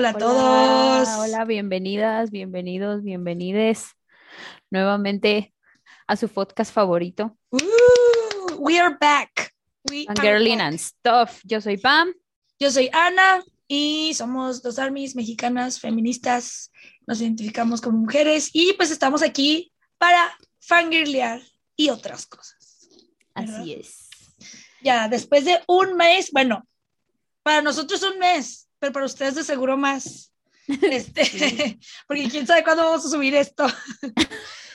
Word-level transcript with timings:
Hola 0.00 0.08
a 0.08 0.14
todos. 0.14 1.08
Hola, 1.18 1.44
bienvenidas, 1.44 2.30
bienvenidos, 2.30 3.02
bienvenides 3.02 3.88
nuevamente 4.70 5.52
a 6.06 6.16
su 6.16 6.26
podcast 6.30 6.72
favorito. 6.72 7.36
Uh, 7.50 8.54
we 8.56 8.80
are 8.80 8.96
back. 8.98 9.52
We 9.90 10.06
are 10.08 10.18
Girlin 10.18 10.56
back. 10.56 10.68
and 10.68 10.78
Stuff. 10.78 11.42
Yo 11.44 11.60
soy 11.60 11.76
Pam. 11.76 12.14
Yo 12.58 12.70
soy 12.70 12.88
Ana 12.94 13.44
y 13.68 14.14
somos 14.14 14.62
dos 14.62 14.78
armies 14.78 15.14
mexicanas 15.14 15.78
feministas. 15.78 16.72
Nos 17.06 17.20
identificamos 17.20 17.82
como 17.82 17.98
mujeres 17.98 18.48
y 18.54 18.72
pues 18.78 18.90
estamos 18.90 19.20
aquí 19.22 19.70
para 19.98 20.34
fangirlear 20.60 21.42
y 21.76 21.90
otras 21.90 22.24
cosas. 22.24 22.88
¿Verdad? 23.34 23.60
Así 23.60 23.74
es. 23.74 24.08
Ya, 24.82 25.08
después 25.08 25.44
de 25.44 25.60
un 25.66 25.94
mes, 25.94 26.30
bueno, 26.32 26.66
para 27.42 27.60
nosotros 27.60 28.02
un 28.02 28.18
mes, 28.18 28.69
pero 28.80 28.92
para 28.92 29.06
ustedes 29.06 29.36
de 29.36 29.44
seguro 29.44 29.76
más. 29.76 30.32
Este, 30.82 31.78
porque 32.06 32.28
quién 32.28 32.46
sabe 32.46 32.62
cuándo 32.62 32.84
vamos 32.84 33.04
a 33.04 33.10
subir 33.10 33.34
esto. 33.34 33.66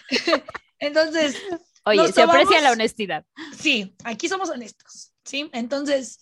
Entonces, 0.79 1.37
Oye, 1.85 2.11
se 2.11 2.21
aprecia 2.21 2.59
la 2.61 2.71
honestidad. 2.71 3.25
sí, 3.57 3.95
aquí 4.03 4.27
somos 4.27 4.49
honestos, 4.49 5.13
¿sí? 5.23 5.49
Entonces, 5.53 6.19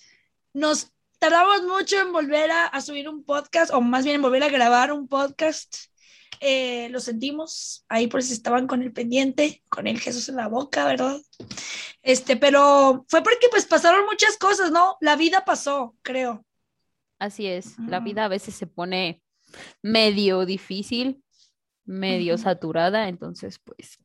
nos 0.54 0.92
tardamos 1.18 1.64
mucho 1.64 2.00
en 2.00 2.12
volver 2.12 2.52
a, 2.52 2.68
a 2.68 2.82
subir 2.82 3.09
un 3.09 3.23
podcast, 3.23 3.73
o 3.73 3.82
más 3.82 4.04
bien 4.04 4.18
en 4.18 4.22
volver 4.22 4.44
a 4.44 4.50
grabar 4.50 4.92
un 4.92 5.08
podcast. 5.08 5.76
Eh, 6.40 6.90
lo 6.90 7.00
sentimos, 7.00 7.86
ahí 7.88 8.08
por 8.08 8.22
si 8.22 8.34
estaban 8.34 8.68
con 8.68 8.84
el 8.84 8.92
pendiente, 8.92 9.64
con 9.70 9.88
el 9.88 10.00
Jesús 10.00 10.28
en 10.30 10.36
la 10.36 10.50
boca, 10.50 10.86
¿verdad? 10.86 11.20
Este, 12.02 12.36
pero 12.36 13.06
fue 13.08 13.23
porque 13.23 13.48
pues 13.50 13.66
pasaron 13.66 14.06
muchas 14.06 14.38
cosas, 14.38 14.70
¿no? 14.72 14.98
La 15.00 15.16
vida 15.16 15.45
pasó, 15.45 15.95
creo. 16.02 16.45
Así 17.24 17.48
es. 17.48 17.80
La 17.80 18.00
Ujú. 18.00 18.06
vida 18.08 18.26
a 18.26 18.28
veces 18.28 18.54
se 18.54 18.68
pone 18.68 19.24
medio 19.82 20.46
difícil, 20.46 21.24
medio 21.86 22.38
saturada, 22.38 23.08
entonces 23.08 23.60
pues. 23.64 23.98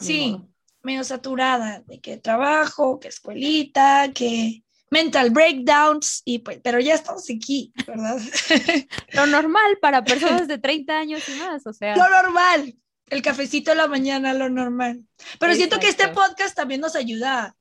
Sí, 0.00 0.40
medio 0.80 1.02
saturada 1.02 1.82
de 1.86 2.00
que 2.00 2.16
trabajo, 2.16 3.00
que 3.00 3.08
escuelita, 3.08 4.12
que 4.14 4.62
mental 4.88 5.30
breakdowns, 5.30 6.22
y 6.24 6.38
pues, 6.38 6.60
pero 6.62 6.78
ya 6.78 6.94
estamos 6.94 7.24
aquí, 7.28 7.72
¿verdad? 7.88 8.18
Lo 9.14 9.26
normal 9.26 9.78
para 9.80 10.04
personas 10.04 10.46
de 10.46 10.58
30 10.58 10.96
años 10.96 11.28
y 11.28 11.32
más, 11.32 11.66
o 11.66 11.72
sea. 11.72 11.96
lo 11.96 12.08
normal, 12.08 12.72
el 13.10 13.20
cafecito 13.20 13.72
de 13.72 13.78
la 13.78 13.88
mañana, 13.88 14.32
lo 14.32 14.48
normal. 14.48 15.04
Pero 15.40 15.54
siento 15.56 15.80
que 15.80 15.88
este 15.88 16.06
podcast 16.06 16.54
también 16.54 16.80
nos 16.80 16.94
ayuda 16.94 17.56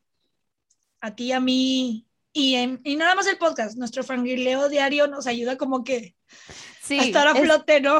a 1.02 1.16
ti, 1.16 1.32
a 1.32 1.40
mí, 1.40 2.06
y, 2.34 2.56
en- 2.56 2.82
y 2.84 2.96
nada 2.96 3.16
más 3.16 3.28
el 3.28 3.38
podcast, 3.38 3.78
nuestro 3.78 4.04
fangirleo 4.04 4.68
diario 4.70 5.08
nos 5.08 5.28
ayuda 5.28 5.58
como 5.58 5.84
que 5.84 6.16
Sí, 6.82 7.00
a 7.00 7.04
estar 7.04 7.28
a 7.28 7.36
flote, 7.36 7.80
¿no? 7.80 7.98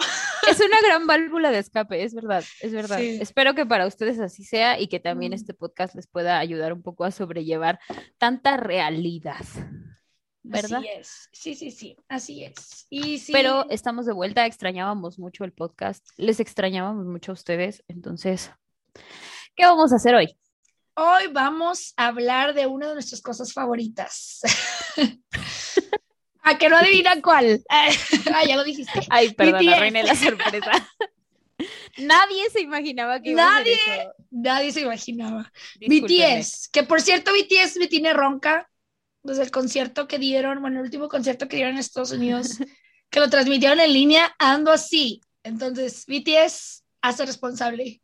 Es 0.50 0.60
una 0.60 0.82
gran 0.86 1.08
válvula 1.08 1.52
de 1.52 1.60
escape, 1.60 2.04
es 2.04 2.14
verdad, 2.14 2.44
es 2.62 2.74
verdad. 2.74 2.98
Sí. 2.98 3.18
Espero 3.22 3.56
que 3.56 3.66
para 3.66 3.88
ustedes 3.88 4.20
así 4.20 4.44
sea 4.44 4.78
y 4.80 4.88
que 4.88 5.00
también 5.00 5.32
Mm. 5.32 5.36
este 5.36 5.54
podcast 5.54 5.96
les 5.96 6.08
pueda 6.08 6.38
ayudar 6.40 6.74
un 6.74 6.82
poco 6.82 7.06
a 7.06 7.12
sobrellevar 7.12 7.80
tanta 8.18 8.58
realidad, 8.58 9.46
¿verdad? 10.42 10.80
Así 10.80 10.88
es, 10.98 11.30
sí, 11.32 11.56
sí, 11.56 11.72
sí, 11.72 11.96
así 12.10 12.44
es. 12.44 12.88
Y 12.90 13.20
sí, 13.20 13.32
Pero 13.32 13.66
estamos 13.70 14.06
de 14.06 14.12
vuelta, 14.14 14.46
extrañábamos 14.46 15.18
mucho 15.18 15.46
el 15.46 15.54
podcast, 15.54 16.06
les 16.18 16.42
extrañábamos 16.42 17.06
mucho 17.06 17.32
a 17.32 17.36
ustedes, 17.36 17.84
entonces, 17.88 18.52
¿qué 19.56 19.66
vamos 19.66 19.94
a 19.94 19.96
hacer 19.96 20.16
hoy? 20.16 20.38
Hoy 20.96 21.24
vamos 21.32 21.94
a 21.98 22.08
hablar 22.08 22.54
de 22.54 22.68
una 22.68 22.90
de 22.90 22.94
nuestras 22.94 23.22
cosas 23.22 23.52
favoritas. 23.52 24.42
¿A 26.44 26.58
que 26.58 26.70
no 26.70 26.78
adivinan 26.78 27.22
cuál? 27.22 27.64
ah, 27.70 28.46
ya 28.48 28.56
lo 28.56 28.64
dijiste. 28.64 29.02
Ay, 29.10 29.34
perdón, 29.34 29.68
arruiné 29.70 30.04
la 30.04 30.16
sorpresa. 30.16 30.72
Nadie 31.98 32.50
se 32.52 32.62
imaginaba 32.62 33.22
que 33.22 33.32
iba 33.32 33.44
a 33.44 33.58
hacer 33.58 33.66
Nadie. 33.66 34.02
eso. 34.02 34.14
Nadie 34.30 34.72
se 34.72 34.82
imaginaba. 34.82 35.52
BTS, 35.80 36.70
que 36.70 36.84
por 36.84 37.02
cierto 37.02 37.32
BTS 37.32 37.78
me 37.78 37.88
tiene 37.88 38.14
ronca 38.14 38.70
desde 39.24 39.44
el 39.44 39.52
concierto 39.52 40.08
que 40.08 40.20
dieron, 40.20 40.62
bueno, 40.62 40.80
el 40.80 40.86
último 40.86 41.10
concierto 41.10 41.48
que 41.48 41.56
dieron 41.56 41.74
en 41.74 41.80
Estados 41.80 42.12
Unidos, 42.12 42.60
que 43.10 43.20
lo 43.20 43.30
transmitieron 43.30 43.80
en 43.80 43.94
línea, 43.94 44.36
ando 44.38 44.72
así. 44.72 45.22
Entonces, 45.44 46.06
BTS, 46.08 46.84
hace 47.02 47.26
responsable. 47.26 48.03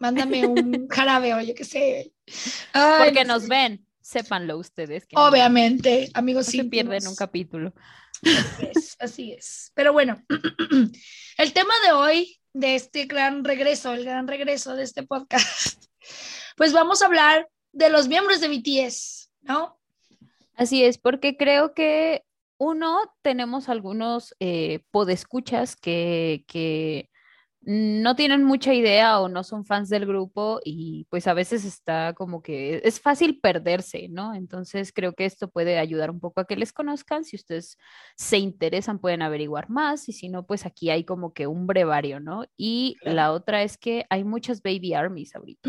Mándame 0.00 0.46
un 0.46 0.88
jarabe 0.90 1.34
o 1.34 1.40
yo 1.40 1.54
qué 1.54 1.64
sé. 1.64 2.12
Ay, 2.72 3.04
Porque 3.04 3.24
no 3.24 3.34
nos 3.34 3.46
ven, 3.46 3.86
sépanlo 4.00 4.58
ustedes. 4.58 5.06
que 5.06 5.14
no- 5.14 5.26
Obviamente, 5.26 6.10
amigos, 6.14 6.46
No 6.46 6.52
se 6.52 6.64
pierden 6.64 7.06
un 7.06 7.14
capítulo. 7.14 7.72
Así 8.24 8.68
es, 8.74 8.96
así 8.98 9.32
es. 9.32 9.70
Pero 9.74 9.92
bueno, 9.92 10.20
el 11.38 11.52
tema 11.52 11.74
de 11.86 11.92
hoy, 11.92 12.40
de 12.52 12.74
este 12.74 13.04
gran 13.04 13.44
regreso, 13.44 13.92
el 13.92 14.04
gran 14.04 14.26
regreso 14.26 14.74
de 14.74 14.82
este 14.84 15.02
podcast, 15.04 15.84
pues 16.56 16.72
vamos 16.72 17.02
a 17.02 17.06
hablar 17.06 17.48
de 17.72 17.90
los 17.90 18.08
miembros 18.08 18.40
de 18.40 18.48
BTS, 18.48 19.30
¿no? 19.42 19.78
Así 20.54 20.82
es, 20.82 20.96
porque 20.98 21.36
creo 21.36 21.74
que 21.74 22.24
uno, 22.58 22.98
tenemos 23.22 23.68
algunos 23.68 24.34
eh, 24.40 24.80
podescuchas 24.90 25.76
que, 25.76 26.44
que 26.46 27.09
no 27.62 28.16
tienen 28.16 28.42
mucha 28.42 28.72
idea 28.72 29.20
o 29.20 29.28
no 29.28 29.44
son 29.44 29.66
fans 29.66 29.90
del 29.90 30.06
grupo 30.06 30.60
y 30.64 31.06
pues 31.10 31.26
a 31.26 31.34
veces 31.34 31.64
está 31.64 32.14
como 32.14 32.42
que 32.42 32.80
es 32.84 33.00
fácil 33.00 33.38
perderse, 33.38 34.08
¿no? 34.08 34.34
Entonces 34.34 34.92
creo 34.92 35.12
que 35.12 35.26
esto 35.26 35.50
puede 35.50 35.78
ayudar 35.78 36.10
un 36.10 36.20
poco 36.20 36.40
a 36.40 36.46
que 36.46 36.56
les 36.56 36.72
conozcan. 36.72 37.24
Si 37.24 37.36
ustedes 37.36 37.76
se 38.16 38.38
interesan, 38.38 38.98
pueden 38.98 39.20
averiguar 39.20 39.68
más 39.68 40.08
y 40.08 40.12
si 40.14 40.28
no, 40.30 40.46
pues 40.46 40.64
aquí 40.64 40.88
hay 40.88 41.04
como 41.04 41.34
que 41.34 41.46
un 41.46 41.66
brevario, 41.66 42.18
¿no? 42.18 42.44
Y 42.56 42.96
Claro. 43.00 43.16
la 43.16 43.32
otra 43.32 43.62
es 43.62 43.76
que 43.76 44.06
hay 44.08 44.24
muchas 44.24 44.62
baby 44.62 44.94
armies 44.94 45.34
ahorita. 45.36 45.68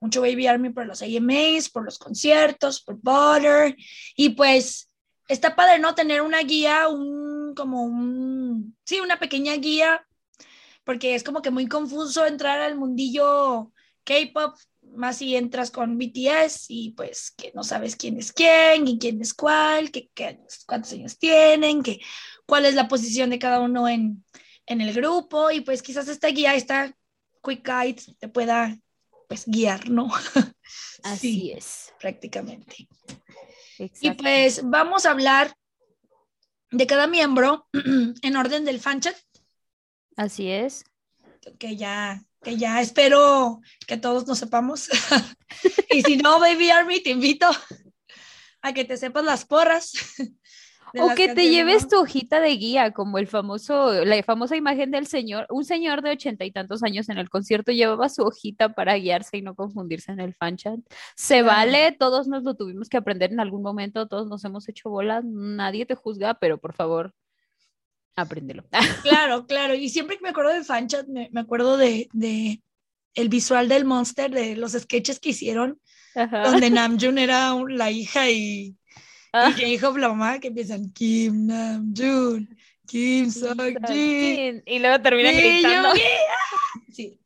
Mucho 0.00 0.20
Baby 0.20 0.46
Army 0.48 0.68
por 0.70 0.84
los 0.86 1.00
AMAs, 1.02 1.70
por 1.70 1.84
los 1.84 1.98
conciertos, 1.98 2.82
por 2.82 2.96
Butter. 3.00 3.74
Y 4.16 4.30
pues 4.30 4.90
está 5.28 5.56
padre, 5.56 5.78
¿no? 5.78 5.94
Tener 5.94 6.20
una 6.20 6.40
guía, 6.42 6.88
un, 6.88 7.54
como 7.54 7.84
un, 7.84 8.76
sí, 8.84 9.00
una 9.00 9.18
pequeña 9.18 9.54
guía, 9.54 10.06
porque 10.84 11.14
es 11.14 11.24
como 11.24 11.42
que 11.42 11.50
muy 11.50 11.66
confuso 11.66 12.26
entrar 12.26 12.60
al 12.60 12.76
mundillo 12.76 13.72
K-pop, 14.04 14.56
más 14.96 15.16
si 15.18 15.34
entras 15.34 15.70
con 15.70 15.96
BTS 15.98 16.66
y 16.68 16.90
pues 16.92 17.32
que 17.36 17.52
no 17.54 17.64
sabes 17.64 17.96
quién 17.96 18.18
es 18.18 18.32
quién 18.32 18.86
y 18.86 18.98
quién 18.98 19.20
es 19.22 19.32
cuál, 19.34 19.90
que, 19.90 20.10
que 20.14 20.38
cuántos 20.66 20.92
años 20.92 21.18
tienen, 21.18 21.82
que 21.82 22.00
cuál 22.46 22.66
es 22.66 22.74
la 22.74 22.86
posición 22.86 23.30
de 23.30 23.38
cada 23.38 23.60
uno 23.60 23.88
en, 23.88 24.24
en 24.66 24.80
el 24.82 24.92
grupo 24.92 25.50
y 25.50 25.62
pues 25.62 25.82
quizás 25.82 26.08
esta 26.08 26.28
guía, 26.28 26.54
esta 26.54 26.94
quick 27.42 27.66
guide 27.66 28.02
te 28.18 28.28
pueda 28.28 28.78
pues 29.28 29.44
guiar, 29.46 29.88
¿no? 29.88 30.08
Así 31.02 31.18
Sí, 31.40 31.52
es. 31.52 31.92
prácticamente. 31.98 32.88
Y 34.00 34.10
pues 34.12 34.60
vamos 34.64 35.06
a 35.06 35.10
hablar 35.10 35.54
de 36.70 36.86
cada 36.86 37.06
miembro 37.06 37.66
en 38.22 38.36
orden 38.36 38.64
del 38.64 38.80
fanchat, 38.80 39.16
Así 40.16 40.50
es. 40.50 40.84
que 41.58 41.76
ya, 41.76 42.22
que 42.42 42.56
ya 42.56 42.80
espero 42.80 43.60
que 43.86 43.96
todos 43.96 44.26
nos 44.26 44.38
sepamos. 44.38 44.88
y 45.90 46.02
si 46.02 46.16
no, 46.16 46.40
Baby 46.40 46.70
Army, 46.70 47.00
te 47.00 47.10
invito 47.10 47.48
a 48.62 48.72
que 48.72 48.84
te 48.84 48.96
sepas 48.96 49.24
las 49.24 49.44
porras. 49.44 49.92
O 50.96 51.14
que 51.14 51.34
te 51.34 51.48
lleves 51.48 51.88
tu 51.88 51.98
hojita 51.98 52.40
de 52.40 52.50
guía, 52.50 52.92
como 52.92 53.18
el 53.18 53.26
famoso, 53.26 54.04
la 54.04 54.22
famosa 54.22 54.56
imagen 54.56 54.92
del 54.92 55.06
señor, 55.06 55.46
un 55.50 55.64
señor 55.64 56.02
de 56.02 56.10
ochenta 56.10 56.44
y 56.44 56.52
tantos 56.52 56.84
años 56.84 57.08
en 57.08 57.18
el 57.18 57.28
concierto 57.28 57.72
llevaba 57.72 58.08
su 58.08 58.22
hojita 58.22 58.74
para 58.74 58.94
guiarse 58.94 59.38
y 59.38 59.42
no 59.42 59.54
confundirse 59.56 60.12
en 60.12 60.20
el 60.20 60.34
fan 60.34 60.56
chat. 60.56 60.78
Se 61.16 61.40
Claro. 61.40 61.46
vale, 61.46 61.92
todos 61.98 62.28
nos 62.28 62.44
lo 62.44 62.54
tuvimos 62.54 62.88
que 62.88 62.96
aprender 62.96 63.32
en 63.32 63.40
algún 63.40 63.62
momento, 63.62 64.06
todos 64.06 64.28
nos 64.28 64.44
hemos 64.44 64.68
hecho 64.68 64.88
bolas, 64.88 65.24
nadie 65.24 65.84
te 65.84 65.96
juzga, 65.96 66.34
pero 66.34 66.58
por 66.58 66.74
favor, 66.74 67.12
apréndelo. 68.16 68.64
Claro, 69.02 69.46
claro. 69.46 69.74
Y 69.74 69.88
siempre 69.88 70.16
que 70.16 70.22
me 70.22 70.30
acuerdo 70.30 70.52
del 70.52 70.64
fanchat, 70.64 71.06
me, 71.08 71.28
me 71.32 71.40
acuerdo 71.40 71.76
de, 71.76 72.08
de 72.12 72.62
el 73.14 73.28
visual 73.28 73.68
del 73.68 73.84
Monster, 73.84 74.30
de 74.30 74.56
los 74.56 74.72
sketches 74.72 75.20
que 75.20 75.30
hicieron, 75.30 75.80
Ajá. 76.14 76.42
donde 76.50 76.70
Namjoon 76.70 77.18
era 77.18 77.52
un- 77.54 77.76
la 77.76 77.90
hija 77.90 78.30
y, 78.30 78.76
Ah. 79.36 79.52
y 79.56 79.76
Jacob 79.76 79.96
la 79.96 80.08
mamá, 80.10 80.38
que 80.38 80.48
empiezan 80.48 80.90
Kim 80.92 81.46
Namjoon, 81.46 82.48
Kim 82.86 83.30
Seokjin. 83.30 84.62
Y 84.64 84.78
luego 84.78 85.00
termina 85.02 85.32
y 85.32 85.36
gritando. 85.36 85.88
Sí, 86.92 87.18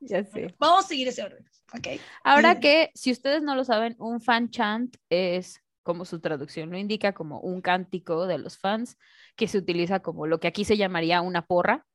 Ya 0.00 0.24
sé. 0.24 0.54
vamos 0.58 0.84
a 0.84 0.88
seguir 0.88 1.06
ese 1.08 1.22
orden, 1.22 1.44
¿ok? 1.72 2.00
Ahora 2.24 2.58
que, 2.58 2.90
si 2.94 3.12
ustedes 3.12 3.42
no 3.42 3.54
lo 3.54 3.64
saben, 3.64 3.94
un 4.00 4.20
fan 4.20 4.50
chant 4.50 4.96
es, 5.08 5.60
como 5.84 6.04
su 6.04 6.18
traducción 6.20 6.70
lo 6.70 6.78
indica, 6.78 7.12
como 7.12 7.38
un 7.40 7.60
cántico 7.60 8.26
de 8.26 8.38
los 8.38 8.58
fans 8.58 8.96
que 9.36 9.48
se 9.48 9.58
utiliza 9.58 10.00
como 10.00 10.26
lo 10.26 10.40
que 10.40 10.48
aquí 10.48 10.64
se 10.64 10.76
llamaría 10.76 11.20
una 11.22 11.46
porra, 11.46 11.86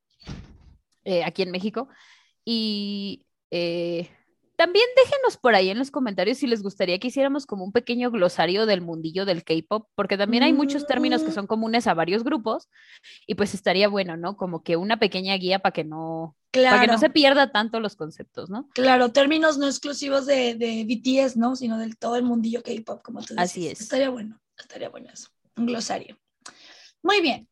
eh, 1.04 1.24
aquí 1.24 1.42
en 1.42 1.50
México. 1.50 1.88
Y 2.44 3.26
eh, 3.50 4.08
También 4.56 4.86
déjenos 4.96 5.36
por 5.36 5.54
ahí 5.54 5.70
en 5.70 5.78
los 5.78 5.92
comentarios 5.92 6.38
si 6.38 6.48
les 6.48 6.62
gustaría 6.64 6.98
que 6.98 7.06
hiciéramos 7.08 7.46
como 7.46 7.64
un 7.64 7.70
pequeño 7.70 8.10
glosario 8.10 8.66
del 8.66 8.80
mundillo 8.80 9.24
del 9.24 9.44
K-pop, 9.44 9.88
porque 9.94 10.18
también 10.18 10.42
hay 10.42 10.52
muchos 10.52 10.84
términos 10.86 11.22
que 11.22 11.28
Mm. 11.30 11.34
son 11.34 11.46
comunes 11.46 11.86
a 11.86 11.94
varios 11.94 12.24
grupos 12.24 12.68
y 13.26 13.36
pues 13.36 13.54
estaría 13.54 13.86
bueno, 13.88 14.16
¿no? 14.16 14.36
Como 14.36 14.64
que 14.64 14.76
una 14.76 14.98
pequeña 14.98 15.36
guía 15.36 15.60
para 15.60 15.72
que 15.72 15.84
no, 15.84 16.36
para 16.52 16.80
que 16.80 16.88
no 16.88 16.98
se 16.98 17.08
pierda 17.08 17.52
tanto 17.52 17.78
los 17.78 17.94
conceptos, 17.94 18.50
¿no? 18.50 18.68
claro, 18.74 19.12
términos 19.12 19.58
no 19.58 19.68
exclusivos 19.68 20.26
de, 20.26 20.56
de 20.56 20.84
BTS, 20.84 21.36
¿no? 21.36 21.54
Sino 21.54 21.78
del 21.78 21.96
todo 21.96 22.16
el 22.16 22.24
mundillo 22.24 22.60
K-pop, 22.64 23.00
como 23.02 23.20
tú 23.20 23.34
decías. 23.34 23.50
Así 23.50 23.68
es. 23.68 23.80
Estaría 23.80 24.10
bueno, 24.10 24.40
estaría 24.58 24.88
bueno 24.88 25.08
eso, 25.12 25.28
un 25.56 25.66
glosario. 25.66 26.18
Muy 27.08 27.22
bien. 27.22 27.48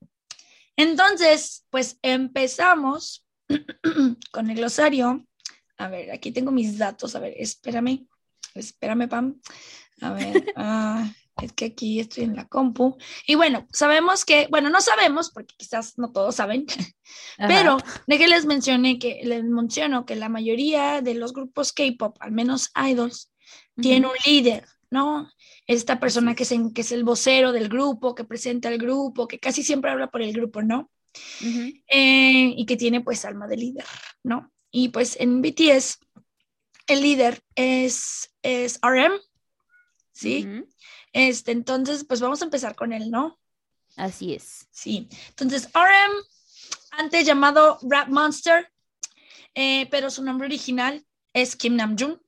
Entonces, 0.76 1.64
pues 1.70 1.98
empezamos 2.02 3.26
con 4.30 4.50
el 4.50 4.56
glosario. 4.56 5.26
A 5.78 5.88
ver, 5.88 6.10
aquí 6.10 6.30
tengo 6.30 6.52
mis 6.52 6.76
datos. 6.76 7.16
A 7.16 7.20
ver, 7.20 7.32
espérame, 7.38 8.06
espérame, 8.54 9.08
Pam. 9.08 9.40
A 10.02 10.12
ver, 10.12 10.44
ah, 10.56 11.10
es 11.40 11.54
que 11.54 11.64
aquí 11.64 12.00
estoy 12.00 12.24
en 12.24 12.36
la 12.36 12.46
compu. 12.46 12.98
Y 13.26 13.34
bueno, 13.34 13.66
sabemos 13.72 14.26
que, 14.26 14.46
bueno, 14.50 14.68
no 14.68 14.82
sabemos, 14.82 15.30
porque 15.30 15.54
quizás 15.56 15.96
no 15.96 16.12
todos 16.12 16.34
saben, 16.34 16.66
Ajá. 17.38 17.48
pero 17.48 17.78
de 18.06 18.18
que 18.18 18.28
les 18.28 18.44
mencioné 18.44 18.98
que 18.98 19.22
les 19.24 19.42
menciono 19.42 20.04
que 20.04 20.16
la 20.16 20.28
mayoría 20.28 21.00
de 21.00 21.14
los 21.14 21.32
grupos 21.32 21.72
K-pop, 21.72 22.18
al 22.20 22.32
menos 22.32 22.72
idols, 22.76 23.32
tiene 23.80 24.06
un 24.06 24.12
líder, 24.26 24.66
¿no? 24.90 25.30
Esta 25.66 25.98
persona 25.98 26.34
que 26.34 26.44
es, 26.44 26.52
en- 26.52 26.72
que 26.72 26.82
es 26.82 26.92
el 26.92 27.02
vocero 27.04 27.52
del 27.52 27.68
grupo, 27.68 28.14
que 28.14 28.24
presenta 28.24 28.68
el 28.68 28.78
grupo, 28.78 29.26
que 29.26 29.38
casi 29.38 29.62
siempre 29.62 29.90
habla 29.90 30.10
por 30.10 30.22
el 30.22 30.32
grupo, 30.32 30.62
¿no? 30.62 30.90
Eh, 31.88 32.54
y 32.56 32.66
que 32.66 32.76
tiene 32.76 33.00
pues 33.00 33.24
alma 33.24 33.46
de 33.46 33.56
líder, 33.56 33.84
¿no? 34.22 34.52
Y 34.70 34.90
pues 34.90 35.16
en 35.18 35.40
BTS 35.42 35.98
el 36.88 37.00
líder 37.02 37.42
es, 37.54 38.32
es 38.42 38.78
RM, 38.82 39.14
¿sí? 40.12 40.44
Este, 41.12 41.52
entonces 41.52 42.04
pues 42.04 42.20
vamos 42.20 42.42
a 42.42 42.44
empezar 42.44 42.74
con 42.76 42.92
él, 42.92 43.10
¿no? 43.10 43.38
Así 43.96 44.34
es. 44.34 44.68
Sí, 44.70 45.08
entonces 45.30 45.68
RM, 45.72 46.12
antes 46.92 47.24
llamado 47.26 47.78
Rap 47.82 48.08
Monster, 48.08 48.70
eh, 49.54 49.88
pero 49.90 50.10
su 50.10 50.22
nombre 50.22 50.46
original 50.46 51.04
es 51.32 51.56
Kim 51.56 51.76
Namjoon. 51.76 52.20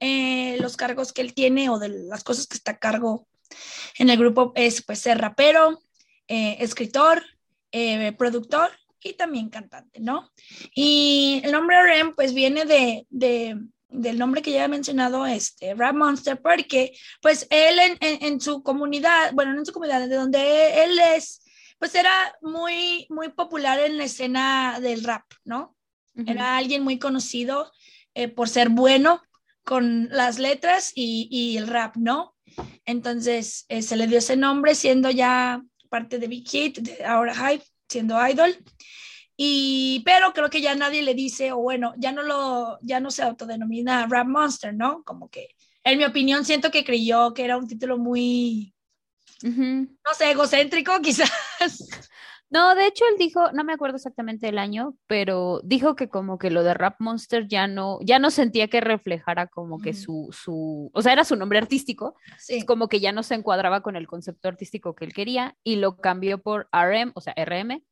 Eh, 0.00 0.56
los 0.60 0.76
cargos 0.76 1.12
que 1.12 1.22
él 1.22 1.34
tiene 1.34 1.70
o 1.70 1.78
de 1.78 1.88
las 1.88 2.24
cosas 2.24 2.46
que 2.46 2.56
está 2.56 2.72
a 2.72 2.78
cargo 2.78 3.26
en 3.98 4.10
el 4.10 4.18
grupo 4.18 4.52
es 4.54 4.82
pues 4.84 5.00
ser 5.00 5.18
rapero, 5.18 5.80
eh, 6.28 6.56
escritor, 6.60 7.22
eh, 7.72 8.12
productor 8.12 8.70
y 9.02 9.14
también 9.14 9.48
cantante, 9.48 10.00
¿no? 10.00 10.30
Y 10.74 11.40
el 11.44 11.52
nombre 11.52 11.76
RM 11.76 12.14
pues 12.14 12.34
viene 12.34 12.64
de, 12.64 13.06
de- 13.10 13.56
del 13.90 14.18
nombre 14.18 14.42
que 14.42 14.50
ya 14.52 14.64
he 14.64 14.68
mencionado, 14.68 15.24
este, 15.26 15.74
Rap 15.74 15.94
Monster, 15.94 16.40
porque 16.42 16.92
pues 17.22 17.46
él 17.48 17.78
en, 17.78 17.96
en- 18.00 18.24
en 18.24 18.40
su 18.40 18.62
comunidad, 18.62 19.32
bueno, 19.32 19.52
no 19.54 19.60
en 19.60 19.66
su 19.66 19.72
comunidad, 19.72 20.06
de 20.06 20.14
donde 20.14 20.84
él 20.84 20.98
es, 21.16 21.40
pues 21.78 21.94
era 21.94 22.12
muy, 22.42 23.06
muy 23.08 23.30
popular 23.30 23.78
en 23.80 23.96
la 23.96 24.04
escena 24.04 24.78
del 24.80 25.04
rap, 25.04 25.24
¿no? 25.44 25.74
Era 26.26 26.56
alguien 26.56 26.82
muy 26.82 26.98
conocido 26.98 27.70
eh, 28.14 28.26
por 28.28 28.48
ser 28.48 28.68
bueno 28.70 29.22
con 29.68 30.08
las 30.10 30.38
letras 30.38 30.92
y, 30.94 31.28
y 31.30 31.58
el 31.58 31.66
rap, 31.66 31.96
¿no? 31.96 32.34
Entonces 32.86 33.66
eh, 33.68 33.82
se 33.82 33.96
le 33.96 34.06
dio 34.06 34.16
ese 34.16 34.34
nombre 34.34 34.74
siendo 34.74 35.10
ya 35.10 35.62
parte 35.90 36.18
de 36.18 36.26
Big 36.26 36.48
Hit, 36.48 36.78
de 36.78 37.04
ahora 37.04 37.34
Hype, 37.34 37.62
siendo 37.86 38.16
idol. 38.26 38.56
Y, 39.36 40.00
pero 40.06 40.32
creo 40.32 40.48
que 40.48 40.62
ya 40.62 40.74
nadie 40.74 41.02
le 41.02 41.12
dice, 41.12 41.52
o 41.52 41.58
bueno, 41.58 41.92
ya 41.98 42.12
no 42.12 42.22
lo, 42.22 42.78
ya 42.80 42.98
no 42.98 43.10
se 43.10 43.22
autodenomina 43.22 44.06
Rap 44.06 44.26
Monster, 44.26 44.72
¿no? 44.72 45.02
Como 45.04 45.28
que, 45.28 45.50
en 45.84 45.98
mi 45.98 46.04
opinión, 46.04 46.46
siento 46.46 46.70
que 46.70 46.82
creyó 46.82 47.34
que 47.34 47.44
era 47.44 47.58
un 47.58 47.68
título 47.68 47.98
muy, 47.98 48.74
Ujú. 49.44 49.86
no 50.02 50.14
sé, 50.16 50.30
egocéntrico 50.30 50.98
quizás. 51.02 51.30
No, 52.50 52.74
de 52.74 52.86
hecho 52.86 53.04
él 53.10 53.16
dijo, 53.18 53.52
no 53.52 53.62
me 53.62 53.74
acuerdo 53.74 53.96
exactamente 53.96 54.48
el 54.48 54.56
año, 54.58 54.96
pero 55.06 55.60
dijo 55.64 55.96
que 55.96 56.08
como 56.08 56.38
que 56.38 56.50
lo 56.50 56.62
de 56.62 56.72
Rap 56.72 56.96
Monster 56.98 57.46
ya 57.46 57.66
no, 57.66 57.98
ya 58.00 58.18
no 58.18 58.30
sentía 58.30 58.68
que 58.68 58.80
reflejara 58.80 59.48
como 59.48 59.78
que 59.80 59.92
su, 59.92 60.28
su, 60.32 60.90
o 60.94 61.02
sea, 61.02 61.12
era 61.12 61.24
su 61.24 61.36
nombre 61.36 61.58
artístico, 61.58 62.14
Sí. 62.38 62.64
como 62.64 62.88
que 62.88 63.00
ya 63.00 63.12
no 63.12 63.22
se 63.22 63.34
encuadraba 63.34 63.82
con 63.82 63.96
el 63.96 64.06
concepto 64.06 64.48
artístico 64.48 64.94
que 64.94 65.04
él 65.04 65.12
quería 65.12 65.56
y 65.62 65.76
lo 65.76 65.98
cambió 65.98 66.38
por 66.38 66.68
RM, 66.72 67.12
o 67.14 67.20
sea, 67.20 67.34
RM, 67.36 67.84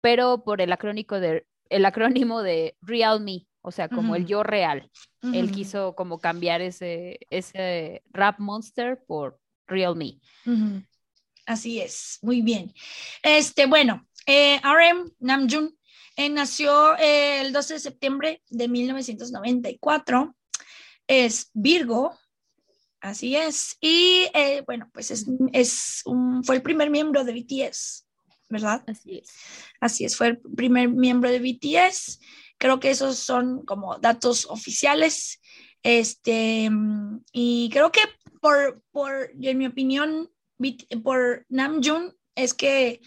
pero 0.00 0.42
por 0.42 0.60
el 0.60 0.72
acrónico 0.72 1.20
de, 1.20 1.46
el 1.68 1.84
acrónimo 1.84 2.42
de 2.42 2.76
Real 2.80 3.20
Me, 3.20 3.46
o 3.62 3.70
sea, 3.70 3.88
como 3.88 4.16
el 4.16 4.26
yo 4.26 4.42
real. 4.42 4.90
Él 5.22 5.52
quiso 5.52 5.94
como 5.94 6.18
cambiar 6.18 6.62
ese, 6.62 7.20
ese 7.30 8.02
Rap 8.10 8.38
Monster 8.40 9.04
por 9.06 9.38
Real 9.68 9.94
Me. 9.94 10.18
Así 11.50 11.80
es, 11.80 12.20
muy 12.22 12.42
bien. 12.42 12.72
Este, 13.24 13.66
bueno, 13.66 14.06
eh, 14.24 14.60
RM 14.62 15.10
Namjoon 15.18 15.76
eh, 16.14 16.28
nació 16.28 16.96
eh, 16.96 17.40
el 17.40 17.52
12 17.52 17.74
de 17.74 17.80
septiembre 17.80 18.42
de 18.50 18.68
1994. 18.68 20.36
Es 21.08 21.50
Virgo, 21.52 22.16
así 23.00 23.34
es. 23.34 23.76
Y 23.80 24.28
eh, 24.32 24.62
bueno, 24.64 24.90
pues 24.92 25.10
es, 25.10 25.26
es 25.52 26.02
un, 26.04 26.44
fue 26.44 26.54
el 26.54 26.62
primer 26.62 26.88
miembro 26.88 27.24
de 27.24 27.32
BTS, 27.32 28.06
¿verdad? 28.48 28.84
Así 28.86 29.18
es. 29.18 29.30
Así 29.80 30.04
es, 30.04 30.16
fue 30.16 30.28
el 30.28 30.38
primer 30.38 30.88
miembro 30.88 31.30
de 31.30 31.40
BTS. 31.40 32.20
Creo 32.58 32.78
que 32.78 32.90
esos 32.90 33.18
son 33.18 33.64
como 33.64 33.98
datos 33.98 34.46
oficiales. 34.48 35.40
Este, 35.82 36.70
y 37.32 37.70
creo 37.72 37.90
que 37.90 38.02
por, 38.40 38.84
por, 38.92 39.32
en 39.40 39.58
mi 39.58 39.66
opinión, 39.66 40.30
por 41.02 41.46
Namjoon 41.48 42.16
es 42.34 42.54
que 42.54 43.00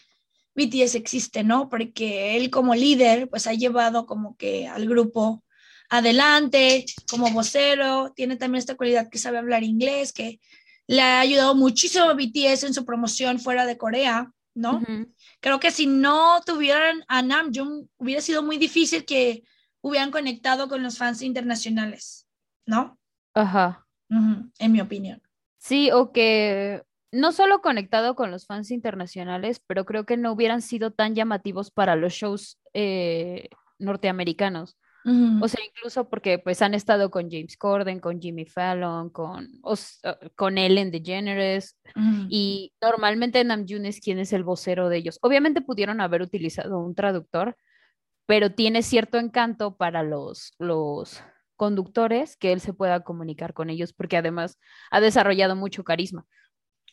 BTS 0.55 0.95
existe, 0.95 1.43
¿no? 1.43 1.69
Porque 1.69 2.37
él 2.37 2.49
como 2.49 2.75
líder, 2.75 3.29
pues 3.29 3.47
ha 3.47 3.53
llevado 3.53 4.05
como 4.05 4.35
que 4.37 4.67
al 4.67 4.87
grupo 4.87 5.43
adelante, 5.89 6.85
como 7.09 7.29
vocero, 7.31 8.11
tiene 8.15 8.35
también 8.35 8.59
esta 8.59 8.75
cualidad 8.75 9.09
que 9.09 9.17
sabe 9.17 9.37
hablar 9.37 9.63
inglés, 9.63 10.13
que 10.13 10.39
le 10.87 11.01
ha 11.01 11.19
ayudado 11.19 11.55
muchísimo 11.55 12.05
a 12.05 12.13
BTS 12.13 12.63
en 12.63 12.73
su 12.73 12.85
promoción 12.85 13.39
fuera 13.39 13.65
de 13.65 13.77
Corea, 13.77 14.31
¿no? 14.53 14.81
Creo 15.39 15.59
que 15.59 15.71
si 15.71 15.87
no 15.87 16.41
tuvieran 16.45 17.03
a 17.07 17.21
Namjoon, 17.21 17.89
hubiera 17.97 18.21
sido 18.21 18.43
muy 18.43 18.57
difícil 18.57 19.05
que 19.05 19.43
hubieran 19.81 20.11
conectado 20.11 20.67
con 20.67 20.83
los 20.83 20.97
fans 20.97 21.21
internacionales, 21.21 22.27
¿no? 22.65 22.99
Ajá. 23.33 23.85
Ujú, 24.09 24.51
en 24.59 24.71
mi 24.71 24.81
opinión. 24.81 25.21
Sí, 25.57 25.91
o 25.91 26.11
que 26.11 26.83
no 27.13 27.31
solo 27.31 27.61
conectado 27.61 28.15
con 28.15 28.31
los 28.31 28.47
fans 28.47 28.71
internacionales, 28.71 29.61
pero 29.67 29.85
creo 29.85 30.03
que 30.03 30.17
no 30.17 30.31
hubieran 30.31 30.63
sido 30.63 30.91
tan 30.91 31.13
llamativos 31.13 31.69
para 31.69 31.95
los 31.95 32.13
shows 32.13 32.59
eh, 32.73 33.49
norteamericanos. 33.77 34.77
O 35.41 35.49
sea, 35.49 35.59
incluso 35.65 36.07
porque 36.09 36.39
pues 36.39 36.61
han 36.61 36.73
estado 36.73 37.11
con 37.11 37.29
James 37.29 37.57
Corden, 37.57 37.99
con 37.99 38.21
Jimmy 38.21 38.45
Fallon, 38.45 39.09
con, 39.09 39.49
eh, 40.03 40.29
con 40.35 40.57
Ellen 40.57 40.91
DeGeneres, 40.91 41.77
y 42.29 42.73
normalmente 42.81 43.43
Namjoon 43.43 43.85
es 43.85 43.99
quien 43.99 44.17
es 44.19 44.31
el 44.31 44.45
vocero 44.45 44.87
de 44.87 44.97
ellos. 44.97 45.19
Obviamente 45.21 45.61
pudieron 45.61 45.99
haber 45.99 46.21
utilizado 46.21 46.79
un 46.79 46.95
traductor, 46.95 47.57
pero 48.25 48.53
tiene 48.53 48.81
cierto 48.81 49.17
encanto 49.17 49.75
para 49.75 50.03
los, 50.03 50.53
los 50.57 51.21
conductores 51.57 52.37
que 52.37 52.53
él 52.53 52.61
se 52.61 52.73
pueda 52.73 53.01
comunicar 53.01 53.53
con 53.53 53.69
ellos, 53.69 53.91
porque 53.91 54.15
además 54.15 54.57
ha 54.89 55.01
desarrollado 55.01 55.57
mucho 55.57 55.83
carisma. 55.83 56.25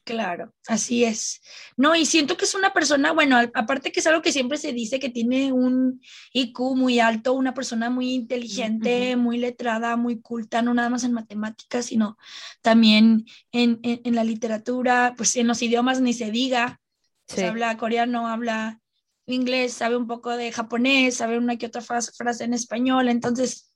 Claro, 0.05 0.53
así 0.67 1.05
es. 1.05 1.41
No, 1.77 1.95
y 1.95 2.05
siento 2.05 2.37
que 2.37 2.45
es 2.45 2.55
una 2.55 2.73
persona, 2.73 3.13
bueno, 3.13 3.39
aparte 3.55 3.93
que 3.93 4.01
es 4.01 4.07
algo 4.07 4.23
que 4.23 4.33
siempre 4.33 4.59
se 4.59 4.73
dice 4.73 4.99
que 4.99 5.09
tiene 5.11 5.53
un 5.53 6.01
IQ 6.33 6.75
muy 6.75 6.99
alto, 6.99 7.33
una 7.35 7.55
persona 7.55 7.91
muy 7.91 8.13
inteligente, 8.15 9.15
muy 9.17 9.39
letrada, 9.39 9.97
muy 9.97 10.21
culta, 10.21 10.63
no 10.63 10.75
nada 10.75 10.89
más 10.91 11.05
en 11.05 11.13
matemáticas, 11.13 11.87
sino 11.87 12.17
también 12.61 13.25
en, 13.53 13.79
en- 13.83 14.01
en 14.05 14.15
la 14.17 14.25
literatura, 14.25 15.15
pues 15.17 15.37
en 15.37 15.47
los 15.47 15.63
idiomas 15.63 16.01
ni 16.01 16.13
se 16.13 16.31
diga. 16.31 16.81
Pues 17.27 17.41
Sí. 17.41 17.47
habla 17.47 17.77
coreano, 17.77 18.27
habla 18.27 18.81
inglés, 19.27 19.75
sabe 19.75 19.97
un 19.97 20.09
poco 20.09 20.37
de 20.37 20.51
japonés, 20.51 21.15
sabe 21.17 21.39
una 21.39 21.57
que 21.57 21.67
otra 21.67 21.83
frase, 21.83 22.11
frase 22.17 22.43
en 22.45 22.55
español. 22.55 23.09
Entonces, 23.09 23.73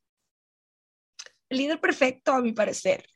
el 1.49 1.59
líder 1.59 1.81
perfecto, 1.81 2.33
a 2.33 2.43
mi 2.43 2.52
parecer. 2.52 3.07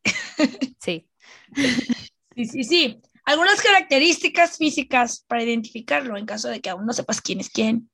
Sí. 0.80 1.08
Sí, 2.38 2.44
sí, 2.44 2.62
sí. 2.62 3.02
Algunas 3.24 3.60
características 3.60 4.56
físicas 4.56 5.24
para 5.26 5.42
identificarlo 5.42 6.16
en 6.16 6.24
caso 6.24 6.48
de 6.48 6.60
que 6.60 6.70
aún 6.70 6.86
no 6.86 6.92
sepas 6.92 7.20
quién 7.20 7.40
es 7.40 7.50
quién. 7.50 7.90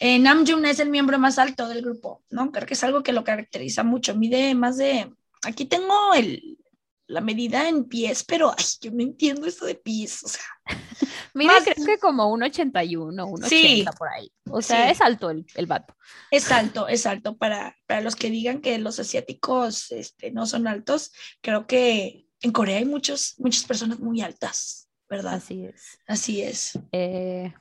Eh, 0.00 0.18
Namjoon 0.18 0.66
es 0.66 0.80
el 0.80 0.90
miembro 0.90 1.16
más 1.20 1.38
alto 1.38 1.68
del 1.68 1.82
grupo, 1.82 2.24
¿no? 2.28 2.50
Creo 2.50 2.66
que 2.66 2.74
es 2.74 2.82
algo 2.82 3.04
que 3.04 3.12
lo 3.12 3.22
caracteriza 3.22 3.84
mucho. 3.84 4.16
Mide 4.16 4.56
más 4.56 4.78
de. 4.78 5.14
Aquí 5.44 5.64
tengo 5.64 6.12
el, 6.12 6.58
la 7.06 7.20
medida 7.20 7.68
en 7.68 7.84
pies, 7.84 8.24
pero 8.24 8.50
ay, 8.50 8.64
yo 8.80 8.90
no 8.90 9.00
entiendo 9.00 9.46
eso 9.46 9.64
de 9.64 9.76
pies. 9.76 10.24
O 10.24 10.28
sea, 10.28 10.42
Mira, 11.34 11.54
creo 11.62 11.86
que 11.86 11.98
como 11.98 12.32
un 12.32 12.42
81, 12.42 13.26
un 13.26 13.44
80 13.44 13.92
por 13.92 14.08
ahí. 14.08 14.28
O 14.50 14.60
sea, 14.60 14.90
es 14.90 15.00
alto 15.00 15.30
el, 15.30 15.46
el 15.54 15.66
vato. 15.66 15.94
Es 16.32 16.50
alto, 16.50 16.88
es 16.88 17.06
alto. 17.06 17.36
Para, 17.36 17.76
para 17.86 18.00
los 18.00 18.16
que 18.16 18.28
digan 18.28 18.60
que 18.60 18.76
los 18.78 18.98
asiáticos 18.98 19.92
este, 19.92 20.32
no 20.32 20.46
son 20.46 20.66
altos, 20.66 21.12
creo 21.40 21.68
que 21.68 22.27
en 22.40 22.52
Corea 22.52 22.78
hay 22.78 22.84
muchos, 22.84 23.34
muchas 23.38 23.64
personas 23.64 23.98
muy 24.00 24.20
altas, 24.20 24.88
¿verdad? 25.08 25.34
Así 25.34 25.64
es. 25.64 25.98
Así 26.06 26.42
es. 26.42 26.78
Eh, 26.92 27.52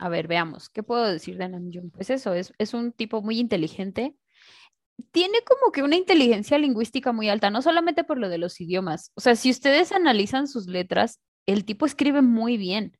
a 0.00 0.08
ver, 0.08 0.26
veamos, 0.26 0.68
¿qué 0.68 0.82
puedo 0.82 1.04
decir 1.04 1.36
de 1.38 1.48
Namjoon? 1.48 1.90
Pues 1.90 2.10
eso, 2.10 2.34
es, 2.34 2.52
es 2.58 2.74
un 2.74 2.92
tipo 2.92 3.22
muy 3.22 3.38
inteligente. 3.38 4.16
Tiene 5.10 5.38
como 5.42 5.72
que 5.72 5.82
una 5.82 5.96
inteligencia 5.96 6.58
lingüística 6.58 7.12
muy 7.12 7.28
alta, 7.28 7.50
no 7.50 7.62
solamente 7.62 8.04
por 8.04 8.18
lo 8.18 8.28
de 8.28 8.38
los 8.38 8.60
idiomas. 8.60 9.12
O 9.14 9.20
sea, 9.20 9.36
si 9.36 9.50
ustedes 9.50 9.92
analizan 9.92 10.48
sus 10.48 10.66
letras, 10.66 11.20
el 11.46 11.64
tipo 11.64 11.86
escribe 11.86 12.22
muy 12.22 12.56
bien. 12.56 12.96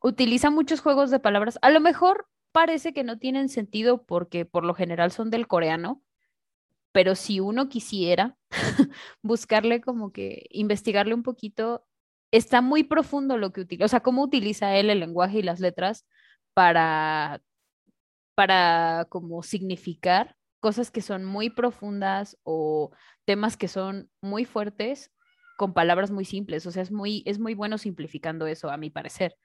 Utiliza 0.00 0.50
muchos 0.50 0.80
juegos 0.80 1.10
de 1.10 1.20
palabras. 1.20 1.58
A 1.62 1.70
lo 1.70 1.80
mejor 1.80 2.26
parece 2.52 2.92
que 2.92 3.04
no 3.04 3.18
tienen 3.18 3.48
sentido 3.48 4.04
porque 4.04 4.44
por 4.44 4.64
lo 4.64 4.74
general 4.74 5.12
son 5.12 5.30
del 5.30 5.46
coreano, 5.46 6.02
pero 6.92 7.14
si 7.14 7.40
uno 7.40 7.68
quisiera 7.68 8.36
buscarle 9.22 9.80
como 9.80 10.12
que 10.12 10.46
investigarle 10.50 11.14
un 11.14 11.22
poquito, 11.22 11.86
está 12.30 12.60
muy 12.60 12.84
profundo 12.84 13.38
lo 13.38 13.52
que 13.52 13.62
utiliza, 13.62 13.84
o 13.84 13.88
sea, 13.88 14.00
cómo 14.00 14.22
utiliza 14.22 14.76
él 14.76 14.90
el 14.90 15.00
lenguaje 15.00 15.38
y 15.38 15.42
las 15.42 15.60
letras 15.60 16.06
para, 16.54 17.40
para 18.34 19.06
como 19.08 19.42
significar 19.42 20.36
cosas 20.60 20.90
que 20.90 21.02
son 21.02 21.24
muy 21.24 21.50
profundas 21.50 22.36
o 22.42 22.90
temas 23.24 23.56
que 23.56 23.68
son 23.68 24.10
muy 24.20 24.44
fuertes 24.44 25.10
con 25.56 25.74
palabras 25.74 26.10
muy 26.10 26.24
simples, 26.24 26.66
o 26.66 26.70
sea, 26.70 26.82
es 26.82 26.90
muy, 26.90 27.22
es 27.26 27.38
muy 27.38 27.54
bueno 27.54 27.76
simplificando 27.76 28.46
eso, 28.46 28.70
a 28.70 28.78
mi 28.78 28.88
parecer. 28.88 29.36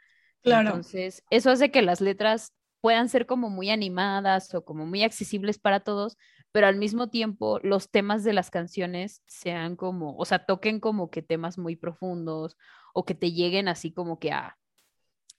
Claro. 0.41 0.69
Entonces, 0.69 1.23
eso 1.29 1.49
hace 1.49 1.71
que 1.71 1.81
las 1.81 1.99
letras 1.99 2.53
puedan 2.79 3.09
ser 3.09 3.25
como 3.25 3.49
muy 3.49 3.69
animadas 3.69 4.53
o 4.53 4.63
como 4.63 4.85
muy 4.85 5.03
accesibles 5.03 5.57
para 5.57 5.81
todos, 5.81 6.17
pero 6.55 6.67
al 6.67 6.77
mismo 6.77 7.09
tiempo 7.09 7.59
los 7.63 7.91
temas 7.91 8.24
de 8.24 8.31
las 8.31 8.50
canciones 8.50 9.21
sean 9.27 9.75
como, 9.75 10.15
o 10.15 10.24
sea, 10.24 10.45
toquen 10.45 10.79
como 10.79 11.12
que 11.12 11.21
temas 11.21 11.57
muy 11.57 11.75
profundos 11.75 12.55
o 12.93 13.03
que 13.03 13.13
te 13.13 13.33
lleguen 13.33 13.67
así 13.67 13.91
como 13.91 14.19
que 14.19 14.31
a, 14.31 14.57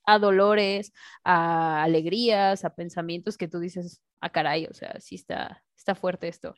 a 0.04 0.18
dolores, 0.18 0.92
a 1.24 1.82
alegrías, 1.84 2.66
a 2.66 2.74
pensamientos 2.74 3.38
que 3.38 3.48
tú 3.48 3.60
dices, 3.60 4.02
a 4.20 4.26
ah, 4.26 4.30
caray, 4.30 4.66
o 4.66 4.74
sea, 4.74 5.00
sí 5.00 5.14
está, 5.14 5.64
está 5.74 5.94
fuerte 5.94 6.28
esto. 6.28 6.54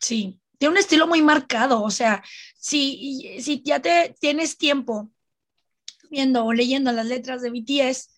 Sí, 0.00 0.40
tiene 0.56 0.72
un 0.72 0.78
estilo 0.78 1.06
muy 1.06 1.20
marcado, 1.20 1.82
o 1.82 1.90
sea, 1.90 2.24
si, 2.56 3.38
si 3.42 3.62
ya 3.62 3.78
te 3.82 4.16
tienes 4.18 4.56
tiempo 4.56 5.10
viendo 6.10 6.46
o 6.46 6.54
leyendo 6.54 6.92
las 6.92 7.04
letras 7.04 7.42
de 7.42 7.50
BTS, 7.50 8.08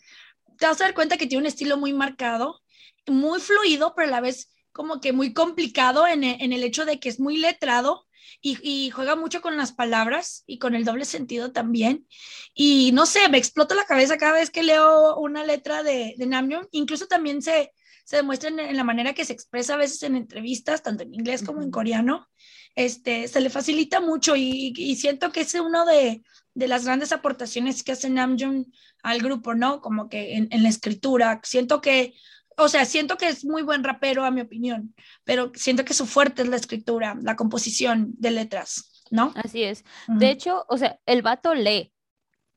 te 0.57 0.67
vas 0.67 0.81
a 0.81 0.85
dar 0.85 0.95
cuenta 0.95 1.17
que 1.17 1.27
tiene 1.27 1.43
un 1.43 1.47
estilo 1.49 1.77
muy 1.77 1.93
marcado, 1.93 2.61
muy 3.09 3.41
fluido, 3.41 3.93
pero 3.97 4.07
a 4.07 4.13
la 4.13 4.21
vez 4.21 4.51
como 4.73 5.01
que 5.01 5.13
muy 5.13 5.33
complicado 5.33 6.07
en, 6.07 6.25
e, 6.25 6.39
en 6.41 6.53
el 6.53 6.65
hecho 6.65 6.85
de 6.85 7.01
que 7.01 7.09
es 7.09 7.21
muy 7.21 7.37
letrado 7.37 8.07
y, 8.41 8.59
y, 8.63 8.91
juega 8.91 9.17
mucho 9.17 9.41
con 9.43 9.57
las 9.57 9.73
palabras 9.73 10.45
y 10.47 10.59
con 10.59 10.75
el 10.75 10.85
doble 10.85 11.05
sentido 11.05 11.53
también. 11.53 12.07
Y 12.55 12.91
no 12.93 13.07
sé, 13.07 13.29
me 13.29 13.39
explota 13.39 13.75
la 13.75 13.85
cabeza 13.85 14.17
cada 14.17 14.33
vez 14.33 14.51
que 14.51 14.63
leo 14.63 15.17
una 15.19 15.45
letra 15.45 15.83
de, 15.83 16.15
de 16.17 16.27
Namjoon. 16.27 16.69
Incluso 16.71 17.07
también 17.07 17.43
se, 17.43 17.73
se 18.05 18.17
demuestra 18.17 18.49
en, 18.49 18.77
la 18.77 18.85
manera 18.85 19.15
que 19.15 19.25
se 19.25 19.33
expresa 19.33 19.75
a 19.75 19.79
veces 19.79 20.03
en 20.03 20.17
entrevistas, 20.17 20.83
tanto 20.83 21.03
en 21.03 21.15
inglés 21.15 21.43
como 21.43 21.63
en 21.63 21.71
coreano. 21.71 22.29
Este, 22.77 23.29
se 23.29 23.41
le 23.41 23.51
facilita 23.51 24.01
mucho 24.01 24.37
y, 24.37 24.73
y 24.77 24.97
siento 24.97 25.33
que 25.33 25.41
es 25.41 25.55
uno 25.55 25.85
de, 25.85 26.23
de, 26.55 26.69
las 26.69 26.85
grandes 26.85 27.13
aportaciones 27.13 27.83
que 27.83 27.93
hace 27.93 28.09
Namjoon 28.09 28.73
al 29.03 29.21
grupo, 29.21 29.55
¿no? 29.55 29.81
Como 29.81 30.09
que 30.09 30.37
en, 30.37 30.49
en 30.51 30.63
la 30.63 30.69
escritura. 30.69 31.41
Siento 31.43 31.81
que 31.81 32.15
o 32.57 32.69
sea, 32.69 32.85
siento 32.85 33.17
que 33.17 33.29
es 33.29 33.45
muy 33.45 33.63
buen 33.63 33.85
rapero, 33.85 34.25
a 34.25 34.31
mi 34.31 34.41
opinión, 34.41 34.95
pero 35.25 35.53
siento 35.55 35.85
que 35.85 35.95
su 35.95 36.07
fuerte 36.07 36.43
es 36.43 36.49
la 36.49 36.57
escritura, 36.57 37.17
la 37.23 37.37
composición 37.37 38.13
de 38.19 38.31
letras, 38.31 39.05
¿no? 39.11 39.33
Así 39.37 39.63
es. 39.63 39.85
De 40.09 40.31
hecho, 40.31 40.65
o 40.69 40.77
sea, 40.77 40.99
el 41.07 41.23
vato 41.23 41.55
lee, 41.55 41.93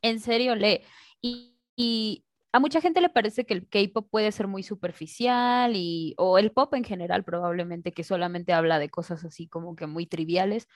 en 0.02 0.20
serio 0.20 0.56
lee. 0.56 0.82
Y, 1.22 1.56
y 1.76 2.26
a 2.52 2.60
mucha 2.60 2.82
gente 2.82 3.02
le 3.02 3.10
parece 3.10 3.46
que 3.46 3.54
el 3.56 3.68
K-pop 3.68 4.08
puede 4.12 4.32
ser 4.32 4.48
muy 4.48 4.62
superficial 4.62 5.76
y, 5.76 6.14
o 6.18 6.38
el 6.38 6.52
pop 6.52 6.74
en 6.76 6.84
general 6.84 7.24
probablemente, 7.24 7.92
que 7.92 8.04
solamente 8.04 8.54
habla 8.54 8.78
de 8.78 8.90
cosas 8.90 9.26
así 9.26 9.48
como 9.48 9.76
que 9.76 9.88
muy 9.88 10.06
triviales, 10.06 10.68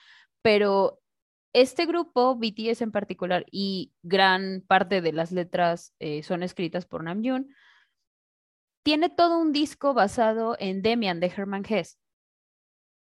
pero 0.41 0.99
este 1.53 1.85
grupo, 1.85 2.35
BTS 2.35 2.81
en 2.81 2.91
particular, 2.91 3.45
y 3.51 3.93
gran 4.01 4.63
parte 4.67 5.01
de 5.01 5.13
las 5.13 5.31
letras 5.31 5.93
eh, 5.99 6.23
son 6.23 6.43
escritas 6.43 6.85
por 6.85 7.03
Namjoon, 7.03 7.47
tiene 8.87 9.09
todo 9.09 9.37
un 9.37 9.51
disco 9.51 9.93
basado 9.93 10.55
en 10.59 10.81
Demian 10.81 11.19
de 11.19 11.27
Herman 11.27 11.65
Hesse. 11.67 11.99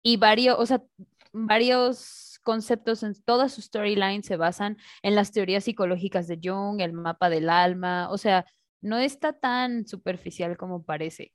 Y 0.03 0.17
varios, 0.17 0.59
o 0.59 0.65
sea, 0.65 0.83
varios 1.31 2.41
conceptos 2.43 3.01
en 3.01 3.13
toda 3.23 3.47
su 3.47 3.61
storyline 3.61 4.21
se 4.21 4.35
basan 4.35 4.75
en 5.03 5.15
las 5.15 5.31
teorías 5.31 5.63
psicológicas 5.63 6.27
de 6.27 6.37
Jung, 6.43 6.81
el 6.81 6.91
mapa 6.91 7.29
del 7.29 7.49
alma, 7.49 8.09
o 8.11 8.17
sea, 8.17 8.45
no 8.81 8.97
está 8.97 9.31
tan 9.31 9.87
superficial 9.87 10.57
como 10.57 10.83
parece, 10.83 11.31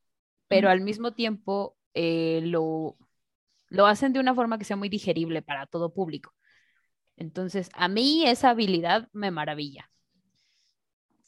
pero 0.47 0.69
al 0.69 0.83
mismo 0.83 1.15
tiempo 1.15 1.79
eh, 1.95 2.43
lo, 2.45 2.99
lo 3.69 3.87
hacen 3.87 4.13
de 4.13 4.21
una 4.21 4.35
forma 4.35 4.59
que 4.59 4.67
sea 4.67 4.77
muy 4.77 4.91
digerible 4.91 5.41
para 5.41 5.67
todo 5.67 5.95
público. 5.95 6.35
Entonces, 7.17 7.71
a 7.73 7.89
mí 7.89 8.27
esa 8.27 8.51
habilidad 8.51 9.09
me 9.15 9.31
maravilla. 9.31 9.91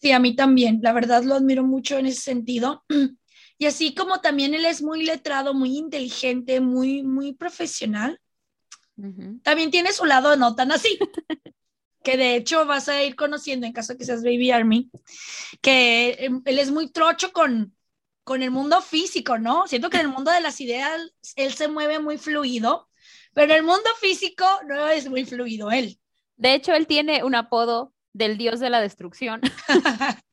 Sí, 0.06 0.12
a 0.12 0.20
mí 0.20 0.36
también, 0.36 0.78
la 0.84 0.92
verdad 0.92 1.24
lo 1.24 1.34
admiro 1.34 1.64
mucho 1.64 1.98
en 1.98 2.06
ese 2.06 2.20
sentido. 2.20 2.84
Y 3.58 3.66
así 3.66 3.92
como 3.92 4.20
también 4.20 4.54
él 4.54 4.64
es 4.64 4.82
muy 4.82 5.04
letrado, 5.04 5.52
muy 5.52 5.76
inteligente, 5.76 6.60
muy, 6.60 7.02
muy 7.02 7.32
profesional, 7.32 8.20
también 9.42 9.72
tiene 9.72 9.92
su 9.92 10.04
lado 10.04 10.36
no 10.36 10.54
tan 10.54 10.70
así, 10.70 10.96
que 12.04 12.16
de 12.16 12.36
hecho 12.36 12.66
vas 12.66 12.88
a 12.88 13.02
ir 13.02 13.16
conociendo 13.16 13.66
en 13.66 13.72
caso 13.72 13.94
de 13.94 13.98
que 13.98 14.04
seas 14.04 14.22
Baby 14.22 14.52
Army, 14.52 14.90
que 15.60 16.16
em, 16.20 16.40
él 16.44 16.60
es 16.60 16.70
muy 16.70 16.88
trocho 16.92 17.32
con, 17.32 17.74
con 18.22 18.44
el 18.44 18.52
mundo 18.52 18.80
físico, 18.80 19.38
¿no? 19.38 19.66
Siento 19.66 19.90
que 19.90 19.96
en 19.96 20.06
el 20.06 20.12
mundo 20.12 20.30
de 20.30 20.40
las 20.40 20.60
ideas 20.60 21.00
él 21.34 21.52
se 21.52 21.66
mueve 21.66 21.98
muy 21.98 22.16
fluido, 22.16 22.88
pero 23.34 23.52
en 23.52 23.58
el 23.58 23.64
mundo 23.64 23.90
físico 24.00 24.46
no 24.68 24.86
es 24.86 25.08
muy 25.08 25.24
fluido 25.24 25.72
él. 25.72 25.98
De 26.36 26.54
hecho, 26.54 26.74
él 26.74 26.86
tiene 26.86 27.24
un 27.24 27.34
apodo 27.34 27.94
del 28.16 28.38
dios 28.38 28.60
de 28.60 28.70
la 28.70 28.80
destrucción. 28.80 29.40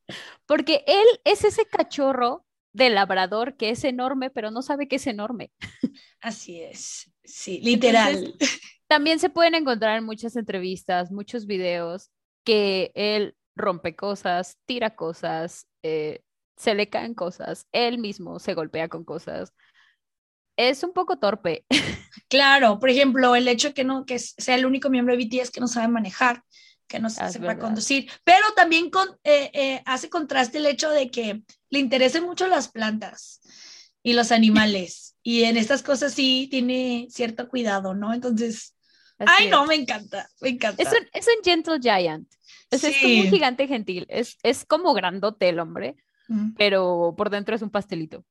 Porque 0.46 0.84
él 0.86 1.06
es 1.24 1.44
ese 1.44 1.66
cachorro 1.66 2.44
de 2.72 2.90
labrador 2.90 3.56
que 3.56 3.70
es 3.70 3.84
enorme, 3.84 4.30
pero 4.30 4.50
no 4.50 4.62
sabe 4.62 4.88
que 4.88 4.96
es 4.96 5.06
enorme. 5.06 5.52
Así 6.20 6.60
es, 6.60 7.10
sí, 7.22 7.60
literal. 7.62 8.34
también 8.88 9.18
se 9.18 9.30
pueden 9.30 9.54
encontrar 9.54 9.96
en 9.96 10.04
muchas 10.04 10.36
entrevistas, 10.36 11.12
muchos 11.12 11.46
videos, 11.46 12.10
que 12.44 12.90
él 12.94 13.36
rompe 13.54 13.94
cosas, 13.94 14.58
tira 14.66 14.96
cosas, 14.96 15.68
eh, 15.82 16.22
se 16.56 16.74
le 16.74 16.88
caen 16.88 17.14
cosas, 17.14 17.68
él 17.72 17.98
mismo 17.98 18.38
se 18.38 18.54
golpea 18.54 18.88
con 18.88 19.04
cosas. 19.04 19.52
Es 20.56 20.82
un 20.82 20.92
poco 20.92 21.18
torpe. 21.18 21.64
Claro, 22.28 22.80
por 22.80 22.88
ejemplo, 22.90 23.36
el 23.36 23.46
hecho 23.46 23.68
de 23.68 23.74
que 23.74 23.84
no 23.84 24.06
que 24.06 24.18
sea 24.18 24.54
el 24.54 24.66
único 24.66 24.88
miembro 24.88 25.16
de 25.16 25.24
BTS 25.24 25.50
que 25.50 25.60
no 25.60 25.68
sabe 25.68 25.88
manejar 25.88 26.42
que 26.86 26.98
no 26.98 27.10
se 27.10 27.28
sepa 27.30 27.58
conducir, 27.58 28.10
pero 28.24 28.44
también 28.54 28.90
con, 28.90 29.08
eh, 29.24 29.50
eh, 29.52 29.82
hace 29.86 30.08
contraste 30.08 30.58
el 30.58 30.66
hecho 30.66 30.90
de 30.90 31.10
que 31.10 31.42
le 31.70 31.78
interesen 31.78 32.24
mucho 32.24 32.46
las 32.46 32.68
plantas 32.68 33.40
y 34.02 34.12
los 34.12 34.32
animales, 34.32 35.16
y 35.22 35.44
en 35.44 35.56
estas 35.56 35.82
cosas 35.82 36.12
sí 36.12 36.46
tiene 36.50 37.06
cierto 37.10 37.48
cuidado, 37.48 37.94
¿no? 37.94 38.12
Entonces, 38.12 38.74
ay, 39.18 39.48
no, 39.48 39.64
me 39.66 39.74
encanta, 39.74 40.28
me 40.40 40.50
encanta. 40.50 40.82
Es 40.82 40.88
un, 40.90 41.08
es 41.12 41.26
un 41.26 41.42
gentle 41.42 41.80
giant, 41.80 42.28
es, 42.70 42.84
es 42.84 42.96
como 42.98 43.20
un 43.20 43.30
gigante 43.30 43.66
gentil, 43.66 44.06
es, 44.08 44.36
es 44.42 44.64
como 44.64 44.92
grandote 44.92 45.48
el 45.48 45.58
hombre, 45.58 45.96
pero 46.56 47.14
por 47.16 47.30
dentro 47.30 47.56
es 47.56 47.62
un 47.62 47.70
pastelito. 47.70 48.24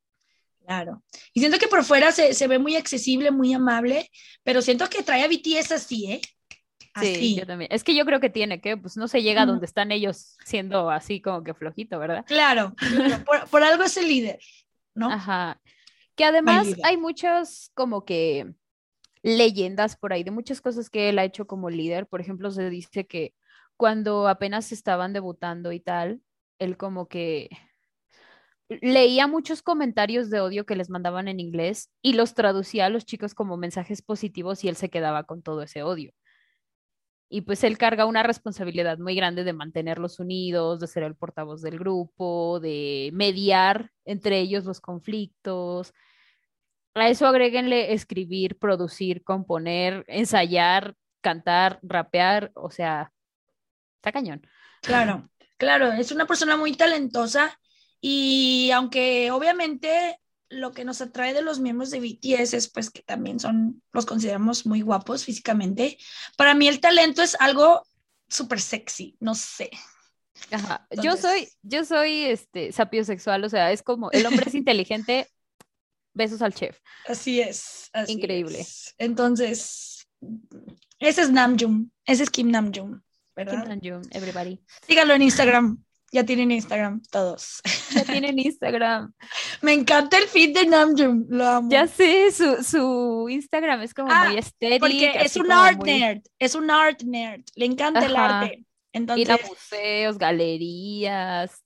Claro. 0.65 1.03
Y 1.33 1.41
siento 1.41 1.59
que 1.59 1.67
por 1.67 1.83
fuera 1.83 2.11
se, 2.11 2.33
se, 2.33 2.47
ve 2.47 2.57
muy 2.57 2.75
accesible, 2.75 3.31
muy 3.31 3.53
amable, 3.53 4.09
pero 4.43 4.61
siento 4.61 4.89
que 4.89 5.03
trae 5.03 5.23
a 5.23 5.27
BTS 5.27 5.73
así, 5.73 6.09
¿eh? 6.09 6.21
Sí, 6.99 7.35
yo 7.35 7.47
también. 7.47 7.71
Es 7.71 7.83
que 7.83 7.95
yo 7.95 8.05
creo 8.05 8.19
que 8.19 8.29
tiene 8.29 8.61
que, 8.61 8.77
pues 8.77 8.97
no 8.97 9.07
se 9.07 9.23
llega 9.23 9.43
a 9.43 9.45
donde 9.45 9.65
están 9.65 9.91
ellos 9.91 10.37
siendo 10.43 10.89
así 10.91 11.21
como 11.21 11.43
que 11.43 11.53
flojito, 11.53 11.97
¿verdad? 11.97 12.23
Claro, 12.27 12.75
por, 13.49 13.63
algo 13.63 13.83
es 13.83 13.97
el 13.97 14.07
líder, 14.07 14.39
¿no? 14.93 15.09
Ajá. 15.09 15.59
Que 16.15 16.25
además 16.25 16.67
hay 16.83 16.97
muchas 16.97 17.71
como 17.73 18.05
que 18.05 18.53
leyendas 19.23 19.95
por 19.95 20.13
ahí 20.13 20.23
de 20.23 20.31
muchas 20.31 20.61
cosas 20.61 20.89
que 20.89 21.09
él 21.09 21.17
ha 21.17 21.23
hecho 21.23 21.47
como 21.47 21.69
líder. 21.69 22.05
Por 22.05 22.21
ejemplo, 22.21 22.51
se 22.51 22.69
dice 22.69 23.07
que 23.07 23.33
cuando 23.75 24.27
apenas 24.27 24.71
estaban 24.71 25.13
debutando 25.13 25.71
y 25.71 25.79
tal, 25.79 26.21
él 26.59 26.77
como 26.77 27.07
que 27.07 27.49
leía 28.69 29.27
muchos 29.27 29.61
comentarios 29.61 30.29
de 30.29 30.39
odio 30.39 30.65
que 30.65 30.75
les 30.75 30.89
mandaban 30.89 31.27
en 31.27 31.39
inglés 31.39 31.89
y 32.01 32.13
los 32.13 32.33
traducía 32.33 32.85
a 32.85 32.89
los 32.89 33.05
chicos 33.05 33.33
como 33.33 33.57
mensajes 33.57 34.01
positivos 34.01 34.63
y 34.63 34.69
él 34.69 34.75
se 34.75 34.89
quedaba 34.89 35.23
con 35.23 35.41
todo 35.41 35.63
ese 35.63 35.83
odio. 35.83 36.13
Y 37.33 37.41
pues 37.41 37.63
él 37.63 37.79
carga 37.79 38.05
una 38.05 38.21
responsabilidad 38.21 38.99
muy 38.99 39.15
grande 39.15 39.43
de 39.43 39.53
mantenerlos 39.53 40.19
unidos, 40.19 40.79
de 40.79 40.85
ser 40.85 41.01
el 41.01 41.15
portavoz 41.15 41.63
del 41.63 41.79
grupo, 41.79 42.59
de 42.59 43.09
mediar 43.11 43.89
entre 44.05 44.39
ellos 44.39 44.65
los 44.65 44.79
conflictos. 44.79 45.95
A 46.93 47.09
eso 47.09 47.25
agréguenle 47.25 47.93
escribir, 47.93 48.59
producir, 48.59 49.23
componer, 49.23 50.05
ensayar, 50.07 50.93
cantar, 51.21 51.79
rapear, 51.81 52.51
o 52.53 52.69
sea, 52.69 53.11
está 53.95 54.11
cañón. 54.11 54.45
Claro, 54.83 55.27
claro, 55.57 55.91
es 55.91 56.11
una 56.11 56.27
persona 56.27 56.55
muy 56.55 56.73
talentosa 56.73 57.59
y 57.99 58.69
aunque 58.75 59.31
obviamente 59.31 60.19
lo 60.53 60.71
que 60.71 60.85
nos 60.85 61.01
atrae 61.01 61.33
de 61.33 61.41
los 61.41 61.59
miembros 61.59 61.91
de 61.91 61.99
BTS 61.99 62.53
es 62.53 62.69
pues 62.69 62.89
que 62.89 63.01
también 63.01 63.39
son, 63.39 63.81
los 63.91 64.05
consideramos 64.05 64.65
muy 64.65 64.81
guapos 64.81 65.25
físicamente. 65.25 65.97
Para 66.37 66.53
mí 66.53 66.67
el 66.67 66.79
talento 66.79 67.21
es 67.21 67.35
algo 67.39 67.85
súper 68.27 68.61
sexy, 68.61 69.17
no 69.19 69.35
sé. 69.35 69.69
Ajá. 70.51 70.87
yo 71.01 71.15
soy, 71.15 71.47
yo 71.61 71.85
soy 71.85 72.23
este 72.23 72.71
sapiosexual, 72.71 73.43
o 73.43 73.49
sea, 73.49 73.71
es 73.71 73.83
como 73.83 74.11
el 74.11 74.25
hombre 74.25 74.45
es 74.47 74.55
inteligente, 74.55 75.27
besos 76.13 76.41
al 76.41 76.53
chef. 76.53 76.79
Así 77.07 77.39
es. 77.39 77.89
Increíble. 78.07 78.65
Entonces, 78.97 80.07
ese 80.99 81.21
es 81.21 81.31
Namjoon, 81.31 81.91
ese 82.05 82.23
es 82.23 82.29
Kim 82.29 82.51
Namjoon. 82.51 83.03
¿verdad? 83.35 83.63
Kim 83.63 83.69
Namjoon, 83.69 84.07
everybody. 84.11 84.59
Síganlo 84.85 85.13
en 85.13 85.21
Instagram. 85.23 85.83
Ya 86.13 86.23
tienen 86.23 86.51
Instagram 86.51 87.01
todos. 87.09 87.59
Ya 87.95 88.03
tienen 88.05 88.37
Instagram. 88.37 89.13
Me 89.61 89.73
encanta 89.73 90.17
el 90.19 90.25
feed 90.27 90.53
de 90.53 90.67
Namjoon, 90.67 91.25
lo 91.29 91.45
amo. 91.47 91.69
Ya 91.71 91.87
sé, 91.87 92.31
su, 92.31 92.63
su 92.63 93.27
Instagram 93.29 93.81
es 93.81 93.93
como 93.95 94.11
Ah, 94.11 94.25
muy 94.29 94.37
estético. 94.37 94.79
Porque 94.85 95.11
es 95.19 95.35
un 95.35 95.51
art 95.51 95.83
nerd, 95.83 96.21
es 96.37 96.53
un 96.55 96.69
art 96.69 97.01
nerd, 97.01 97.41
le 97.55 97.65
encanta 97.65 98.05
el 98.05 98.15
arte. 98.15 98.63
Entonces, 98.93 99.25
Ir 99.27 99.31
a 99.31 99.39
museos, 99.47 100.17
galerías, 100.19 101.63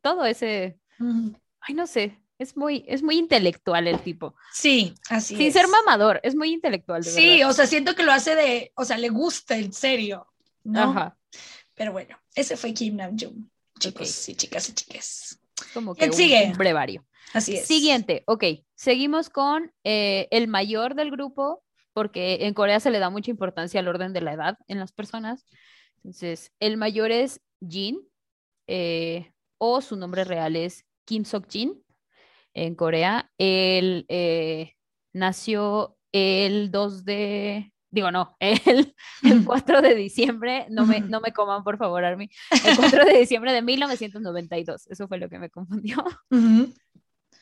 todo 0.00 0.24
ese, 0.24 0.78
ujú. 1.00 1.34
ay, 1.60 1.74
no 1.74 1.86
sé, 1.88 2.16
es 2.38 2.56
muy, 2.56 2.84
es 2.86 3.02
muy 3.02 3.16
intelectual 3.16 3.88
el 3.88 3.98
tipo. 4.00 4.36
sí, 4.52 4.94
así 5.10 5.36
Sin 5.36 5.48
es. 5.48 5.54
ser 5.54 5.66
mamador, 5.66 6.20
es 6.22 6.36
muy 6.36 6.52
intelectual, 6.52 7.02
de 7.02 7.10
Sí, 7.10 7.38
verdad. 7.38 7.50
o 7.50 7.52
sea, 7.52 7.66
siento 7.66 7.94
que 7.96 8.04
lo 8.04 8.12
hace 8.12 8.36
de, 8.36 8.70
o 8.76 8.84
sea, 8.84 8.96
le 8.96 9.08
gusta 9.08 9.56
en 9.56 9.72
serio, 9.72 10.28
¿no? 10.62 10.82
Ajá. 10.92 11.16
Pero 11.74 11.90
bueno, 11.92 12.16
ese 12.34 12.56
fue 12.56 12.72
Kim 12.74 12.96
Namjoon, 12.96 13.50
chicos 13.78 14.28
y 14.28 14.34
chicas 14.34 14.68
y 14.68 14.74
chiques. 14.74 15.40
Como 15.74 15.94
que 15.94 16.00
¿Quién 16.00 16.10
un, 16.10 16.16
sigue? 16.16 16.46
un 16.46 16.58
brevario. 16.58 17.04
Así 17.32 17.56
es. 17.56 17.66
Siguiente, 17.66 18.22
ok, 18.26 18.44
seguimos 18.74 19.28
con 19.30 19.72
eh, 19.84 20.28
el 20.30 20.48
mayor 20.48 20.94
del 20.94 21.10
grupo, 21.10 21.62
porque 21.92 22.46
en 22.46 22.54
Corea 22.54 22.80
se 22.80 22.90
le 22.90 22.98
da 22.98 23.10
mucha 23.10 23.30
importancia 23.30 23.80
al 23.80 23.88
orden 23.88 24.12
de 24.12 24.20
la 24.20 24.32
edad 24.32 24.58
en 24.66 24.78
las 24.78 24.92
personas. 24.92 25.46
Entonces, 25.96 26.52
el 26.60 26.76
mayor 26.76 27.10
es 27.10 27.40
Jin, 27.66 28.00
eh, 28.66 29.32
o 29.58 29.80
su 29.80 29.96
nombre 29.96 30.24
real 30.24 30.56
es 30.56 30.84
Kim 31.04 31.24
Sok-jin, 31.24 31.82
en 32.54 32.74
Corea. 32.74 33.30
Él 33.38 34.06
eh, 34.08 34.74
nació 35.12 35.96
el 36.12 36.70
2 36.70 37.04
de, 37.04 37.72
digo 37.90 38.10
no, 38.10 38.36
el, 38.40 38.94
el 39.22 39.44
4 39.44 39.82
de 39.82 39.94
diciembre, 39.94 40.66
no 40.70 40.86
me, 40.86 41.00
no 41.00 41.20
me 41.20 41.32
coman 41.32 41.64
por 41.64 41.78
favor, 41.78 42.04
Army, 42.04 42.30
el 42.64 42.76
4 42.76 43.04
de 43.04 43.18
diciembre 43.18 43.52
de 43.52 43.62
1992, 43.62 44.86
eso 44.88 45.08
fue 45.08 45.18
lo 45.18 45.28
que 45.28 45.38
me 45.38 45.50
confundió. 45.50 46.04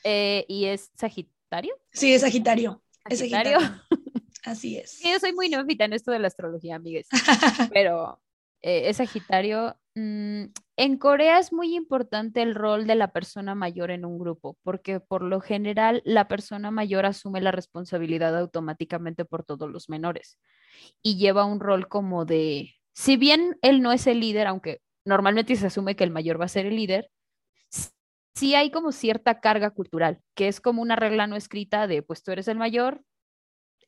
Eh, 0.04 0.44
y 0.48 0.66
es 0.66 0.90
Sagitario. 0.94 1.74
Sí, 1.92 2.14
es 2.14 2.20
Sagitario. 2.20 2.82
Es 3.08 3.18
Sagitario. 3.18 3.60
Sagitario. 3.60 3.86
Así 4.44 4.76
es. 4.76 5.00
Yo 5.02 5.18
soy 5.18 5.32
muy 5.32 5.48
neófita 5.48 5.84
en 5.84 5.92
esto 5.92 6.12
de 6.12 6.20
la 6.20 6.28
astrología, 6.28 6.76
amigues. 6.76 7.08
Pero 7.72 8.20
eh, 8.66 8.88
es 8.88 8.96
Sagitario. 8.96 9.76
Mm, 9.94 10.46
en 10.76 10.98
Corea 10.98 11.38
es 11.38 11.52
muy 11.52 11.76
importante 11.76 12.42
el 12.42 12.56
rol 12.56 12.88
de 12.88 12.96
la 12.96 13.12
persona 13.12 13.54
mayor 13.54 13.92
en 13.92 14.04
un 14.04 14.18
grupo, 14.18 14.58
porque 14.64 14.98
por 14.98 15.22
lo 15.22 15.40
general 15.40 16.02
la 16.04 16.26
persona 16.26 16.72
mayor 16.72 17.06
asume 17.06 17.40
la 17.40 17.52
responsabilidad 17.52 18.36
automáticamente 18.36 19.24
por 19.24 19.44
todos 19.44 19.70
los 19.70 19.88
menores 19.88 20.40
y 21.00 21.16
lleva 21.16 21.44
un 21.44 21.60
rol 21.60 21.86
como 21.86 22.24
de, 22.24 22.74
si 22.92 23.16
bien 23.16 23.56
él 23.62 23.82
no 23.82 23.92
es 23.92 24.08
el 24.08 24.18
líder, 24.18 24.48
aunque 24.48 24.80
normalmente 25.04 25.54
se 25.54 25.68
asume 25.68 25.94
que 25.94 26.02
el 26.02 26.10
mayor 26.10 26.40
va 26.40 26.46
a 26.46 26.48
ser 26.48 26.66
el 26.66 26.74
líder, 26.74 27.08
sí 28.34 28.56
hay 28.56 28.72
como 28.72 28.90
cierta 28.90 29.38
carga 29.38 29.70
cultural, 29.70 30.20
que 30.34 30.48
es 30.48 30.60
como 30.60 30.82
una 30.82 30.96
regla 30.96 31.28
no 31.28 31.36
escrita 31.36 31.86
de, 31.86 32.02
pues 32.02 32.24
tú 32.24 32.32
eres 32.32 32.48
el 32.48 32.58
mayor, 32.58 33.00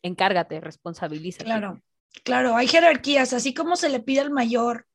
encárgate, 0.02 0.60
responsabilízate. 0.60 1.46
Claro, 1.46 1.82
claro, 2.24 2.56
hay 2.56 2.68
jerarquías, 2.68 3.32
así 3.32 3.54
como 3.54 3.76
se 3.76 3.88
le 3.88 4.00
pide 4.00 4.20
al 4.20 4.30
mayor 4.30 4.86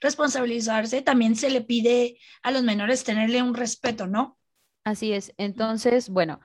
responsabilizarse, 0.00 1.02
también 1.02 1.34
se 1.36 1.50
le 1.50 1.60
pide 1.60 2.18
a 2.42 2.50
los 2.50 2.62
menores 2.62 3.04
tenerle 3.04 3.42
un 3.42 3.54
respeto, 3.54 4.06
¿no? 4.06 4.38
Así 4.84 5.12
es. 5.12 5.34
Entonces, 5.36 6.08
bueno, 6.08 6.40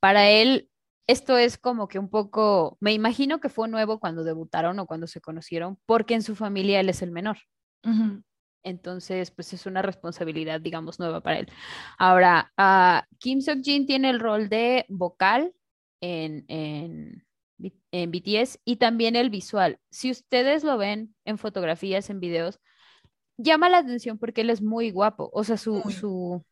para 0.00 0.28
él 0.30 0.70
esto 1.06 1.36
es 1.36 1.58
como 1.58 1.86
que 1.88 1.98
un 1.98 2.08
poco, 2.08 2.78
me 2.80 2.92
imagino 2.92 3.40
que 3.40 3.48
fue 3.48 3.68
nuevo 3.68 4.00
cuando 4.00 4.24
debutaron 4.24 4.78
o 4.78 4.86
cuando 4.86 5.06
se 5.06 5.20
conocieron, 5.20 5.78
porque 5.86 6.14
en 6.14 6.22
su 6.22 6.34
familia 6.34 6.80
él 6.80 6.88
es 6.88 7.02
el 7.02 7.10
menor. 7.10 7.38
Entonces, 8.62 9.30
pues 9.30 9.52
es 9.52 9.66
una 9.66 9.82
responsabilidad, 9.82 10.60
digamos, 10.60 10.98
nueva 10.98 11.20
para 11.20 11.40
él. 11.40 11.48
Ahora, 11.98 12.50
ah, 12.56 13.04
Kim 13.18 13.40
Seok-jin 13.40 13.86
tiene 13.86 14.08
el 14.08 14.20
rol 14.20 14.48
de 14.48 14.86
vocal 14.88 15.52
en, 16.00 16.46
en, 16.48 17.26
en 17.92 18.10
BTS 18.10 18.58
y 18.64 18.76
también 18.76 19.16
el 19.16 19.30
visual. 19.30 19.78
Si 19.90 20.10
ustedes 20.10 20.64
lo 20.64 20.76
ven 20.78 21.14
en 21.24 21.38
fotografías, 21.38 22.10
en 22.10 22.20
videos, 22.20 22.60
llama 23.36 23.68
la 23.68 23.78
atención 23.78 24.18
porque 24.18 24.42
él 24.42 24.50
es 24.50 24.62
muy 24.62 24.90
guapo. 24.90 25.30
O 25.32 25.44
sea, 25.44 25.56
su, 25.56 25.82
su... 25.90 26.44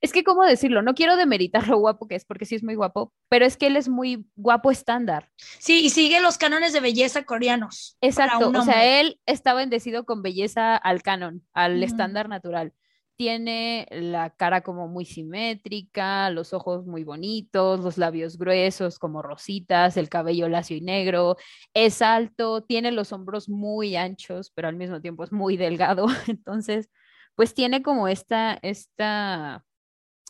Es 0.00 0.12
que, 0.12 0.24
¿cómo 0.24 0.44
decirlo? 0.44 0.82
No 0.82 0.94
quiero 0.94 1.16
demeritar 1.16 1.66
lo 1.68 1.78
guapo 1.78 2.06
que 2.06 2.16
es, 2.16 2.24
porque 2.24 2.44
sí 2.44 2.54
es 2.54 2.62
muy 2.62 2.74
guapo, 2.74 3.12
pero 3.28 3.46
es 3.46 3.56
que 3.56 3.66
él 3.66 3.76
es 3.76 3.88
muy 3.88 4.26
guapo 4.36 4.70
estándar. 4.70 5.30
Sí, 5.36 5.84
y 5.84 5.90
sigue 5.90 6.20
los 6.20 6.38
cánones 6.38 6.72
de 6.72 6.80
belleza 6.80 7.24
coreanos. 7.24 7.96
Exacto, 8.00 8.50
o 8.50 8.62
sea, 8.62 9.00
él 9.00 9.20
está 9.26 9.54
bendecido 9.54 10.04
con 10.04 10.22
belleza 10.22 10.76
al 10.76 11.02
canon, 11.02 11.42
al 11.52 11.82
estándar 11.82 12.28
natural. 12.28 12.72
Tiene 13.16 13.86
la 13.92 14.30
cara 14.30 14.62
como 14.62 14.88
muy 14.88 15.04
simétrica, 15.04 16.30
los 16.30 16.52
ojos 16.52 16.84
muy 16.86 17.04
bonitos, 17.04 17.78
los 17.80 17.96
labios 17.96 18.36
gruesos 18.38 18.98
como 18.98 19.22
rositas, 19.22 19.96
el 19.96 20.08
cabello 20.08 20.48
lacio 20.48 20.76
y 20.76 20.80
negro, 20.80 21.36
es 21.74 22.02
alto, 22.02 22.62
tiene 22.64 22.90
los 22.90 23.12
hombros 23.12 23.48
muy 23.48 23.94
anchos, 23.94 24.50
pero 24.54 24.66
al 24.68 24.74
mismo 24.76 25.00
tiempo 25.00 25.22
es 25.22 25.30
muy 25.32 25.56
delgado. 25.56 26.06
Entonces, 26.26 26.90
pues 27.36 27.54
tiene 27.54 27.82
como 27.82 28.08
esta, 28.08 28.58
esta, 28.62 29.64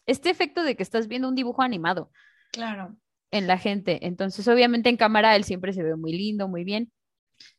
este 0.06 0.30
efecto 0.30 0.62
de 0.62 0.76
que 0.76 0.82
estás 0.82 1.08
viendo 1.08 1.28
un 1.28 1.34
dibujo 1.34 1.62
animado 1.62 2.10
Claro. 2.52 2.96
en 3.30 3.46
la 3.46 3.58
gente. 3.58 4.06
Entonces, 4.06 4.46
obviamente 4.48 4.88
en 4.90 4.96
cámara 4.96 5.36
él 5.36 5.44
siempre 5.44 5.72
se 5.72 5.82
ve 5.82 5.96
muy 5.96 6.12
lindo, 6.12 6.48
muy 6.48 6.64
bien. 6.64 6.92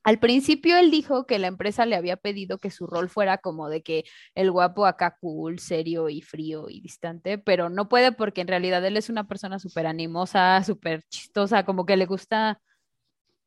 Al 0.04 0.20
principio 0.20 0.78
él 0.78 0.92
dijo 0.92 1.26
que 1.26 1.40
la 1.40 1.48
empresa 1.48 1.86
le 1.86 1.96
había 1.96 2.18
pedido 2.18 2.58
que 2.58 2.72
su 2.72 2.88
rol 2.88 3.10
fuera 3.10 3.38
como 3.38 3.70
de 3.70 3.82
que 3.82 4.06
el 4.36 4.52
guapo 4.52 4.86
acá 4.86 5.18
cool, 5.20 5.60
serio 5.60 6.10
y 6.10 6.22
frío 6.22 6.70
y 6.70 6.80
distante, 6.82 7.38
pero 7.38 7.70
no 7.70 7.90
puede 7.90 8.12
porque 8.12 8.42
en 8.42 8.48
realidad 8.48 8.86
él 8.86 8.98
es 8.98 9.10
una 9.10 9.28
persona 9.28 9.60
súper 9.60 9.88
animosa, 9.88 10.64
súper 10.64 11.04
chistosa, 11.10 11.66
como 11.66 11.86
que 11.86 11.98
le 11.98 12.06
gusta 12.06 12.62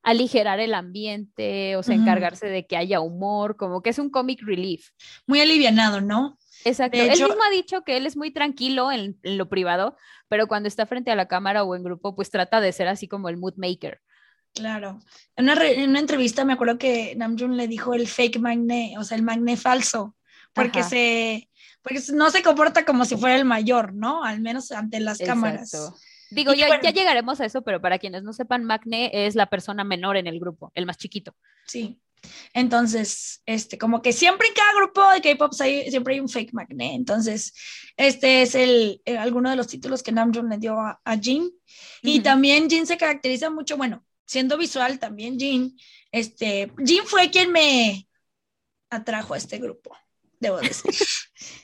aligerar 0.03 0.61
el 0.61 0.75
ambiente, 0.75 1.77
o 1.77 1.83
sea, 1.83 1.95
encargarse 1.95 2.47
de 2.47 2.67
que 2.67 2.77
haya 2.77 3.01
humor, 3.01 3.57
como 3.57 3.83
que 3.83 3.91
es 3.91 3.99
un 3.99 4.11
comic 4.11 4.41
relief. 4.43 4.91
Muy 5.27 5.41
alivianado, 5.41 6.01
¿no? 6.01 6.39
Exacto. 6.65 6.99
Él 6.99 7.11
mismo 7.11 7.43
ha 7.47 7.51
dicho 7.51 7.83
que 7.83 7.97
él 7.97 8.07
es 8.07 8.17
muy 8.17 8.31
tranquilo 8.31 8.91
en, 8.91 9.19
en 9.23 9.39
lo 9.39 9.49
privado, 9.49 9.97
pero 10.29 10.47
cuando 10.47 10.67
está 10.67 10.87
frente 10.87 11.11
a 11.11 11.17
la 11.17 11.29
cámara 11.29 11.63
o 11.63 11.75
en 11.77 11.83
grupo, 11.83 12.15
pues 12.15 12.31
trata 12.31 12.61
de 12.61 12.73
ser 12.73 12.89
así 12.89 13.07
como 13.07 13.29
el 13.29 13.37
mood 13.37 13.55
maker. 13.57 14.01
Claro. 14.55 14.99
En 15.37 15.45
una, 15.45 15.55
re- 15.55 15.83
en 15.83 15.91
una 15.91 16.01
entrevista 16.01 16.45
me 16.45 16.53
acuerdo 16.55 16.79
que 16.79 17.15
Namjoon 17.17 17.57
le 17.57 17.69
dijo 17.69 17.95
el 17.95 18.09
fake 18.09 18.41
magné, 18.41 18.97
o 18.99 19.05
sea, 19.05 19.17
el 19.17 19.23
magné 19.23 19.57
falso, 19.57 20.17
porque 20.53 20.81
Ajá. 20.81 20.89
se, 20.89 21.51
porque 21.83 22.01
no 22.13 22.31
se 22.31 22.43
comporta 22.43 22.85
como 22.85 23.05
si 23.05 23.17
fuera 23.17 23.37
el 23.37 23.45
mayor, 23.45 23.95
¿no? 23.95 24.25
Al 24.25 24.41
menos 24.41 24.73
ante 24.73 24.99
las 25.01 25.19
cámaras. 25.19 25.71
Digo, 26.31 26.53
ya, 26.53 26.67
bueno. 26.67 26.83
ya 26.83 26.91
llegaremos 26.91 27.41
a 27.41 27.47
eso, 27.47 27.63
pero 27.63 27.81
para 27.81 27.99
quienes 27.99 28.23
no 28.23 28.33
sepan, 28.33 28.65
Macne 28.65 29.11
es 29.13 29.35
la 29.35 29.47
persona 29.47 29.85
menor 29.85 30.17
en 30.17 30.27
el 30.27 30.39
grupo, 30.41 30.73
el 30.75 30.85
más 30.87 30.99
chiquito. 30.99 31.35
Sí. 31.67 32.01
Entonces, 32.53 33.43
este, 33.47 33.79
como 33.79 34.03
que 34.03 34.13
siempre 34.13 34.49
en 34.49 34.55
cada 34.55 34.75
grupo 34.75 35.09
de 35.11 35.21
K-pop 35.23 35.53
siempre 35.55 36.15
hay 36.15 36.21
un 36.21 36.29
fake 36.29 36.53
magné. 36.53 36.95
Entonces, 36.97 37.55
este 37.97 38.43
es 38.43 38.55
el, 38.57 39.01
el- 39.05 39.19
alguno 39.19 39.49
de 39.51 39.57
los 39.57 39.69
títulos 39.69 40.03
que 40.03 40.11
Namjoon 40.13 40.49
le 40.49 40.59
dio 40.59 40.79
a, 40.81 41.01
a 41.05 41.17
Jin. 41.17 41.49
Y 42.03 42.21
también 42.21 42.69
Jin 42.69 42.87
se 42.87 42.97
caracteriza 42.99 43.51
mucho, 43.51 43.77
bueno, 43.77 44.05
siendo 44.29 44.57
visual 44.59 44.99
también 45.01 45.39
Jin, 45.39 45.77
este, 46.13 46.71
Jin 46.85 47.05
fue 47.05 47.31
quien 47.31 47.51
me 47.51 48.07
atrajo 48.91 49.35
a 49.35 49.39
este 49.39 49.59
grupo, 49.59 49.97
debo 50.39 50.59
decir. 50.59 50.93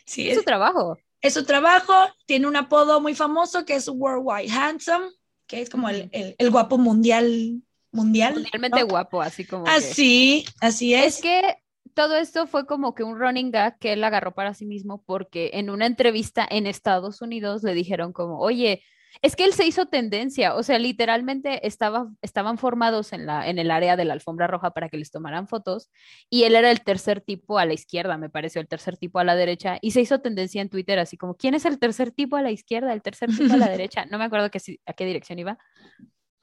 Sí, 0.07 0.29
Es 0.31 0.39
su 0.39 0.45
trabajo. 0.45 0.97
es 1.21 1.35
su 1.35 1.45
trabajo, 1.45 1.93
tiene 2.27 2.47
un 2.47 2.55
apodo 2.57 3.01
muy 3.01 3.15
famoso 3.15 3.65
que 3.65 3.75
es 3.75 3.89
Worldwide 3.89 4.51
Handsome, 4.53 5.07
que 5.47 5.61
es 5.61 5.69
como 5.71 5.89
el- 5.89 6.09
el 6.13 6.51
guapo 6.51 6.79
mundial 6.79 7.61
mundial. 7.91 8.35
Mundialmente 8.35 8.83
guapo, 8.85 9.21
así 9.23 9.45
como. 9.47 9.67
Así, 9.67 10.45
así 10.61 10.95
es. 10.95 11.17
Es 11.17 11.23
que 11.23 11.57
todo 11.95 12.17
esto 12.17 12.47
fue 12.47 12.67
como 12.67 12.95
que 12.95 13.03
un 13.05 13.19
running 13.19 13.51
gag 13.51 13.79
que 13.79 13.93
él 13.95 14.03
agarró 14.05 14.35
para 14.35 14.53
sí 14.55 14.67
mismo 14.67 15.03
porque 15.05 15.51
en 15.55 15.71
una 15.71 15.87
entrevista 15.87 16.47
en 16.49 16.67
Estados 16.67 17.21
Unidos 17.21 17.63
le 17.63 17.73
dijeron 17.75 18.13
como, 18.13 18.39
oye, 18.41 18.83
es 19.23 19.37
que 19.37 19.45
él 19.45 19.53
se 19.53 19.67
hizo 19.67 19.87
tendencia, 19.87 20.55
o 20.55 20.63
sea, 20.63 20.79
literalmente 20.79 21.67
estaba, 21.67 22.11
estaban 22.23 22.59
formados 22.59 23.13
en, 23.13 23.27
la, 23.27 23.49
en 23.49 23.59
el 23.59 23.71
área 23.71 23.97
de 23.97 24.05
la 24.05 24.15
alfombra 24.15 24.47
roja 24.47 24.73
para 24.73 24.89
que 24.89 24.97
les 24.97 25.11
tomaran 25.11 25.49
fotos 25.49 25.91
y 26.31 26.45
él 26.45 26.55
era 26.55 26.71
el 26.71 26.83
tercer 26.83 27.21
tipo 27.21 27.59
a 27.59 27.67
la 27.67 27.75
izquierda, 27.75 28.19
me 28.19 28.31
pareció, 28.31 28.61
el 28.61 28.69
tercer 28.69 28.97
tipo 28.97 29.19
a 29.19 29.25
la 29.25 29.37
derecha 29.37 29.79
y 29.81 29.93
se 29.93 30.01
hizo 30.01 30.21
tendencia 30.21 30.63
en 30.63 30.69
Twitter 30.69 30.99
así 30.99 31.17
como, 31.17 31.37
¿quién 31.37 31.55
es 31.55 31.65
el 31.65 31.79
tercer 31.79 32.11
tipo 32.11 32.37
a 32.37 32.43
la 32.43 32.51
izquierda, 32.51 32.93
el 32.93 33.03
tercer 33.03 33.31
tipo 33.31 33.55
a 33.55 33.57
la 33.57 33.69
derecha? 33.71 34.07
No 34.07 34.19
me 34.19 34.25
acuerdo 34.25 34.51
que, 34.51 34.61
a 34.87 34.93
qué 34.93 35.07
dirección 35.07 35.39
iba. 35.39 35.59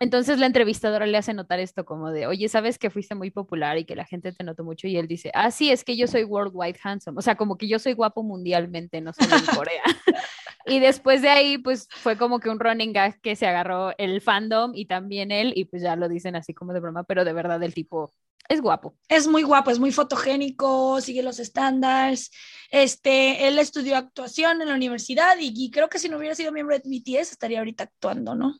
Entonces 0.02 0.40
la 0.40 0.48
entrevistadora 0.48 1.06
le 1.06 1.16
hace 1.16 1.32
notar 1.32 1.60
esto 1.60 1.86
como 1.86 2.10
de, 2.10 2.26
oye, 2.26 2.50
¿sabes 2.50 2.80
que 2.80 2.90
fuiste 2.90 3.14
muy 3.14 3.30
popular 3.30 3.78
y 3.78 3.86
que 3.86 3.96
la 3.96 4.04
gente 4.04 4.32
te 4.32 4.44
notó 4.44 4.64
mucho? 4.64 4.88
Y 4.88 4.98
él 4.98 5.08
dice, 5.08 5.30
ah, 5.36 5.52
sí, 5.52 5.70
es 5.70 5.84
que 5.84 5.96
yo 5.96 6.08
soy 6.08 6.24
worldwide 6.24 6.80
handsome, 6.84 7.20
o 7.20 7.22
sea, 7.22 7.36
como 7.36 7.56
que 7.56 7.68
yo 7.68 7.78
soy 7.78 7.94
guapo 7.94 8.24
mundialmente, 8.24 9.00
no 9.00 9.14
solo 9.14 9.36
en 9.36 9.46
Corea. 9.56 9.84
Y 10.66 10.80
después 10.80 11.22
de 11.22 11.30
ahí, 11.30 11.58
pues 11.58 11.88
fue 11.90 12.18
como 12.18 12.40
que 12.40 12.50
un 12.50 12.60
running 12.60 12.94
gag 12.94 13.20
que 13.22 13.36
se 13.36 13.48
agarró 13.48 13.98
el 13.98 14.22
fandom 14.22 14.74
y 14.76 14.86
también 14.86 15.32
él, 15.32 15.54
y 15.56 15.66
pues 15.66 15.82
ya 15.82 15.96
lo 15.96 16.08
dicen 16.10 16.36
así 16.36 16.54
como 16.54 16.74
de 16.74 16.80
broma, 16.80 17.04
pero 17.04 17.26
de 17.26 17.34
verdad 17.34 17.62
el 17.64 17.74
tipo 17.74 18.14
es 18.50 18.62
guapo. 18.62 18.98
Es 19.08 19.28
muy 19.28 19.44
guapo, 19.44 19.72
es 19.72 19.80
muy 19.80 19.92
fotogénico, 19.92 21.00
sigue 21.00 21.24
los 21.24 21.40
estándares. 21.40 22.32
Este, 22.70 23.48
él 23.48 23.58
estudió 23.60 23.96
actuación 23.96 24.62
en 24.62 24.68
la 24.68 24.76
universidad 24.76 25.38
y, 25.40 25.72
creo 25.72 25.90
que 25.90 26.00
si 26.00 26.10
no 26.10 26.18
hubiera 26.18 26.36
sido 26.36 26.52
miembro 26.52 26.78
de 26.78 26.84
BTS 26.86 27.32
estaría 27.32 27.60
ahorita 27.60 27.86
actuando, 27.86 28.36
¿no? 28.36 28.58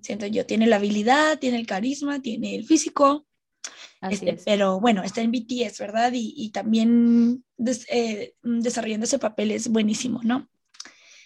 Siento 0.00 0.26
yo, 0.26 0.46
tiene 0.46 0.68
la 0.68 0.76
habilidad, 0.76 1.40
tiene 1.40 1.58
el 1.58 1.66
carisma, 1.66 2.20
tiene 2.22 2.54
el 2.54 2.64
físico. 2.64 3.26
Este, 4.00 4.38
pero 4.44 4.78
bueno, 4.78 5.02
está 5.02 5.22
en 5.22 5.32
BTS, 5.32 5.80
¿verdad? 5.80 6.12
Y, 6.14 6.50
también 6.50 7.44
eh, 7.88 8.34
desarrollando 8.42 9.04
ese 9.04 9.18
papel 9.18 9.50
es 9.50 9.68
buenísimo, 9.68 10.20
¿no? 10.22 10.48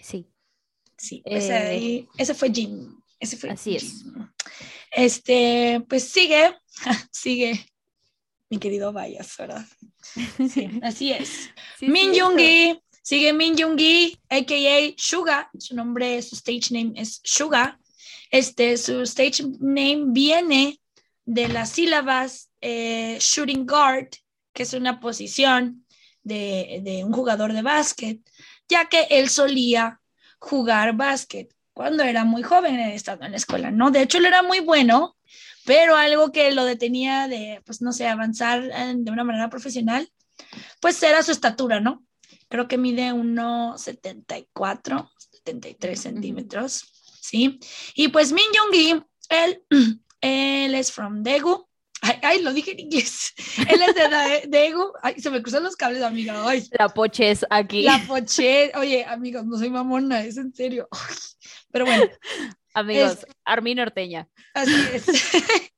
Sí. 0.03 0.27
Sí, 0.97 1.23
ese, 1.25 2.07
eh, 2.19 2.35
fue 2.35 2.51
Jim. 2.53 3.01
Ese 3.19 3.37
fue 3.37 3.51
así 3.51 3.77
es. 3.77 4.05
Este, 4.91 5.83
pues 5.89 6.05
sigue, 6.05 6.55
sigue 7.11 7.67
mi 8.51 8.59
querido 8.59 8.93
Bayas, 8.93 9.35
¿verdad? 9.39 9.65
Sí, 10.53 10.69
así 10.83 11.13
es. 11.13 11.51
Min 11.81 12.13
Yoongi, 12.13 12.79
sigue 13.03 13.33
Min 13.33 13.57
Yoongi, 13.57 14.19
a.k.a. 14.29 14.95
Suga, 14.97 15.51
su 15.59 15.75
nombre, 15.75 16.21
su 16.21 16.35
stage 16.35 16.73
name 16.73 16.93
es 16.97 17.21
Suga. 17.25 17.79
Este, 18.31 18.77
su 18.77 19.03
stage 19.03 19.43
name 19.61 20.07
viene 20.09 20.81
de 21.25 21.49
las 21.49 21.71
sílabas 21.71 22.51
eh, 22.61 23.17
shooting 23.21 23.67
guard, 23.67 24.09
que 24.53 24.65
es 24.65 24.75
una 24.75 25.01
posición 25.01 25.87
de, 26.23 26.81
de 26.83 27.05
un 27.05 27.13
jugador 27.13 27.53
de 27.53 27.63
básquet, 27.63 28.21
ya 28.71 28.89
que 28.89 29.07
él 29.11 29.29
solía 29.29 30.01
jugar 30.39 30.95
básquet 30.97 31.55
cuando 31.75 32.03
era 32.03 32.25
muy 32.25 32.43
joven, 32.43 32.79
estando 32.81 33.27
en 33.27 33.33
la 33.33 33.37
escuela, 33.37 33.71
¿no? 33.71 33.91
De 33.91 34.03
hecho, 34.03 34.19
él 34.19 34.27
era 34.27 34.43
muy 34.43 34.61
bueno, 34.61 35.17
pero 35.65 35.97
algo 35.97 36.33
que 36.33 36.53
lo 36.53 36.65
detenía 36.65 37.29
de, 37.29 37.63
pues, 37.65 37.81
no 37.83 37.93
sé, 37.93 38.07
avanzar 38.07 38.63
de 38.63 39.11
una 39.11 39.25
manera 39.25 39.51
profesional, 39.51 40.11
pues 40.81 41.03
era 41.03 41.23
su 41.23 41.33
estatura, 41.33 41.81
¿no? 41.81 42.05
Creo 42.49 42.69
que 42.69 42.79
mide 42.79 43.13
1,74, 43.13 45.11
73 45.45 46.01
centímetros, 46.01 46.85
¿sí? 47.21 47.61
Y 47.95 48.09
pues 48.09 48.33
Min 48.33 48.45
Young-gi, 48.53 49.03
él, 49.29 49.63
él 50.21 50.75
es 50.75 50.91
from 50.93 51.23
Daegu, 51.23 51.69
Ay, 52.03 52.43
lo 52.43 52.53
dije 52.53 52.73
en 52.73 52.81
inglés. 52.81 53.35
Él 53.69 53.83
es 53.83 53.95
de 53.95 54.49
Daegu. 54.49 54.93
Ay, 55.03 55.21
se 55.21 55.31
me 55.31 55.43
cruzan 55.43 55.63
los 55.63 55.77
cables, 55.77 56.03
amiga. 56.03 56.47
Ay. 56.47 56.67
La 56.79 56.89
poches 56.89 57.45
aquí. 57.51 57.83
La 57.83 58.03
poche. 58.07 58.73
Oye, 58.77 59.05
amigos, 59.05 59.45
no 59.45 59.59
soy 59.59 59.71
mamona, 59.71 60.25
es 60.25 60.37
en 60.37 60.55
serio. 60.55 60.89
Pero 61.71 61.85
bueno. 61.85 62.05
Amigos, 62.73 63.27
Armin 63.45 63.79
Norteña. 63.79 64.29
Así 64.55 64.75
es. 64.95 65.07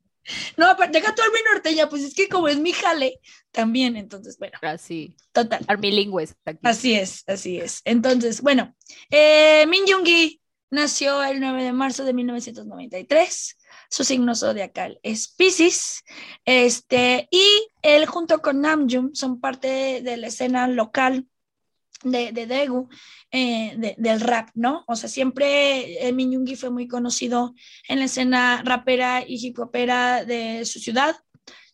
No, 0.57 0.77
deja 0.91 1.15
tu 1.17 1.21
Armin 1.21 1.43
Norteña, 1.53 1.89
pues 1.89 2.03
es 2.03 2.15
que 2.15 2.29
como 2.29 2.47
es 2.47 2.57
mi 2.57 2.73
jale, 2.73 3.19
también, 3.51 3.97
entonces, 3.97 4.39
bueno. 4.39 4.57
Así. 4.63 5.17
Total. 5.33 5.65
Armilingües. 5.67 6.37
Así 6.63 6.95
es, 6.95 7.25
así 7.27 7.59
es. 7.59 7.81
Entonces, 7.85 8.41
bueno, 8.41 8.73
eh, 9.11 9.67
Min 9.69 9.85
Yoongi 9.85 10.41
nació 10.71 11.23
el 11.25 11.41
9 11.41 11.65
de 11.65 11.73
marzo 11.73 12.05
de 12.05 12.15
1993 12.15 13.57
su 13.93 14.05
signo 14.05 14.35
zodiacal 14.35 14.99
es 15.03 15.29
Pisces, 15.29 16.03
este, 16.47 17.29
y 17.31 17.45
él 17.83 18.07
junto 18.07 18.41
con 18.41 18.63
Namjoon 18.63 19.15
son 19.15 19.39
parte 19.39 20.01
de, 20.01 20.17
la 20.17 20.29
escena 20.29 20.67
local 20.67 21.27
de, 22.03 22.33
de 22.33 22.47
Daegu, 22.47 22.89
eh, 23.31 23.95
del 23.99 24.21
rap, 24.23 24.49
¿no? 24.55 24.83
O 24.89 24.97
sea, 24.97 25.11
siempre 25.11 26.09
eh, 26.09 26.57
fue 26.57 26.71
muy 26.71 26.89
conocido 26.89 27.55
en 27.87 27.99
la 27.99 28.07
escena 28.07 28.63
rapera 28.65 29.25
y 29.29 29.47
hip 29.47 29.59
hopera 29.59 30.25
de 30.25 30.65
su 30.65 30.79
ciudad, 30.79 31.15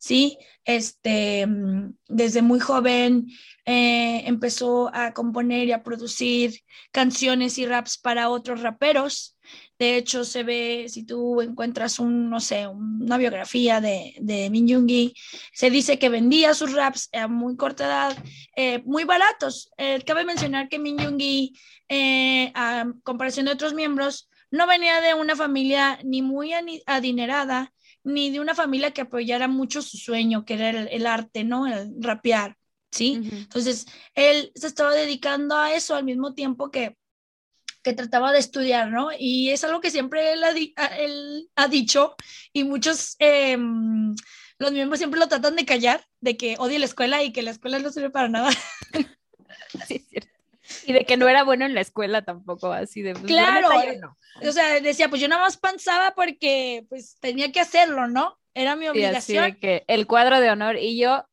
¿sí? 0.00 0.38
Este, 0.64 1.46
desde 2.09 2.42
muy 2.42 2.59
joven 2.59 3.28
eh, 3.64 4.24
empezó 4.26 4.90
a 4.92 5.14
componer 5.14 5.68
y 5.68 5.72
a 5.72 5.85
producir 5.85 6.64
canciones 6.90 7.59
y 7.59 7.66
raps 7.66 7.96
para 7.96 8.28
otros 8.28 8.61
raperos, 8.62 9.38
de 9.79 9.97
hecho, 9.97 10.25
se 10.25 10.43
ve, 10.43 10.87
si 10.88 11.05
tú 11.05 11.41
encuentras 11.41 12.01
un, 12.01 12.29
no 12.29 12.41
sé, 12.41 12.67
una 12.67 13.17
biografía 13.17 13.81
de, 13.81 14.14
de 14.21 14.51
Min 14.51 14.67
Yoongi, 14.67 15.14
se 15.53 15.71
dice 15.71 16.01
que 16.01 16.09
vendía 16.09 16.53
sus 16.55 16.73
raps 16.73 17.09
a 17.12 17.29
muy 17.29 17.57
corta 17.57 17.87
edad, 17.87 18.25
eh, 18.57 18.83
muy 18.85 19.05
baratos. 19.05 19.71
Eh, 19.79 20.03
cabe 20.05 20.25
mencionar 20.25 20.69
que 20.69 20.81
Min 20.81 20.99
Yoongi, 20.99 21.53
eh, 21.88 22.51
a 22.57 22.87
comparación 23.05 23.47
de 23.47 23.53
otros 23.53 23.73
miembros, 23.73 24.29
no 24.51 24.67
venía 24.67 25.01
de 25.01 25.14
una 25.14 25.37
familia 25.37 26.01
ni 26.03 26.23
muy 26.23 26.53
adinerada, 26.87 27.73
ni 28.03 28.31
de 28.31 28.41
una 28.41 28.57
familia 28.57 28.91
que 28.93 29.03
apoyara 29.03 29.47
mucho 29.47 29.81
su 29.81 29.97
sueño, 29.97 30.45
que 30.45 30.55
era 30.55 30.71
el, 30.71 31.07
arte, 31.07 31.45
¿no? 31.45 31.67
El 31.69 31.95
rapear, 32.01 32.57
¿sí? 32.91 33.21
Entonces, 33.31 33.87
él 34.14 34.51
se 34.55 34.67
estaba 34.67 34.93
dedicando 34.93 35.57
a 35.57 35.75
eso 35.75 35.95
al 35.95 36.05
mismo 36.05 36.35
tiempo 36.35 36.71
que 36.71 36.97
que 37.88 37.94
trataba 37.94 38.33
de 38.33 38.38
estudiar, 38.38 38.90
¿no? 38.90 39.09
Y 39.18 39.48
es 39.48 39.64
algo 39.64 39.81
que 39.81 39.90
siempre 39.90 40.35
él 40.35 40.44
ha, 41.57 41.68
dicho 41.68 42.14
y 42.53 42.64
muchos, 42.64 43.16
em, 43.18 44.14
los 44.59 44.72
miembros 44.72 44.98
siempre 44.98 45.18
lo 45.18 45.27
tratan 45.27 45.57
de 45.57 45.64
callar, 45.64 46.05
de 46.20 46.37
que 46.37 46.57
odia 46.59 46.79
la 46.79 46.85
escuela 46.85 47.22
y 47.22 47.33
que 47.33 47.40
la 47.40 47.51
escuela 47.51 47.79
no 47.79 47.90
sirve 47.90 48.11
para 48.11 48.29
nada. 48.29 48.51
Sí, 49.87 49.96
es 49.96 50.09
cierto. 50.09 50.31
Y 50.87 50.94
de 50.94 51.05
que 51.05 51.18
no 51.18 51.29
era 51.29 51.44
bueno 51.44 51.66
en 51.66 51.74
la 51.74 51.83
escuela 51.83 52.22
tampoco, 52.22 52.72
así 52.72 53.03
de... 53.03 53.12
Pues, 53.12 53.27
claro, 53.27 53.68
o 54.40 54.53
sea, 54.53 54.81
decía, 54.81 55.11
pues 55.11 55.20
yo 55.20 55.29
nada 55.29 55.42
más 55.42 55.59
pensaba 55.59 56.14
porque 56.14 56.87
pues 56.88 57.16
tenía 57.20 57.53
que 57.53 57.61
hacerlo, 57.61 58.09
¿no? 58.09 58.38
Era 58.55 58.77
mi 58.77 58.88
obligación. 58.88 59.44
así 59.44 59.53
de 59.53 59.59
que 59.59 59.85
el 59.88 60.07
cuadro 60.07 60.40
de 60.40 60.51
honor 60.51 60.77
y 60.77 60.98
yo 60.98 61.27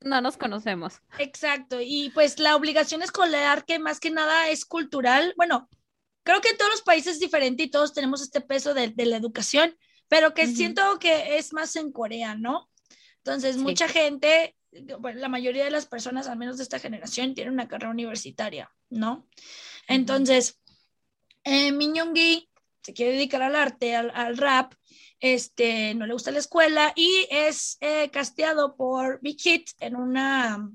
no 0.00 0.20
nos 0.20 0.36
conocemos. 0.36 1.00
Exacto, 1.18 1.78
y 1.80 2.10
pues 2.10 2.38
la 2.38 2.56
obligación 2.56 3.02
escolar 3.02 3.64
que 3.64 3.78
más 3.78 4.00
que 4.00 4.10
nada 4.10 4.48
es 4.48 4.66
cultural, 4.66 5.32
bueno, 5.38 5.68
creo 6.28 6.42
que 6.42 6.50
en 6.50 6.58
todos 6.58 6.70
los 6.70 6.82
países 6.82 7.14
es 7.14 7.20
diferente 7.20 7.62
y 7.62 7.70
todos 7.70 7.94
tenemos 7.94 8.20
este 8.20 8.42
peso 8.42 8.74
de, 8.74 8.92
la 8.94 9.16
educación, 9.16 9.74
pero 10.08 10.34
que 10.34 10.46
siento 10.46 10.98
que 10.98 11.38
es 11.38 11.54
más 11.54 11.74
en 11.74 11.90
Corea, 11.90 12.34
¿no? 12.34 12.68
Entonces, 13.24 13.56
mucha 13.56 13.88
gente, 13.88 14.54
bueno, 14.98 15.20
la 15.20 15.30
mayoría 15.30 15.64
de 15.64 15.70
las 15.70 15.86
personas, 15.86 16.28
al 16.28 16.36
menos 16.36 16.58
de 16.58 16.64
esta 16.64 16.80
generación, 16.80 17.34
tienen 17.34 17.54
una 17.54 17.66
carrera 17.66 17.92
universitaria, 17.92 18.70
¿no? 18.90 19.26
Entonces, 19.86 20.60
eh, 21.44 21.72
se 22.82 22.92
quiere 22.92 23.12
dedicar 23.12 23.40
al 23.40 23.56
arte, 23.56 23.96
al, 23.96 24.36
rap, 24.36 24.74
este, 25.20 25.94
no 25.94 26.06
le 26.06 26.12
gusta 26.12 26.30
la 26.30 26.40
escuela 26.40 26.92
y 26.94 27.26
es 27.30 27.78
eh, 27.80 28.10
casteado 28.10 28.76
por 28.76 29.18
Big 29.22 29.40
Hit 29.40 29.70
en 29.80 29.96
una, 29.96 30.70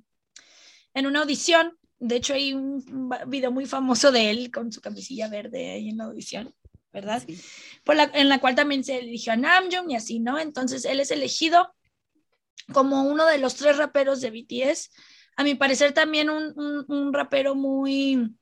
en 0.95 1.05
una 1.05 1.19
audición 1.19 1.77
de 2.05 2.17
hecho, 2.17 2.33
hay 2.33 2.53
un 2.53 3.09
video 3.27 3.49
muy 3.49 3.65
famoso 3.65 4.11
de 4.11 4.29
él 4.29 4.51
con 4.51 4.73
su 4.73 4.81
camisilla 4.81 5.29
verde 5.29 5.71
ahí 5.71 5.87
en 5.87 5.97
la 5.97 6.03
audición, 6.05 6.53
¿verdad? 6.91 7.23
Por 7.85 7.95
la, 7.95 8.11
en 8.13 8.27
la 8.27 8.39
cual 8.41 8.55
también 8.55 8.83
se 8.83 8.99
eligió 8.99 9.31
a 9.31 9.37
Namjoon 9.37 9.89
y 9.89 9.95
así, 9.95 10.19
¿no? 10.19 10.37
Entonces, 10.37 10.83
él 10.83 10.99
es 10.99 11.11
elegido 11.11 11.73
como 12.73 13.03
uno 13.03 13.25
de 13.25 13.37
los 13.37 13.55
tres 13.55 13.77
raperos 13.77 14.19
de 14.19 14.31
BTS. 14.31 14.89
A 15.37 15.43
mi 15.43 15.55
parecer, 15.55 15.93
también 15.93 16.29
un, 16.29 16.53
un, 16.89 17.13
rapero 17.13 17.55
muy... 17.55 18.35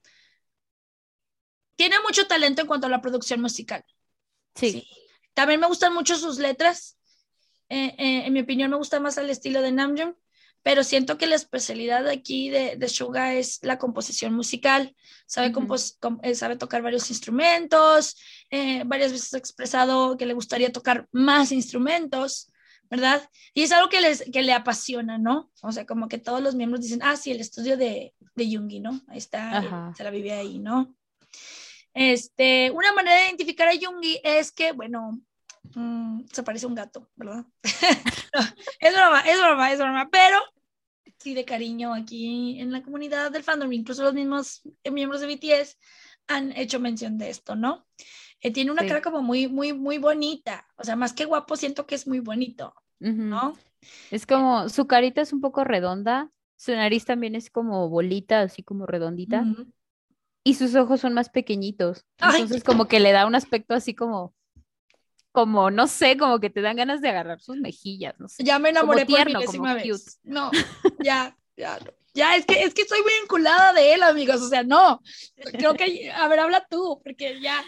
Tiene 1.75 1.97
mucho 1.99 2.25
talento 2.25 2.61
en 2.61 2.67
cuanto 2.67 2.87
a 2.87 2.89
la 2.89 3.01
producción 3.01 3.41
musical. 3.41 3.85
Sí. 4.55 4.87
También 5.35 5.59
me 5.59 5.67
gustan 5.67 5.93
mucho 5.93 6.15
sus 6.15 6.39
letras. 6.39 6.97
Eh, 7.69 7.93
eh, 7.99 8.25
en 8.25 8.33
mi 8.33 8.41
opinión, 8.41 8.71
me 8.71 8.77
gusta 8.77 8.99
más 8.99 9.17
el 9.19 9.29
estilo 9.29 9.61
de 9.61 9.71
Namjoon 9.71 10.17
pero 10.63 10.83
siento 10.83 11.17
que 11.17 11.27
la 11.27 11.35
especialidad 11.35 12.07
aquí 12.07 12.49
de, 12.49 12.75
de 12.75 12.89
Suga 12.89 13.33
es 13.33 13.59
la 13.63 13.77
composición 13.77 14.33
musical. 14.33 14.95
Sabe, 15.25 15.53
eh, 16.23 16.35
sabe 16.35 16.55
tocar 16.55 16.81
varios 16.81 17.09
instrumentos, 17.09 18.17
eh, 18.49 18.83
varias 18.85 19.11
veces 19.11 19.33
ha 19.33 19.37
expresado 19.37 20.17
que 20.17 20.25
le 20.25 20.33
gustaría 20.33 20.71
tocar 20.71 21.07
más 21.11 21.51
instrumentos, 21.51 22.51
¿verdad? 22.89 23.27
Y 23.53 23.63
es 23.63 23.71
algo 23.71 23.89
que, 23.89 24.01
les, 24.01 24.23
que 24.31 24.43
le 24.43 24.53
apasiona, 24.53 25.17
¿no? 25.17 25.49
O 25.63 25.71
sea, 25.71 25.85
como 25.85 26.07
que 26.07 26.17
todos 26.17 26.41
los 26.41 26.55
miembros 26.55 26.81
dicen, 26.81 27.01
ah, 27.01 27.15
sí, 27.15 27.31
el 27.31 27.39
estudio 27.39 27.77
de, 27.77 28.13
de 28.35 28.45
Jungi, 28.45 28.79
¿no? 28.79 29.01
Ahí 29.07 29.17
está, 29.17 29.93
se 29.95 30.03
la 30.03 30.11
vive 30.11 30.33
ahí, 30.33 30.59
¿no? 30.59 30.95
Este, 31.93 32.71
una 32.71 32.93
manera 32.93 33.17
de 33.17 33.25
identificar 33.27 33.67
a 33.67 33.73
Jungi 33.79 34.19
es 34.23 34.51
que, 34.51 34.73
bueno, 34.73 35.21
mm, 35.75 36.25
se 36.31 36.43
parece 36.43 36.65
a 36.65 36.69
un 36.69 36.75
gato, 36.75 37.09
¿verdad? 37.15 37.45
es 38.79 38.93
broma, 38.93 39.21
es 39.21 39.39
broma, 39.39 39.71
es 39.71 39.79
broma, 39.79 40.09
pero 40.11 40.37
sí 41.17 41.33
de 41.33 41.45
cariño 41.45 41.93
aquí 41.93 42.59
en 42.59 42.71
la 42.71 42.81
comunidad 42.81 43.31
del 43.31 43.43
fandom, 43.43 43.71
incluso 43.71 44.03
los 44.03 44.13
mismos 44.13 44.61
miembros 44.91 45.21
de 45.21 45.27
BTS 45.27 45.77
han 46.27 46.51
hecho 46.53 46.79
mención 46.79 47.17
de 47.17 47.29
esto, 47.29 47.55
¿no? 47.55 47.85
Eh, 48.41 48.51
tiene 48.51 48.71
una 48.71 48.87
cara 48.87 49.01
como 49.01 49.21
muy, 49.21 49.47
muy, 49.47 49.71
muy 49.73 49.99
bonita, 49.99 50.67
o 50.75 50.83
sea, 50.83 50.95
más 50.95 51.13
que 51.13 51.25
guapo, 51.25 51.55
siento 51.55 51.85
que 51.85 51.95
es 51.95 52.07
muy 52.07 52.19
bonito, 52.19 52.73
¿no? 52.99 53.55
Es 54.09 54.25
como, 54.25 54.67
su 54.69 54.87
carita 54.87 55.21
es 55.21 55.31
un 55.31 55.41
poco 55.41 55.63
redonda, 55.63 56.31
su 56.57 56.71
nariz 56.71 57.05
también 57.05 57.35
es 57.35 57.51
como 57.51 57.89
bolita, 57.89 58.41
así 58.41 58.63
como 58.63 58.87
redondita, 58.87 59.45
y 60.43 60.55
sus 60.55 60.73
ojos 60.73 61.01
son 61.01 61.13
más 61.13 61.29
pequeñitos, 61.29 62.05
entonces 62.17 62.63
como 62.63 62.87
que 62.87 62.99
le 62.99 63.11
da 63.11 63.27
un 63.27 63.35
aspecto 63.35 63.75
así 63.75 63.93
como 63.93 64.33
como, 65.31 65.71
no 65.71 65.87
sé, 65.87 66.17
como 66.17 66.39
que 66.39 66.49
te 66.49 66.61
dan 66.61 66.75
ganas 66.75 67.01
de 67.01 67.09
agarrar 67.09 67.41
sus 67.41 67.57
mejillas, 67.57 68.19
no 68.19 68.27
sé. 68.27 68.43
Ya 68.43 68.59
me 68.59 68.69
enamoré 68.69 69.05
por 69.05 69.15
tierno, 69.15 69.41
como 69.45 69.73
vez. 69.73 70.19
No, 70.23 70.51
ya, 71.03 71.37
ya, 71.55 71.79
ya, 72.13 72.35
es 72.35 72.45
que, 72.45 72.63
es 72.63 72.73
que 72.73 72.81
estoy 72.81 73.01
muy 73.01 73.13
vinculada 73.21 73.73
de 73.73 73.93
él, 73.93 74.03
amigos, 74.03 74.41
o 74.41 74.49
sea, 74.49 74.63
no, 74.63 75.01
creo 75.35 75.73
que, 75.75 76.11
a 76.11 76.27
ver, 76.27 76.39
habla 76.39 76.65
tú, 76.69 77.01
porque 77.03 77.39
ya, 77.41 77.63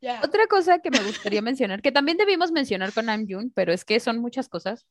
ya. 0.00 0.20
Otra 0.24 0.46
cosa 0.46 0.80
que 0.80 0.90
me 0.90 1.02
gustaría 1.02 1.42
mencionar, 1.42 1.82
que 1.82 1.92
también 1.92 2.18
debimos 2.18 2.50
mencionar 2.50 2.92
con 2.92 3.06
Namjoon, 3.06 3.52
pero 3.54 3.72
es 3.72 3.84
que 3.84 4.00
son 4.00 4.18
muchas 4.18 4.48
cosas, 4.48 4.86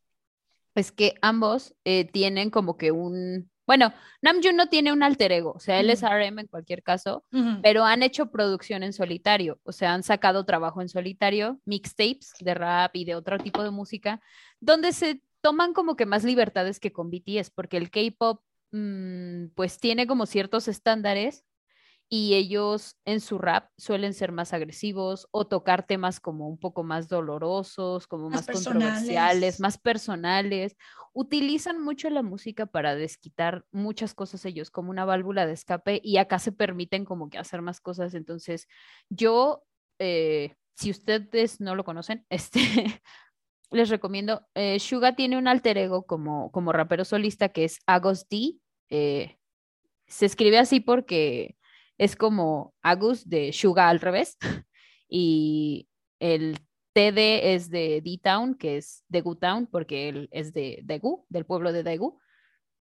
es 0.75 0.91
que 0.91 1.15
ambos 1.21 1.75
eh, 1.83 2.05
tienen 2.05 2.49
como 2.49 2.77
que 2.77 2.91
un, 2.91 3.49
bueno, 3.67 3.93
Namjoon 4.21 4.55
no 4.55 4.69
tiene 4.69 4.93
un 4.93 5.03
alter 5.03 5.31
ego, 5.31 5.53
o 5.53 5.59
sea, 5.59 5.79
él 5.79 5.89
es 5.89 6.01
RM 6.01 6.39
en 6.39 6.47
cualquier 6.47 6.83
caso, 6.83 7.23
pero 7.63 7.83
han 7.83 8.03
hecho 8.03 8.31
producción 8.31 8.83
en 8.83 8.93
solitario, 8.93 9.59
o 9.63 9.71
sea, 9.71 9.93
han 9.93 10.03
sacado 10.03 10.45
trabajo 10.45 10.81
en 10.81 10.89
solitario, 10.89 11.59
mixtapes 11.65 12.33
de 12.39 12.53
rap 12.53 12.95
y 12.95 13.05
de 13.05 13.15
otro 13.15 13.39
tipo 13.39 13.63
de 13.63 13.71
música, 13.71 14.21
donde 14.59 14.91
se 14.91 15.21
toman 15.41 15.73
como 15.73 15.95
que 15.95 16.05
más 16.05 16.23
libertades 16.23 16.79
que 16.79 16.91
con 16.91 17.09
BTS, 17.09 17.49
porque 17.51 17.77
el 17.77 17.89
K-pop 17.89 18.41
mm, 18.71 19.47
pues 19.55 19.79
tiene 19.79 20.07
como 20.07 20.25
ciertos 20.25 20.67
estándares 20.67 21.43
y 22.07 22.35
ellos 22.35 22.97
en 23.05 23.19
su 23.19 23.39
rap 23.39 23.71
suelen 23.77 24.13
ser 24.13 24.31
más 24.31 24.53
agresivos 24.53 25.27
o 25.31 25.47
tocar 25.47 25.87
temas 25.87 26.19
como 26.19 26.47
un 26.47 26.57
poco 26.57 26.83
más 26.83 27.07
dolorosos, 27.07 28.05
como 28.05 28.29
más, 28.29 28.45
controversiales, 28.45 29.59
más 29.59 29.77
personales. 29.79 30.77
Utilizan 31.13 31.81
mucho 31.81 32.09
la 32.09 32.21
música 32.21 32.67
para 32.67 32.95
desquitar 32.95 33.65
muchas 33.71 34.13
cosas 34.13 34.45
ellos 34.45 34.69
como 34.69 34.91
una 34.91 35.05
válvula 35.05 35.47
de 35.47 35.53
escape 35.53 35.99
y 36.03 36.17
acá 36.17 36.37
se 36.37 36.51
permiten 36.51 37.05
como 37.05 37.29
que 37.29 37.39
hacer 37.39 37.61
más 37.61 37.81
cosas. 37.81 38.13
Entonces, 38.13 38.67
yo, 39.09 39.63
eh, 39.97 40.55
si 40.75 40.91
ustedes 40.91 41.59
no 41.59 41.75
lo 41.75 41.83
conocen, 41.83 42.25
este... 42.29 43.01
les 43.71 43.89
recomiendo, 43.89 44.47
eh, 44.53 44.79
Suga 44.79 45.15
tiene 45.15 45.37
un 45.37 45.47
alter 45.47 45.77
ego 45.79 46.05
como, 46.05 46.51
como 46.51 46.71
rapero 46.71 47.03
solista 47.03 47.49
que 47.49 47.65
es 47.65 47.79
Agos 47.87 48.29
D. 48.29 48.53
Eh, 48.89 49.37
se 50.07 50.27
escribe 50.27 50.59
así 50.59 50.79
porque 50.79 51.57
es 51.97 52.15
como 52.15 52.73
Agus 52.81 53.27
de 53.27 53.53
Suga 53.53 53.89
al 53.89 53.99
revés. 53.99 54.37
Y 55.07 55.87
el 56.19 56.57
TD 56.93 57.53
es 57.53 57.69
de 57.69 58.01
D-Town, 58.01 58.55
que 58.55 58.77
es 58.77 59.03
de 59.07 59.21
Town, 59.39 59.67
porque 59.67 60.09
él 60.09 60.27
es 60.31 60.51
de 60.51 60.81
Daegu, 60.83 61.25
del 61.29 61.45
pueblo 61.45 61.71
de 61.71 61.83
Daegu. 61.83 62.19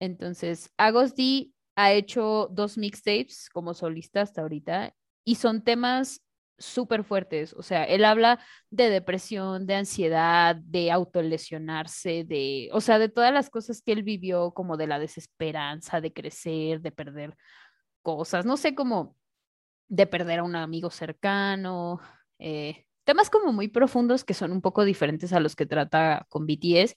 Entonces, 0.01 0.73
Agus 0.77 1.15
D 1.15 1.53
ha 1.77 1.93
hecho 1.93 2.49
dos 2.51 2.77
mixtapes 2.77 3.49
como 3.49 3.75
solista 3.75 4.23
hasta 4.23 4.43
ahorita 4.43 4.93
y 5.25 5.37
son 5.37 5.63
temas 5.63 6.21
súper 6.59 7.05
fuertes. 7.05 7.55
O 7.55 7.63
sea, 7.63 7.85
él 7.85 8.05
habla 8.05 8.41
de 8.71 8.91
depresión, 8.91 9.67
de 9.67 9.77
ansiedad, 9.77 10.57
de 10.57 10.91
autolesionarse, 10.91 12.25
de, 12.25 12.69
o 12.73 12.81
sea, 12.81 12.99
de 12.99 13.09
todas 13.09 13.33
las 13.33 13.51
cosas 13.51 13.83
que 13.83 13.93
él 13.93 14.03
vivió, 14.03 14.53
como 14.53 14.77
de 14.77 14.87
la 14.87 14.99
desesperanza, 14.99 16.01
de 16.01 16.13
crecer, 16.13 16.81
de 16.81 16.93
perder 16.93 17.37
cosas, 18.03 18.47
no 18.47 18.57
sé, 18.57 18.75
cómo 18.75 19.17
de 19.89 20.07
perder 20.07 20.41
a 20.41 20.45
un 20.45 20.57
amigo 20.57 20.91
cercano, 20.91 22.01
eh, 22.39 22.87
temas 23.05 23.29
como 23.29 23.53
muy 23.53 23.69
profundos 23.69 24.25
que 24.25 24.35
son 24.35 24.53
un 24.53 24.61
poco 24.61 24.85
diferentes 24.85 25.33
a 25.33 25.41
los 25.41 25.57
que 25.57 25.67
trata 25.67 26.27
con 26.29 26.47
BTS. 26.47 26.97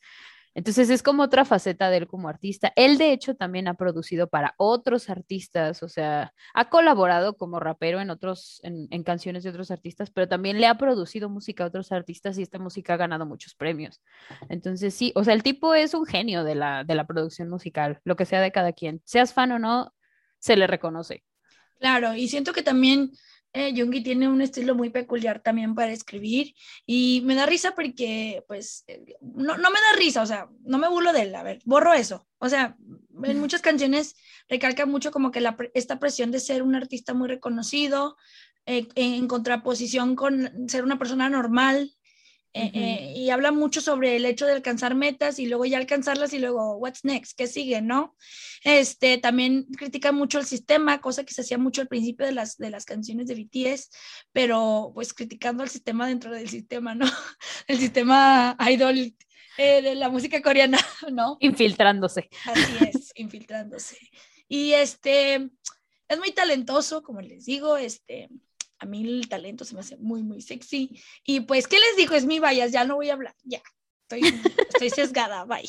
Entonces 0.56 0.92
es 0.92 1.02
como 1.02 1.24
otra 1.24 1.46
faceta 1.46 1.89
de 1.89 1.98
él 1.98 2.08
como 2.08 2.30
artista. 2.30 2.72
Él 2.76 2.98
de 3.00 3.12
hecho 3.12 3.36
también 3.36 3.68
ha 3.68 3.74
producido 3.74 4.28
para 4.28 4.54
otros 4.58 5.10
artistas, 5.10 5.82
o 5.82 5.89
sea, 5.89 6.32
ha 6.54 6.70
colaborado 6.70 7.36
como 7.38 7.60
rapero 7.60 8.00
en 8.00 8.12
otros, 8.12 8.60
en, 8.63 8.88
en, 8.92 9.04
canciones 9.04 9.44
de 9.44 9.50
otros 9.50 9.72
artistas, 9.72 10.12
pero 10.12 10.28
también 10.28 10.62
le 10.62 10.68
ha 10.68 10.78
producido 10.78 11.30
música 11.30 11.63
a 11.63 11.68
otros 11.68 11.92
artistas 11.92 12.38
y 12.38 12.44
esta 12.44 12.60
música 12.60 12.94
ha 12.94 12.98
ganado 12.98 13.26
muchos 13.26 13.56
premios. 13.56 14.02
Entonces 14.50 14.94
sí, 14.94 15.12
o 15.16 15.24
sea, 15.24 15.34
el 15.34 15.42
tipo 15.42 15.74
es 15.74 15.96
un 15.96 16.06
genio 16.06 16.44
de 16.44 16.54
la, 16.54 16.84
de 16.84 16.94
la 16.94 17.08
producción 17.08 17.50
musical, 17.50 18.00
lo 18.04 18.16
que 18.16 18.26
sea 18.26 18.42
de 18.42 18.52
cada 18.52 18.74
quien. 18.74 19.02
Seas 19.06 19.34
fan 19.34 19.52
o 19.54 19.60
no, 19.60 19.92
se 20.43 20.58
le 20.58 20.67
reconoce. 20.67 21.23
Claro, 21.79 22.15
y 22.15 22.27
siento 22.27 22.51
que 22.51 22.63
también 22.63 23.12
eh, 23.53 23.73
Jungi 23.73 24.03
tiene 24.03 24.27
un 24.27 24.41
estilo 24.41 24.75
muy 24.75 24.89
peculiar 24.89 25.39
también 25.39 25.73
para 25.73 25.93
escribir 25.93 26.53
y 26.86 27.21
me 27.23 27.34
da 27.34 27.45
risa 27.45 27.73
porque, 27.75 28.43
pues, 28.45 28.84
eh, 28.88 29.15
no, 29.21 29.58
no 29.58 29.71
me 29.71 29.79
da 29.79 29.97
risa, 29.97 30.21
o 30.21 30.25
sea, 30.25 30.49
no 30.65 30.77
me 30.77 30.89
burlo 30.89 31.13
de 31.13 31.21
él, 31.21 31.36
a 31.36 31.43
ver, 31.43 31.60
borro 31.63 31.93
eso. 31.93 32.27
O 32.39 32.49
sea, 32.49 32.75
en 33.23 33.39
muchas 33.39 33.62
canciones 33.62 34.15
recalca 34.49 34.86
mucho 34.86 35.12
como 35.12 35.32
que 35.32 35.39
la, 35.39 35.56
esta 35.73 35.97
presión 35.97 36.32
de 36.32 36.41
ser 36.41 36.62
un 36.62 36.75
artista 36.75 37.13
muy 37.13 37.29
reconocido, 37.29 38.17
eh, 38.65 38.89
en 38.95 39.27
contraposición 39.27 40.17
con 40.17 40.67
ser 40.67 40.84
una 40.84 40.99
persona 40.99 41.29
normal, 41.29 41.93
eh, 42.56 42.72
eh, 42.74 43.13
y 43.16 43.32
habla 43.32 43.52
mucho 43.52 43.82
sobre 43.82 44.16
el 44.16 44.26
hecho 44.26 44.46
de 44.46 44.54
alcanzar 44.54 44.94
metas 44.94 45.39
y 45.39 45.48
luego 45.48 45.66
ya 45.66 45.80
alcanzarlas 45.80 46.34
y 46.34 46.39
luego 46.39 46.76
what's 46.76 47.04
next, 47.04 47.36
qué 47.36 47.48
sigue, 47.48 47.82
¿no? 47.82 48.16
Este, 48.63 49.18
también 49.18 49.66
critica 49.76 50.12
mucho 50.12 50.38
el 50.38 50.46
sistema, 50.46 51.02
cosa 51.02 51.24
que 51.24 51.34
se 51.34 51.42
hacía 51.42 51.58
mucho 51.58 51.82
al 51.82 51.88
principio 51.88 52.28
de 52.28 52.32
las, 52.32 52.58
de 52.58 52.70
las 52.70 52.86
canciones 52.86 53.28
de 53.28 53.36
BTS, 53.36 53.89
pero 54.32 54.92
pues 54.94 55.16
criticando 55.16 55.63
al 55.63 55.70
sistema 55.70 56.08
dentro 56.08 56.32
del 56.32 56.48
sistema, 56.48 56.94
¿no? 56.94 57.06
El 57.68 57.80
sistema 57.80 58.56
idol 58.70 59.16
eh, 59.58 59.82
de 59.82 59.96
la 59.96 60.10
música 60.10 60.42
coreana, 60.42 60.78
¿no? 61.12 61.38
Infiltrándose. 61.39 62.30
Así 62.46 62.89
es, 62.94 63.12
infiltrándose. 63.16 63.98
Y 64.48 64.74
este, 64.74 65.50
es 66.08 66.20
muy 66.20 66.32
talentoso, 66.32 67.02
como 67.04 67.22
les 67.22 67.46
digo, 67.46 67.78
este, 67.78 68.30
a 68.84 68.86
mí 68.86 69.04
el 69.04 69.30
talento 69.30 69.63
se 69.63 69.74
me 69.74 69.80
hace 69.80 69.98
muy, 69.98 70.22
muy 70.24 70.41
sexy. 70.41 71.02
Y 71.26 71.41
pues, 71.41 71.67
¿qué 71.67 71.78
les 71.78 71.98
digo? 71.98 72.15
Es 72.15 72.26
mi 72.26 72.39
vallas, 72.39 72.72
ya 72.72 72.84
no 72.84 72.96
voy 72.96 73.10
a 73.10 73.13
hablar, 73.13 73.34
ya. 73.43 73.62
Estoy, 74.04 74.41
estoy 74.69 74.89
sesgada, 74.89 75.46
bye. 75.46 75.63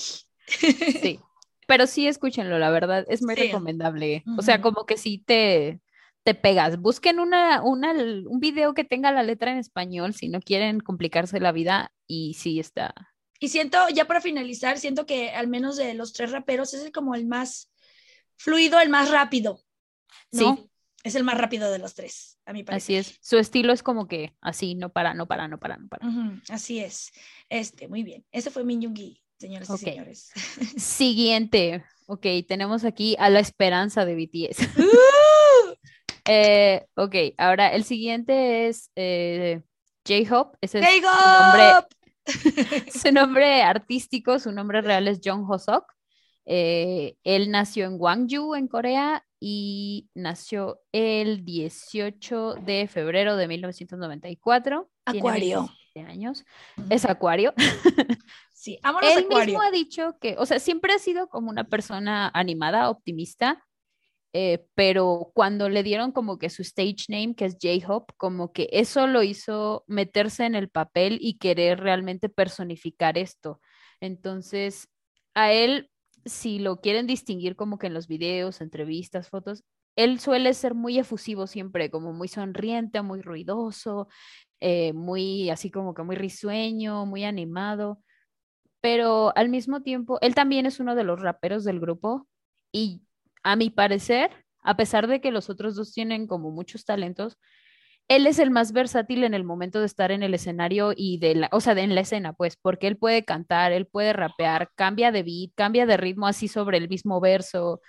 Sí, 1.01 1.21
pero 1.67 1.87
sí 1.87 2.07
escúchenlo, 2.07 2.59
la 2.59 2.71
verdad, 2.71 3.07
es 3.09 3.23
muy 3.23 3.35
recomendable. 3.35 4.25
O 4.37 4.43
sea, 4.43 4.61
como 4.61 4.85
que 4.85 4.99
sí 4.99 5.23
te, 5.25 5.81
te 6.25 6.35
pegas. 6.35 6.79
Busquen 6.79 7.21
una, 7.21 7.63
una, 7.63 7.93
un 7.93 8.41
video 8.41 8.75
que 8.75 8.85
tenga 8.85 9.13
la 9.13 9.23
letra 9.23 9.53
en 9.53 9.59
español 9.59 10.13
si 10.13 10.29
no 10.29 10.41
quieren 10.41 10.81
complicarse 10.81 11.41
la 11.41 11.53
vida 11.53 11.93
y 12.07 12.35
sí 12.35 12.59
está. 12.59 12.95
Y 13.39 13.49
siento, 13.49 13.79
ya 13.89 14.07
para 14.07 14.21
finalizar, 14.21 14.79
siento 14.79 15.07
que 15.07 15.31
al 15.31 15.49
menos 15.49 15.77
de 15.77 15.95
los 15.95 16.13
tres 16.13 16.33
raperos 16.33 16.75
es 16.75 16.91
como 16.91 17.15
el 17.15 17.27
más 17.27 17.71
fluido, 18.37 18.81
el 18.81 18.89
más 18.91 19.11
rápido. 19.11 19.61
¿no? 20.33 20.57
Sí. 20.57 20.71
Es 21.05 21.15
el 21.15 21.23
más 21.23 21.37
rápido 21.37 21.71
de 21.71 21.79
los 21.79 21.95
tres, 21.95 22.39
a 22.47 22.55
mi 22.55 22.65
parecer. 22.65 23.01
Así 23.01 23.11
es. 23.11 23.19
Su 23.21 23.37
estilo 23.37 23.75
es 23.75 23.83
como 23.83 24.09
que 24.09 24.35
así, 24.41 24.75
no 24.75 24.91
para, 24.91 25.13
no 25.13 25.27
para, 25.27 25.49
no 25.49 25.61
para, 25.61 25.77
no 25.77 25.87
para. 25.87 26.09
así 26.49 26.81
es. 26.81 27.13
Este, 27.51 27.89
muy 27.89 28.03
bien. 28.03 28.25
Ese 28.33 28.51
fue 28.51 28.65
Minjungi, 28.65 29.23
señores 29.39 29.69
y 29.69 29.77
señores. 29.77 30.31
Siguiente. 30.79 31.85
Ok, 32.07 32.27
tenemos 32.49 32.85
aquí 32.85 33.17
a 33.19 33.29
la 33.29 33.41
esperanza 33.41 34.07
de 34.07 34.15
BTS. 34.17 34.61
¡Uh! 34.79 35.75
eh, 36.27 36.87
ok, 36.97 37.15
ahora 37.37 37.69
el 37.69 37.85
siguiente 37.85 38.69
es 38.69 38.91
eh, 38.97 39.61
J-Hope. 40.09 40.57
Ese 40.63 40.81
es 40.81 40.87
su 40.87 41.03
nombre, 41.03 41.87
su 42.91 43.13
nombre 43.13 43.63
artístico, 43.63 44.39
su 44.39 44.53
nombre 44.53 44.81
real 44.81 45.07
es 45.07 45.21
Jung 45.23 45.45
Hosok. 45.51 45.85
Eh, 46.47 47.17
él 47.25 47.51
nació 47.51 47.85
en 47.85 47.99
Gwangju, 47.99 48.55
en 48.55 48.69
Corea, 48.69 49.27
y 49.47 50.09
nació 50.15 50.81
el 50.91 51.45
18 51.45 52.55
de 52.65 52.89
febrero 52.89 53.37
de 53.37 53.47
1994. 53.47 54.91
Acuario. 55.05 55.69
años, 55.97 56.47
es 56.89 57.05
Acuario. 57.05 57.53
Sí, 58.55 58.79
amo 58.83 59.03
los 59.03 59.11
Él 59.11 59.25
Acuario. 59.25 59.45
mismo 59.45 59.61
ha 59.61 59.71
dicho 59.71 60.17
que, 60.19 60.37
o 60.39 60.47
sea, 60.47 60.59
siempre 60.59 60.95
ha 60.95 60.99
sido 60.99 61.29
como 61.29 61.51
una 61.51 61.65
persona 61.65 62.31
animada, 62.33 62.89
optimista, 62.89 63.63
eh, 64.33 64.65
pero 64.75 65.33
cuando 65.35 65.69
le 65.69 65.83
dieron 65.83 66.13
como 66.13 66.39
que 66.39 66.49
su 66.49 66.63
stage 66.63 67.05
name, 67.09 67.35
que 67.35 67.45
es 67.45 67.59
J-Hope, 67.61 68.15
como 68.17 68.51
que 68.55 68.71
eso 68.73 69.07
lo 69.07 69.23
hizo 69.23 69.85
meterse 69.87 70.47
en 70.47 70.55
el 70.55 70.71
papel 70.71 71.19
y 71.21 71.37
querer 71.37 71.81
realmente 71.81 72.31
personificar 72.31 73.19
esto. 73.19 73.61
Entonces, 74.01 74.89
a 75.35 75.53
él, 75.53 75.91
si 76.25 76.59
lo 76.59 76.81
quieren 76.81 77.07
distinguir 77.07 77.57
como 77.57 77.79
que 77.79 77.87
en 77.89 77.95
los 77.95 78.09
videos, 78.09 78.61
entrevistas, 78.61 79.29
fotos, 79.29 79.65
él 79.97 80.19
suele 80.21 80.55
ser 80.55 80.75
muy 80.75 80.99
efusivo 80.99 81.47
siempre, 81.47 81.91
como 81.91 82.13
muy 82.13 82.29
sonriente, 82.29 83.03
muy 83.03 83.23
ruidoso, 83.23 84.09
eh, 84.61 84.93
muy 84.93 85.51
así 85.51 85.71
como 85.71 85.95
que 85.95 86.03
muy 86.03 86.17
risueño, 86.17 87.07
muy 87.07 87.25
animado, 87.25 88.01
pero 88.81 89.33
al 89.37 89.49
mismo 89.49 89.83
tiempo, 89.83 90.19
él 90.21 90.35
también 90.35 90.67
es 90.67 90.81
uno 90.81 90.95
de 90.95 91.05
los 91.05 91.21
raperos 91.21 91.65
del 91.65 91.81
grupo 91.81 92.29
y 92.73 93.03
a 93.43 93.57
mi 93.57 93.71
parecer, 93.71 94.31
a 94.63 94.77
pesar 94.77 95.07
de 95.07 95.21
que 95.21 95.31
los 95.31 95.51
otros 95.51 95.77
dos 95.77 95.93
tienen 95.93 96.27
como 96.27 96.51
muchos 96.51 96.85
talentos, 96.85 97.39
él 98.09 98.27
es 98.27 98.39
el 98.39 98.51
más 98.51 98.73
versátil 98.73 99.25
en 99.25 99.35
el 99.35 99.45
momento 99.45 99.81
de 99.81 99.87
estar 99.87 100.11
en 100.13 100.23
el 100.23 100.35
escenario 100.35 100.93
y 100.97 101.19
de 101.19 101.35
la, 101.35 101.49
o 101.53 101.61
sea, 101.61 101.75
de 101.75 101.83
en 101.83 101.95
la 101.95 102.03
escena, 102.03 102.33
pues, 102.35 102.57
porque 102.57 102.87
él 102.87 102.97
puede 102.99 103.25
cantar, 103.25 103.73
él 103.73 103.87
puede 103.87 104.13
rapear, 104.13 104.71
cambia 104.75 105.11
de 105.13 105.23
beat, 105.23 105.53
cambia 105.55 105.87
de 105.87 105.97
ritmo 105.97 106.27
así 106.27 106.49
sobre 106.49 106.79
el 106.79 106.89
mismo 106.89 107.21
verso, 107.21 107.81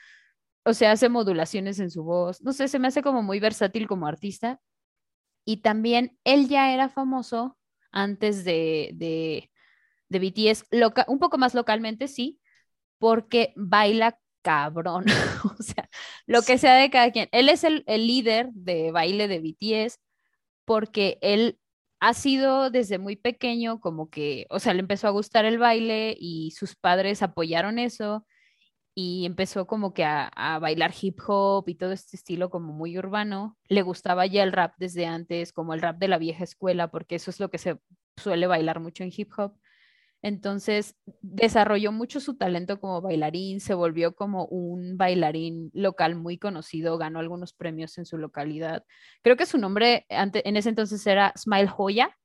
o 0.65 0.73
sea, 0.73 0.91
hace 0.93 1.09
modulaciones 1.09 1.79
en 1.79 1.91
su 1.91 2.03
voz, 2.03 2.41
no 2.41 2.53
sé, 2.53 2.67
se 2.67 2.79
me 2.79 2.87
hace 2.89 3.01
como 3.03 3.23
muy 3.23 3.39
versátil 3.39 3.87
como 3.87 4.07
artista. 4.07 4.59
Y 5.45 5.57
también 5.57 6.17
él 6.23 6.47
ya 6.49 6.73
era 6.73 6.89
famoso 6.89 7.57
antes 7.91 8.43
de, 8.45 8.91
de, 8.95 9.51
de 10.09 10.19
BTS, 10.19 10.65
loca, 10.71 11.05
un 11.07 11.19
poco 11.19 11.37
más 11.37 11.53
localmente, 11.55 12.07
sí, 12.07 12.39
porque 12.99 13.53
baila 13.57 14.19
cabrón, 14.43 15.05
o 15.59 15.63
sea, 15.63 15.89
lo 16.27 16.41
que 16.43 16.57
sea 16.57 16.75
de 16.75 16.89
cada 16.91 17.11
quien. 17.11 17.29
Él 17.31 17.49
es 17.49 17.63
el, 17.63 17.83
el 17.87 18.07
líder 18.07 18.49
de 18.53 18.91
baile 18.91 19.27
de 19.27 19.39
BTS 19.39 19.99
porque 20.65 21.17
él 21.21 21.59
ha 21.99 22.13
sido 22.13 22.69
desde 22.69 22.97
muy 22.99 23.15
pequeño 23.15 23.79
como 23.79 24.09
que, 24.09 24.47
o 24.49 24.59
sea, 24.59 24.73
le 24.73 24.81
empezó 24.81 25.07
a 25.07 25.11
gustar 25.11 25.45
el 25.45 25.57
baile 25.57 26.15
y 26.19 26.51
sus 26.51 26.75
padres 26.75 27.21
apoyaron 27.23 27.79
eso 27.79 28.25
y 28.95 29.25
empezó 29.25 29.67
como 29.67 29.93
que 29.93 30.05
a, 30.05 30.27
a, 30.27 30.59
bailar 30.59 30.93
hip 30.99 31.19
hop 31.27 31.67
y 31.67 31.75
todo 31.75 31.91
este 31.91 32.15
estilo 32.15 32.49
como 32.49 32.73
muy 32.73 32.97
urbano. 32.97 33.57
Le 33.67 33.81
gustaba 33.81 34.25
ya 34.25 34.43
el 34.43 34.53
rap 34.53 34.73
desde 34.77 35.05
antes, 35.05 35.51
como 35.51 35.73
el 35.73 35.81
rap 35.81 35.97
de 35.97 36.07
la 36.07 36.17
vieja 36.17 36.43
escuela, 36.45 36.89
porque 36.89 37.15
eso 37.15 37.29
es 37.29 37.39
lo 37.39 37.49
que 37.49 37.57
se 37.57 37.77
suele 38.17 38.47
bailar 38.47 38.79
mucho 38.79 39.03
en 39.03 39.11
hip 39.15 39.31
hop. 39.37 39.57
Entonces 40.25 40.95
desarrolló 41.21 41.91
mucho 41.91 42.19
su 42.19 42.35
talento 42.35 42.79
como 42.79 42.99
bailarín, 42.99 43.59
se 43.59 43.75
volvió 43.75 44.15
como 44.15 44.47
un 44.47 44.97
bailarín 44.97 45.69
local 45.71 46.15
muy 46.15 46.39
conocido, 46.39 46.97
ganó 46.97 47.19
algunos 47.19 47.53
premios 47.53 47.95
en 47.99 48.07
su 48.07 48.17
localidad. 48.17 48.83
Creo 49.21 49.37
que 49.37 49.45
su 49.45 49.59
nombre 49.59 50.07
en 50.09 50.57
ese 50.57 50.69
entonces 50.69 51.05
era 51.05 51.31
Smile 51.37 51.67
Joya, 51.67 52.17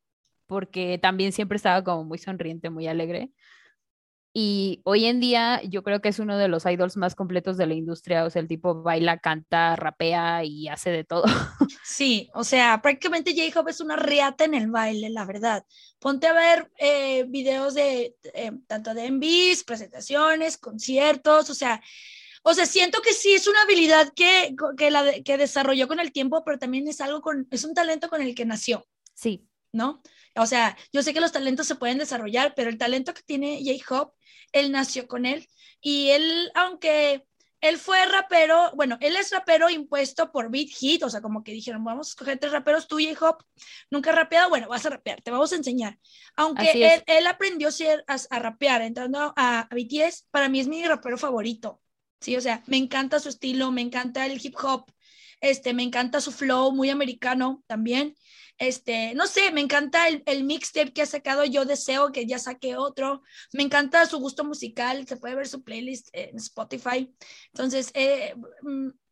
porque 0.46 0.96
también 0.96 1.32
siempre 1.32 1.56
estaba 1.56 1.84
como 1.84 2.04
muy 2.04 2.16
sonriente, 2.16 2.70
muy 2.70 2.88
alegre. 2.88 3.32
Y 4.32 4.80
hoy 4.84 5.06
en 5.06 5.18
día 5.18 5.60
yo 5.64 5.82
creo 5.82 6.00
que 6.00 6.08
es 6.08 6.20
uno 6.20 6.38
de 6.38 6.46
los 6.46 6.64
idols 6.64 6.96
más 6.96 7.16
completos 7.16 7.56
de 7.56 7.66
la 7.66 7.74
industria, 7.74 8.24
o 8.24 8.30
sea, 8.30 8.40
el 8.40 8.46
tipo 8.46 8.80
baila, 8.82 9.18
canta, 9.18 9.74
rapea 9.74 10.44
y 10.44 10.68
hace 10.68 10.90
de 10.90 11.04
todo. 11.04 11.24
Sí, 11.84 12.30
o 12.34 12.44
sea, 12.44 12.80
prácticamente 12.82 13.34
J-Hope 13.34 13.72
es 13.72 13.80
una 13.80 13.96
riata 13.96 14.44
en 14.44 14.54
el 14.54 14.70
baile, 14.70 15.10
la 15.10 15.24
verdad. 15.24 15.64
Ponte 15.98 16.28
a 16.28 16.32
ver 16.32 16.70
eh, 16.78 17.24
videos 17.28 17.74
de 17.74 18.16
eh, 18.32 18.52
tanto 18.66 18.94
de 18.94 19.10
MVs, 19.10 19.64
presentaciones, 19.64 20.56
conciertos, 20.56 21.50
o 21.50 21.54
sea, 21.54 21.82
o 22.42 22.54
sea, 22.54 22.66
siento 22.66 23.02
que 23.02 23.12
sí 23.12 23.32
es 23.32 23.46
una 23.46 23.62
habilidad 23.62 24.12
que, 24.14 24.54
que, 24.76 24.90
la 24.90 25.20
que 25.22 25.36
desarrolló 25.36 25.88
con 25.88 26.00
el 26.00 26.12
tiempo, 26.12 26.42
pero 26.44 26.58
también 26.58 26.88
es 26.88 27.00
algo 27.00 27.20
con, 27.20 27.46
es 27.50 27.64
un 27.64 27.74
talento 27.74 28.08
con 28.08 28.22
el 28.22 28.34
que 28.34 28.46
nació. 28.46 28.86
Sí. 29.14 29.49
¿No? 29.72 30.02
O 30.36 30.46
sea, 30.46 30.76
yo 30.92 31.02
sé 31.02 31.12
que 31.12 31.20
los 31.20 31.32
talentos 31.32 31.66
se 31.66 31.76
pueden 31.76 31.98
desarrollar, 31.98 32.54
pero 32.54 32.70
el 32.70 32.78
talento 32.78 33.14
que 33.14 33.22
tiene 33.22 33.62
J-Hope, 33.64 34.16
él 34.52 34.72
nació 34.72 35.06
con 35.06 35.26
él. 35.26 35.48
Y 35.80 36.10
él, 36.10 36.50
aunque 36.54 37.24
él 37.60 37.76
fue 37.78 38.04
rapero, 38.06 38.70
bueno, 38.74 38.96
él 39.00 39.16
es 39.16 39.30
rapero 39.30 39.68
impuesto 39.68 40.32
por 40.32 40.50
Beat 40.50 40.68
Hit, 40.68 41.02
o 41.02 41.10
sea, 41.10 41.20
como 41.20 41.44
que 41.44 41.52
dijeron, 41.52 41.84
vamos 41.84 42.08
a 42.08 42.10
escoger 42.10 42.38
tres 42.38 42.52
raperos, 42.52 42.88
tú 42.88 42.98
J-Hope, 42.98 43.44
nunca 43.90 44.12
rapeado, 44.12 44.48
bueno, 44.48 44.68
vas 44.68 44.86
a 44.86 44.90
rapear, 44.90 45.20
te 45.20 45.30
vamos 45.30 45.52
a 45.52 45.56
enseñar. 45.56 45.98
Aunque 46.36 46.70
él, 46.72 47.02
él, 47.06 47.26
aprendió 47.26 47.68
a, 47.68 48.16
a, 48.30 48.38
rapear 48.38 48.82
entrando 48.82 49.34
a, 49.36 49.60
a 49.60 49.68
BTS, 49.74 50.26
para 50.30 50.48
mí 50.48 50.60
es 50.60 50.68
mi 50.68 50.84
rapero 50.86 51.18
favorito. 51.18 51.80
Sí, 52.20 52.36
o 52.36 52.40
sea, 52.40 52.62
me 52.66 52.76
encanta 52.76 53.20
su 53.20 53.28
estilo, 53.28 53.70
me 53.72 53.82
encanta 53.82 54.26
el 54.26 54.40
hip 54.42 54.54
hop, 54.62 54.90
este, 55.40 55.72
me 55.72 55.82
encanta 55.82 56.20
su 56.20 56.32
flow, 56.32 56.72
muy 56.72 56.90
americano 56.90 57.62
también. 57.66 58.14
Este, 58.60 59.14
no 59.14 59.26
sé, 59.26 59.52
me 59.52 59.62
encanta 59.62 60.06
el, 60.06 60.22
el, 60.26 60.44
mixtape 60.44 60.92
que 60.92 61.00
ha 61.00 61.06
sacado 61.06 61.46
Yo 61.46 61.64
Deseo, 61.64 62.12
que 62.12 62.26
ya 62.26 62.38
saqué 62.38 62.76
otro. 62.76 63.22
Me 63.54 63.62
encanta 63.62 64.04
su 64.04 64.18
gusto 64.18 64.44
musical, 64.44 65.08
se 65.08 65.16
puede 65.16 65.34
ver 65.34 65.48
su 65.48 65.64
playlist 65.64 66.10
en 66.12 66.36
Spotify. 66.36 67.10
Entonces, 67.54 67.90
eh, 67.94 68.34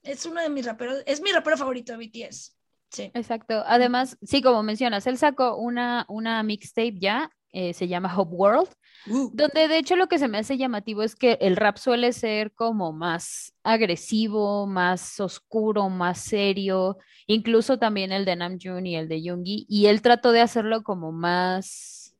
es 0.02 0.26
uno 0.26 0.42
de 0.42 0.50
mis 0.50 0.66
raperos, 0.66 1.02
es 1.06 1.22
mi 1.22 1.32
rapero 1.32 1.56
favorito 1.56 1.96
de 1.96 2.06
BTS. 2.06 2.58
Sí. 2.90 3.10
Exacto. 3.14 3.62
Además, 3.66 4.18
sí, 4.20 4.42
como 4.42 4.62
mencionas, 4.62 5.06
él 5.06 5.16
sacó 5.16 5.56
una, 5.56 6.04
una 6.08 6.42
mixtape 6.42 6.98
ya, 6.98 7.30
eh, 7.52 7.72
se 7.72 7.88
llama 7.88 8.14
Hope 8.16 8.34
World, 8.34 8.68
uh. 9.06 9.30
donde 9.32 9.68
de 9.68 9.78
hecho 9.78 9.96
lo 9.96 10.08
que 10.08 10.18
se 10.18 10.28
me 10.28 10.38
hace 10.38 10.58
llamativo 10.58 11.02
es 11.02 11.14
que 11.14 11.38
el 11.40 11.56
rap 11.56 11.78
suele 11.78 12.12
ser 12.12 12.52
como 12.52 12.92
más 12.92 13.54
agresivo, 13.62 14.66
más 14.66 15.18
oscuro, 15.20 15.88
más 15.88 16.18
serio, 16.20 16.98
incluso 17.26 17.78
también 17.78 18.12
el 18.12 18.24
de 18.24 18.36
Namjoon 18.36 18.86
y 18.86 18.96
el 18.96 19.08
de 19.08 19.22
Yoongi, 19.22 19.66
y 19.68 19.86
él 19.86 20.02
trató 20.02 20.32
de 20.32 20.40
hacerlo 20.40 20.82
como 20.82 21.12
más, 21.12 22.14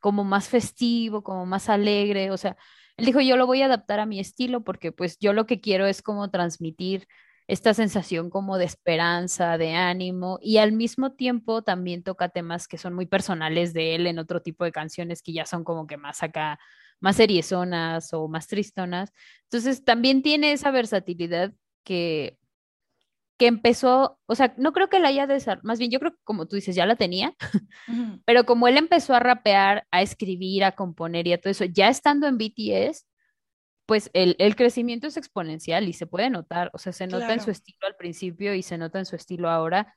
como 0.00 0.24
más 0.24 0.48
festivo, 0.48 1.22
como 1.22 1.46
más 1.46 1.68
alegre, 1.68 2.30
o 2.30 2.36
sea, 2.36 2.56
él 2.96 3.04
dijo, 3.04 3.20
yo 3.20 3.36
lo 3.36 3.46
voy 3.46 3.62
a 3.62 3.66
adaptar 3.66 4.00
a 4.00 4.06
mi 4.06 4.20
estilo 4.20 4.64
porque 4.64 4.90
pues 4.90 5.18
yo 5.18 5.32
lo 5.32 5.46
que 5.46 5.60
quiero 5.60 5.86
es 5.86 6.02
como 6.02 6.30
transmitir 6.30 7.06
esta 7.48 7.74
sensación 7.74 8.28
como 8.28 8.58
de 8.58 8.64
esperanza, 8.64 9.56
de 9.56 9.74
ánimo, 9.74 10.38
y 10.42 10.58
al 10.58 10.72
mismo 10.72 11.12
tiempo 11.12 11.62
también 11.62 12.02
toca 12.02 12.28
temas 12.28 12.66
que 12.66 12.78
son 12.78 12.94
muy 12.94 13.06
personales 13.06 13.72
de 13.72 13.94
él 13.94 14.06
en 14.06 14.18
otro 14.18 14.42
tipo 14.42 14.64
de 14.64 14.72
canciones 14.72 15.22
que 15.22 15.32
ya 15.32 15.46
son 15.46 15.62
como 15.62 15.86
que 15.86 15.96
más 15.96 16.22
acá, 16.22 16.58
más 17.00 17.16
seriezonas 17.16 18.12
o 18.12 18.26
más 18.28 18.48
tristonas. 18.48 19.12
Entonces 19.44 19.84
también 19.84 20.22
tiene 20.22 20.52
esa 20.52 20.72
versatilidad 20.72 21.52
que, 21.84 22.36
que 23.38 23.46
empezó, 23.46 24.18
o 24.26 24.34
sea, 24.34 24.54
no 24.56 24.72
creo 24.72 24.88
que 24.88 24.98
la 24.98 25.08
haya 25.08 25.26
desarrollado, 25.28 25.66
más 25.68 25.78
bien 25.78 25.90
yo 25.92 26.00
creo 26.00 26.12
que 26.12 26.22
como 26.24 26.46
tú 26.46 26.56
dices, 26.56 26.74
ya 26.74 26.86
la 26.86 26.96
tenía, 26.96 27.36
uh 27.88 27.92
-huh. 27.92 28.22
pero 28.24 28.44
como 28.44 28.66
él 28.66 28.76
empezó 28.76 29.14
a 29.14 29.20
rapear, 29.20 29.86
a 29.92 30.02
escribir, 30.02 30.64
a 30.64 30.72
componer 30.72 31.26
y 31.28 31.32
a 31.34 31.40
todo 31.40 31.50
eso, 31.52 31.64
ya 31.64 31.88
estando 31.88 32.26
en 32.26 32.38
BTS, 32.38 33.06
pues 33.86 34.10
el, 34.12 34.36
el, 34.38 34.56
crecimiento 34.56 35.06
es 35.06 35.16
exponencial 35.16 35.88
y 35.88 35.92
se 35.92 36.06
puede 36.06 36.28
notar, 36.28 36.70
o 36.74 36.78
sea, 36.78 36.92
se 36.92 37.06
nota 37.06 37.26
claro. 37.26 37.34
en 37.34 37.40
su 37.40 37.50
estilo 37.50 37.78
al 37.86 37.96
principio 37.96 38.54
y 38.54 38.62
se 38.62 38.78
nota 38.78 38.98
en 38.98 39.06
su 39.06 39.16
estilo 39.16 39.48
ahora 39.48 39.96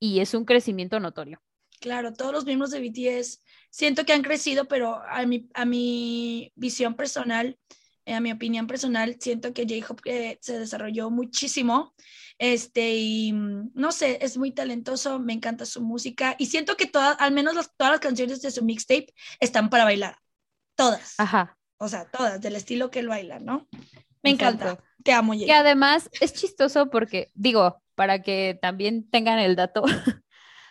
y 0.00 0.20
es 0.20 0.34
un 0.34 0.44
crecimiento 0.44 0.98
notorio. 0.98 1.40
Claro, 1.80 2.12
todos 2.12 2.32
los 2.32 2.44
miembros 2.44 2.70
de 2.70 2.80
BTS 2.80 3.42
siento 3.70 4.04
que 4.04 4.12
han 4.12 4.22
crecido, 4.22 4.66
pero 4.66 5.00
a 5.08 5.24
mi, 5.26 5.48
a 5.54 5.64
mi 5.64 6.52
visión 6.54 6.94
personal, 6.94 7.58
eh, 8.04 8.14
a 8.14 8.20
mi 8.20 8.32
opinión 8.32 8.66
personal, 8.66 9.16
siento 9.18 9.54
que 9.54 9.62
J-Hope 9.62 10.02
eh, 10.04 10.38
se 10.42 10.58
desarrolló 10.58 11.10
muchísimo. 11.10 11.94
Este, 12.38 12.96
y 12.96 13.32
no 13.32 13.92
sé, 13.92 14.18
es 14.22 14.36
muy 14.36 14.50
talentoso, 14.50 15.20
me 15.20 15.34
encanta 15.34 15.64
su 15.66 15.82
música 15.82 16.36
y 16.38 16.46
siento 16.46 16.76
que 16.76 16.86
todas, 16.86 17.16
al 17.20 17.32
menos 17.32 17.54
las, 17.54 17.74
todas 17.76 17.92
las 17.92 18.00
canciones 18.00 18.42
de 18.42 18.50
su 18.50 18.64
mixtape 18.64 19.14
están 19.40 19.70
para 19.70 19.84
bailar. 19.84 20.18
Todas. 20.74 21.14
Ajá. 21.18 21.59
O 21.82 21.88
sea, 21.88 22.04
todas, 22.04 22.40
del 22.42 22.56
estilo 22.56 22.90
que 22.90 22.98
él 22.98 23.08
baila, 23.08 23.38
¿no? 23.38 23.66
Me 24.22 24.30
Exacto. 24.32 24.64
encanta. 24.64 24.84
Te 25.02 25.12
amo, 25.12 25.32
Jay. 25.32 25.46
Y 25.46 25.50
además 25.50 26.10
es 26.20 26.34
chistoso 26.34 26.90
porque, 26.90 27.30
digo, 27.34 27.82
para 27.94 28.20
que 28.22 28.58
también 28.60 29.08
tengan 29.08 29.38
el 29.38 29.56
dato, 29.56 29.82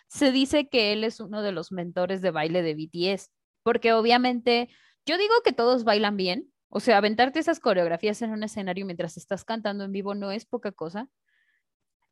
se 0.07 0.31
dice 0.31 0.69
que 0.69 0.93
él 0.93 1.03
es 1.03 1.19
uno 1.19 1.41
de 1.41 1.51
los 1.51 1.71
mentores 1.71 2.21
de 2.21 2.29
baile 2.29 2.61
de 2.61 2.75
BTS, 2.75 3.31
porque 3.63 3.91
obviamente 3.93 4.69
yo 5.03 5.17
digo 5.17 5.33
que 5.43 5.51
todos 5.51 5.83
bailan 5.83 6.15
bien, 6.15 6.53
o 6.67 6.79
sea, 6.79 6.99
aventarte 6.99 7.39
esas 7.39 7.59
coreografías 7.59 8.21
en 8.21 8.29
un 8.29 8.43
escenario 8.43 8.85
mientras 8.85 9.17
estás 9.17 9.43
cantando 9.43 9.85
en 9.85 9.91
vivo 9.91 10.13
no 10.13 10.31
es 10.31 10.45
poca 10.45 10.71
cosa. 10.71 11.09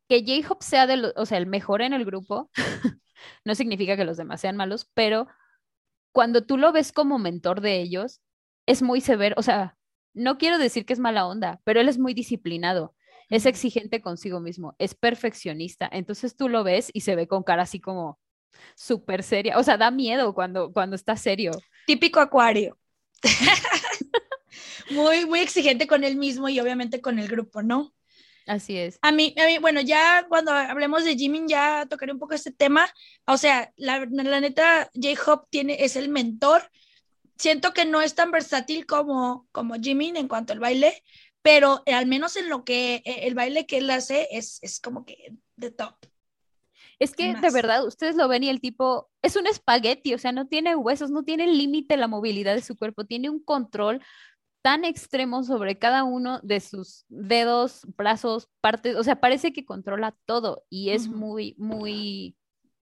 Que 0.08 0.24
J-Hope 0.26 0.64
sea 0.64 0.88
de 0.88 0.96
lo, 0.96 1.12
o 1.14 1.24
sea, 1.24 1.38
el 1.38 1.46
mejor 1.46 1.82
en 1.82 1.92
el 1.92 2.04
grupo, 2.04 2.50
no 3.44 3.54
significa 3.54 3.96
que 3.96 4.04
los 4.04 4.16
demás 4.16 4.40
sean 4.40 4.56
malos, 4.56 4.90
pero 4.92 5.28
cuando 6.10 6.44
tú 6.44 6.58
lo 6.58 6.72
ves 6.72 6.90
como 6.90 7.20
mentor 7.20 7.60
de 7.60 7.80
ellos, 7.80 8.20
es 8.68 8.82
muy 8.82 9.00
severo, 9.00 9.34
o 9.38 9.42
sea, 9.42 9.76
no 10.14 10.38
quiero 10.38 10.58
decir 10.58 10.84
que 10.84 10.92
es 10.92 10.98
mala 10.98 11.26
onda, 11.26 11.60
pero 11.64 11.80
él 11.80 11.88
es 11.88 11.98
muy 11.98 12.14
disciplinado, 12.14 12.94
es 13.30 13.46
exigente 13.46 14.00
consigo 14.00 14.40
mismo, 14.40 14.76
es 14.78 14.94
perfeccionista, 14.94 15.88
entonces 15.90 16.36
tú 16.36 16.48
lo 16.48 16.64
ves 16.64 16.90
y 16.92 17.00
se 17.00 17.16
ve 17.16 17.26
con 17.26 17.42
cara 17.42 17.62
así 17.62 17.80
como, 17.80 18.18
súper 18.74 19.22
seria. 19.22 19.58
O 19.58 19.62
sea, 19.62 19.76
da 19.76 19.90
miedo 19.90 20.34
cuando, 20.34 20.72
cuando 20.72 20.96
está 20.96 21.16
serio. 21.16 21.52
Típico 21.86 22.20
acuario. 22.20 22.78
muy, 24.90 25.26
muy 25.26 25.40
exigente 25.40 25.86
con 25.86 26.04
él 26.04 26.16
mismo 26.16 26.48
y 26.48 26.60
obviamente 26.60 27.00
con 27.00 27.18
el 27.18 27.28
grupo, 27.28 27.62
¿no? 27.62 27.94
Así 28.46 28.78
es. 28.78 28.98
A 29.02 29.12
mí, 29.12 29.34
a 29.38 29.46
mí, 29.46 29.58
bueno, 29.58 29.80
ya 29.82 30.26
cuando 30.28 30.52
hablemos 30.52 31.04
de 31.04 31.16
Jimin 31.16 31.48
ya 31.48 31.86
tocaré 31.88 32.12
un 32.12 32.18
poco 32.18 32.34
este 32.34 32.50
tema. 32.50 32.88
O 33.26 33.36
sea, 33.36 33.72
la, 33.76 34.06
la 34.10 34.40
neta, 34.40 34.90
J-Hope 34.94 35.48
tiene, 35.50 35.84
es 35.84 35.96
el 35.96 36.08
mentor. 36.08 36.62
Siento 37.38 37.72
que 37.72 37.84
no 37.84 38.00
es 38.00 38.14
tan 38.14 38.30
versátil 38.30 38.86
como, 38.86 39.46
como 39.52 39.74
Jimin 39.74 40.16
en 40.16 40.28
cuanto 40.28 40.52
al 40.52 40.58
baile, 40.58 41.02
pero 41.42 41.82
al 41.86 42.06
menos 42.06 42.36
en 42.36 42.48
lo 42.48 42.64
que 42.64 42.96
eh, 42.96 43.26
el 43.26 43.34
baile 43.34 43.66
que 43.66 43.78
él 43.78 43.90
hace 43.90 44.28
es, 44.32 44.58
es 44.62 44.80
como 44.80 45.04
que 45.04 45.34
de 45.56 45.70
top. 45.70 45.94
Es 46.98 47.14
que 47.14 47.32
de 47.32 47.50
verdad, 47.50 47.86
ustedes 47.86 48.16
lo 48.16 48.26
ven 48.26 48.42
y 48.42 48.48
el 48.48 48.60
tipo 48.60 49.08
es 49.22 49.36
un 49.36 49.46
espagueti, 49.46 50.14
o 50.14 50.18
sea, 50.18 50.32
no 50.32 50.48
tiene 50.48 50.74
huesos, 50.74 51.10
no 51.10 51.22
tiene 51.22 51.46
límite 51.46 51.96
la 51.96 52.08
movilidad 52.08 52.56
de 52.56 52.62
su 52.62 52.76
cuerpo, 52.76 53.04
tiene 53.04 53.30
un 53.30 53.40
control 53.42 54.02
tan 54.62 54.84
extremo 54.84 55.44
sobre 55.44 55.78
cada 55.78 56.02
uno 56.02 56.40
de 56.42 56.58
sus 56.58 57.04
dedos, 57.08 57.82
brazos, 57.96 58.48
partes, 58.60 58.96
o 58.96 59.04
sea, 59.04 59.20
parece 59.20 59.52
que 59.52 59.64
controla 59.64 60.16
todo 60.26 60.64
y 60.68 60.90
es 60.90 61.08
muy, 61.08 61.54
muy 61.56 62.36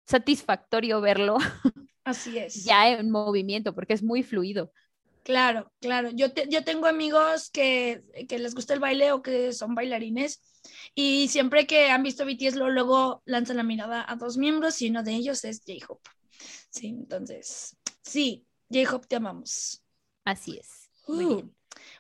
satisfactorio 0.07 1.01
verlo. 1.01 1.39
Así 2.05 2.39
es. 2.39 2.65
ya 2.65 2.89
en 2.89 3.11
movimiento, 3.11 3.75
porque 3.75 3.95
es 3.95 4.03
muy 4.03 4.23
fluido. 4.23 4.73
Claro, 5.23 5.71
claro. 5.81 6.11
Yo, 6.11 6.29
yo 6.49 6.65
tengo 6.65 6.87
amigos 6.87 7.51
que, 7.51 8.03
que, 8.29 8.39
les 8.39 8.55
gusta 8.55 8.75
el 8.75 8.81
baile 8.81 9.13
o 9.13 9.23
que 9.23 9.53
son 9.53 9.75
bailarines 9.75 10.41
y 10.95 11.29
siempre 11.29 11.67
que 11.67 11.91
han 11.91 12.03
visto 12.03 12.25
BTS 12.25 12.57
luego 12.57 13.23
lanzan 13.27 13.59
la 13.59 13.63
mirada 13.63 14.05
a 14.09 14.17
dos 14.17 14.39
miembros 14.39 14.81
y 14.81 14.89
uno 14.89 15.03
de 15.03 15.13
ellos 15.13 15.45
es 15.45 15.63
J-Hope. 15.67 16.09
Sí, 16.71 16.89
entonces, 16.89 17.77
sí, 18.03 18.47
J-Hope 18.71 19.07
te 19.07 19.17
amamos. 19.17 19.85
Así 20.25 20.59
es. 20.59 20.91
Muy 21.07 21.25
uh, 21.25 21.35
bien. 21.37 21.57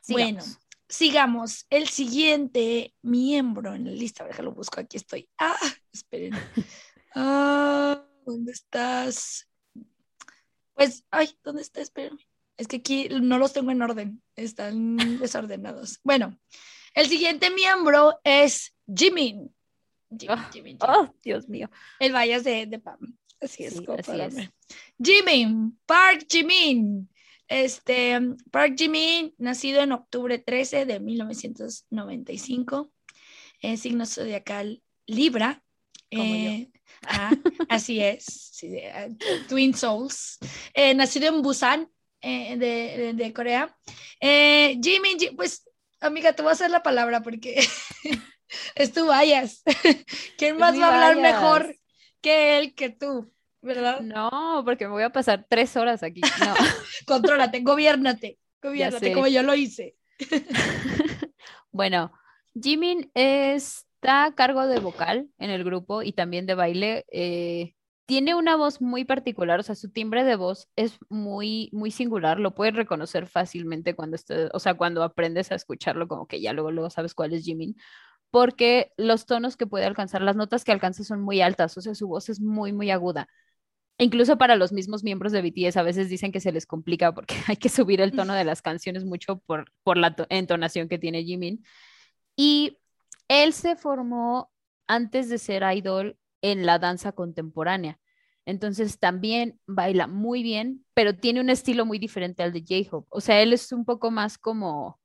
Bueno, 0.09 0.42
sigamos. 0.88 1.66
El 1.68 1.88
siguiente 1.88 2.94
miembro 3.03 3.74
en 3.74 3.84
la 3.84 3.92
lista, 3.92 4.24
a 4.24 4.28
ver, 4.28 4.42
lo 4.42 4.53
busco, 4.53 4.80
aquí 4.80 4.96
estoy. 4.96 5.28
Ah, 5.38 5.59
esperen. 5.92 6.32
Ah, 7.12 8.07
¿dónde 8.24 8.53
estás? 8.53 9.49
Pues, 10.81 11.05
ay, 11.11 11.28
¿dónde 11.45 11.61
está? 11.61 11.83
Espérenme. 11.83 12.26
Es 12.57 12.66
que 12.66 12.76
aquí 12.76 13.11
no 13.11 13.37
los 13.37 13.53
tengo 13.53 13.70
en 13.70 13.83
orden, 13.83 14.22
están 14.35 14.97
desordenados. 15.20 16.01
Bueno, 16.03 16.41
el 16.95 17.07
siguiente 17.07 17.51
miembro 17.51 18.18
es 18.24 18.74
Jimin. 18.87 19.55
Jimin, 20.51 20.78
oh, 20.81 20.87
oh, 20.89 21.14
Dios 21.22 21.51
mío. 21.51 21.70
El 21.99 22.14
Vallas 22.14 22.45
de, 22.45 22.64
de 22.64 22.78
Pam. 22.78 22.99
Así 23.43 23.64
es, 23.64 23.78
así 23.78 24.49
Jimin, 25.05 25.78
Park 25.85 26.24
Jimin. 26.31 27.11
Este, 27.47 28.18
Park 28.51 28.74
Jimin, 28.78 29.35
nacido 29.37 29.83
en 29.83 29.93
octubre 29.93 30.39
13 30.39 30.87
de 30.87 30.99
1995, 30.99 32.91
en 33.61 33.76
signo 33.76 34.07
zodiacal 34.07 34.83
Libra. 35.07 35.62
Eh, 36.11 36.70
ah, 37.07 37.32
así 37.68 38.01
es, 38.01 38.53
ah, 38.94 39.09
Twin 39.48 39.74
Souls. 39.74 40.38
Eh, 40.74 40.94
nacido 40.94 41.28
en 41.28 41.42
Busan, 41.42 41.88
eh, 42.20 42.57
de, 42.57 43.12
de, 43.14 43.32
Corea. 43.32 43.74
Eh, 44.20 44.78
Jimin, 44.82 45.36
pues, 45.36 45.68
amiga, 46.01 46.32
te 46.32 46.42
voy 46.42 46.51
a 46.51 46.53
hacer 46.53 46.70
la 46.70 46.82
palabra 46.82 47.22
porque 47.22 47.66
es 48.74 48.92
tu 48.92 49.07
vayas. 49.07 49.62
¿Quién 50.38 50.59
más 50.59 50.78
va 50.78 50.88
a 50.88 50.94
hablar 50.94 51.16
mejor 51.16 51.74
que 52.20 52.59
él, 52.59 52.74
que 52.74 52.90
tú? 52.90 53.32
¿Verdad? 53.62 54.01
No, 54.01 54.62
porque 54.64 54.86
me 54.86 54.92
voy 54.92 55.03
a 55.03 55.11
pasar 55.11 55.46
tres 55.48 55.76
horas 55.76 56.03
aquí. 56.03 56.20
No. 56.20 56.55
Contrólate, 57.07 57.61
gobiernate, 57.61 58.38
gobiernate 58.62 59.12
como 59.12 59.28
yo 59.28 59.42
lo 59.42 59.55
hice. 59.55 59.96
bueno, 61.70 62.12
Jimin 62.55 63.11
está 64.01 64.24
a 64.24 64.34
cargo 64.34 64.66
de 64.66 64.80
vocal 64.80 65.28
en 65.38 65.51
el 65.51 65.62
grupo 65.62 66.03
y 66.03 66.12
también 66.12 66.46
de 66.46 66.55
baile. 66.55 67.05
Eh, 67.12 67.74
tiene 68.07 68.34
una 68.34 68.57
voz 68.57 68.80
muy 68.80 69.05
particular, 69.05 69.61
o 69.61 69.62
sea, 69.62 69.74
su 69.74 69.90
timbre 69.92 70.24
de 70.24 70.36
voz 70.36 70.68
es 70.74 70.98
muy, 71.11 71.68
muy 71.72 71.90
singular, 71.90 72.40
lo 72.40 72.55
puedes 72.55 72.74
reconocer 72.74 73.26
fácilmente 73.28 73.94
cuando 73.94 74.16
estés, 74.16 74.51
o 74.53 74.59
sea, 74.59 74.74
cuando 74.74 75.05
aprendes 75.05 75.53
a 75.53 75.55
escucharlo, 75.55 76.09
como 76.09 76.26
que 76.26 76.40
ya 76.40 76.53
luego, 76.53 76.70
luego 76.72 76.90
sabes 76.90 77.14
cuál 77.14 77.34
es 77.34 77.44
Jimin, 77.44 77.76
porque 78.30 78.92
los 78.96 79.26
tonos 79.26 79.57
que 79.57 79.66
puede 79.66 79.84
alcanzar, 79.84 80.22
las 80.22 80.34
notas 80.36 80.64
que 80.64 80.72
alcanza 80.72 81.05
son 81.05 81.20
muy 81.20 81.40
altas, 81.42 81.76
o 81.76 81.80
sea, 81.82 81.94
su 81.94 82.09
voz 82.09 82.28
es 82.30 82.40
muy, 82.40 82.72
muy 82.72 82.90
aguda. 82.90 83.28
incluso 83.98 84.38
para 84.38 84.57
los 84.57 84.72
mismos 84.72 85.05
miembros 85.05 85.32
de 85.32 85.42
BTS 85.42 85.76
a 85.78 85.82
veces 85.84 86.09
dicen 86.11 86.32
que 86.32 86.40
se 86.40 86.53
les 86.53 86.66
complica 86.66 87.14
porque 87.14 87.36
hay 87.48 87.57
que 87.57 87.68
subir 87.68 88.01
el 88.01 88.12
tono 88.12 88.34
de 88.34 88.44
las 88.44 88.62
canciones 88.62 89.05
mucho 89.05 89.40
por, 89.46 89.72
por 89.84 89.98
la 89.98 90.16
entonación 90.30 90.88
que 90.88 90.98
tiene 90.98 91.24
Jimin. 91.24 91.64
Y 92.36 92.80
él 93.31 93.53
se 93.53 93.76
formó 93.76 94.51
antes 94.89 95.28
de 95.28 95.39
ser 95.39 95.62
idol 95.72 96.18
en 96.43 96.66
la 96.66 96.81
danza 96.81 97.12
contemporánea. 97.12 98.01
Entonces 98.45 98.99
también 98.99 99.61
baila 99.66 100.09
muy 100.09 100.43
bien, 100.43 100.85
pero 100.95 101.14
tiene 101.16 101.41
un 101.41 101.49
estilo 101.49 101.87
muy 101.87 102.01
diferente 102.01 102.43
al 102.43 102.53
de 102.53 102.64
J-Hope. 102.68 103.07
O 103.09 103.20
sea, 103.20 103.41
él 103.41 103.53
es 103.53 103.70
un 103.70 103.85
poco 103.85 104.11
más 104.11 104.37
como, 104.37 104.99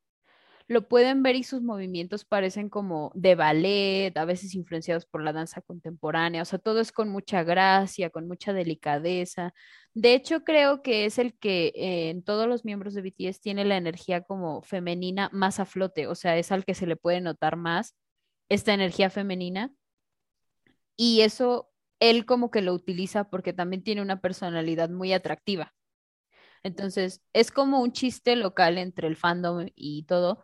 lo 0.68 0.88
pueden 0.88 1.22
ver 1.22 1.36
y 1.36 1.44
sus 1.44 1.62
movimientos 1.62 2.26
parecen 2.26 2.68
como 2.70 3.12
de 3.14 3.36
ballet, 3.36 4.18
a 4.18 4.26
veces 4.26 4.56
influenciados 4.56 5.06
por 5.06 5.24
la 5.24 5.32
danza 5.32 5.62
contemporánea. 5.62 6.42
O 6.42 6.46
sea, 6.46 6.58
todo 6.58 6.80
es 6.80 6.92
con 6.92 7.10
mucha 7.10 7.44
gracia, 7.44 8.10
con 8.10 8.28
mucha 8.28 8.54
delicadeza. 8.54 9.54
De 9.94 10.16
hecho, 10.16 10.44
creo 10.44 10.82
que 10.82 11.06
es 11.06 11.20
el 11.20 11.38
que 11.38 11.68
eh, 11.76 12.10
en 12.10 12.24
todos 12.24 12.48
los 12.48 12.66
miembros 12.66 12.96
de 12.96 13.04
BTS 13.04 13.40
tiene 13.40 13.66
la 13.66 13.78
energía 13.78 14.22
como 14.22 14.64
femenina 14.64 15.30
más 15.32 15.60
a 15.60 15.66
flote. 15.66 16.08
O 16.08 16.16
sea, 16.16 16.38
es 16.38 16.52
al 16.52 16.66
que 16.66 16.74
se 16.74 16.88
le 16.88 16.96
puede 16.96 17.22
notar 17.22 17.56
más 17.56 17.96
esta 18.50 18.74
energía 18.74 19.10
femenina 19.10 19.74
y 20.96 21.22
eso 21.22 21.72
él 22.00 22.26
como 22.26 22.52
que 22.52 22.62
lo 22.62 22.74
utiliza 22.74 23.30
porque 23.30 23.54
también 23.54 23.84
tiene 23.84 24.02
una 24.02 24.22
personalidad 24.22 24.90
muy 24.90 25.14
atractiva. 25.14 25.74
Entonces, 26.64 27.22
es 27.34 27.52
como 27.52 27.82
un 27.82 27.92
chiste 27.92 28.36
local 28.36 28.78
entre 28.78 29.08
el 29.08 29.16
fandom 29.16 29.68
y 29.76 30.04
todo, 30.04 30.44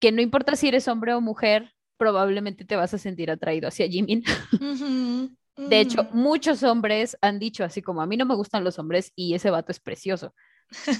que 0.00 0.12
no 0.12 0.20
importa 0.20 0.56
si 0.56 0.68
eres 0.68 0.88
hombre 0.88 1.14
o 1.14 1.20
mujer, 1.20 1.72
probablemente 1.96 2.64
te 2.64 2.76
vas 2.76 2.92
a 2.94 2.98
sentir 2.98 3.30
atraído 3.30 3.68
hacia 3.68 3.88
Jimin. 3.88 4.24
De 5.56 5.80
hecho, 5.80 6.06
muchos 6.12 6.62
hombres 6.62 7.16
han 7.22 7.38
dicho 7.38 7.64
así 7.64 7.80
como 7.80 8.02
a 8.02 8.06
mí 8.06 8.18
no 8.18 8.26
me 8.26 8.34
gustan 8.34 8.62
los 8.62 8.78
hombres 8.78 9.12
y 9.16 9.32
ese 9.32 9.50
vato 9.50 9.72
es 9.72 9.80
precioso. 9.80 10.34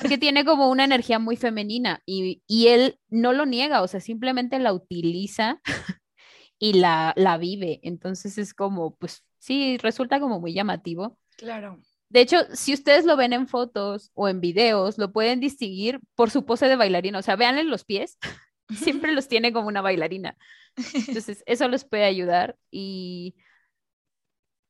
Porque 0.01 0.17
tiene 0.17 0.45
como 0.45 0.71
una 0.71 0.85
energía 0.85 1.19
muy 1.19 1.37
femenina 1.37 2.01
y, 2.07 2.43
y 2.47 2.69
él 2.69 2.99
no 3.09 3.33
lo 3.35 3.45
niega, 3.45 3.83
o 3.83 3.89
sea, 3.89 4.01
simplemente 4.01 4.59
la 4.59 4.73
utiliza 4.73 5.61
y 6.59 6.75
la, 6.75 7.13
la 7.17 7.39
vive. 7.39 7.81
Entonces 7.83 8.39
es 8.39 8.55
como, 8.55 8.97
pues 8.97 9.25
sí, 9.39 9.79
resulta 9.79 10.21
como 10.21 10.41
muy 10.41 10.53
llamativo. 10.53 11.19
Claro. 11.37 11.81
De 12.09 12.21
hecho, 12.21 12.39
si 12.55 12.73
ustedes 12.73 13.05
lo 13.05 13.17
ven 13.17 13.33
en 13.33 13.49
fotos 13.49 14.11
o 14.15 14.29
en 14.29 14.41
videos, 14.41 14.97
lo 14.97 15.13
pueden 15.13 15.41
distinguir 15.41 16.01
por 16.15 16.31
su 16.31 16.45
pose 16.45 16.67
de 16.67 16.77
bailarina. 16.77 17.19
O 17.19 17.23
sea, 17.23 17.37
véanle 17.37 17.65
los 17.65 17.85
pies, 17.85 18.19
siempre 18.71 19.13
los 19.13 19.29
tiene 19.29 19.53
como 19.53 19.69
una 19.69 19.83
bailarina. 19.83 20.37
Entonces, 21.09 21.43
eso 21.47 21.69
les 21.69 21.85
puede 21.85 22.05
ayudar. 22.05 22.57
Y 22.71 23.35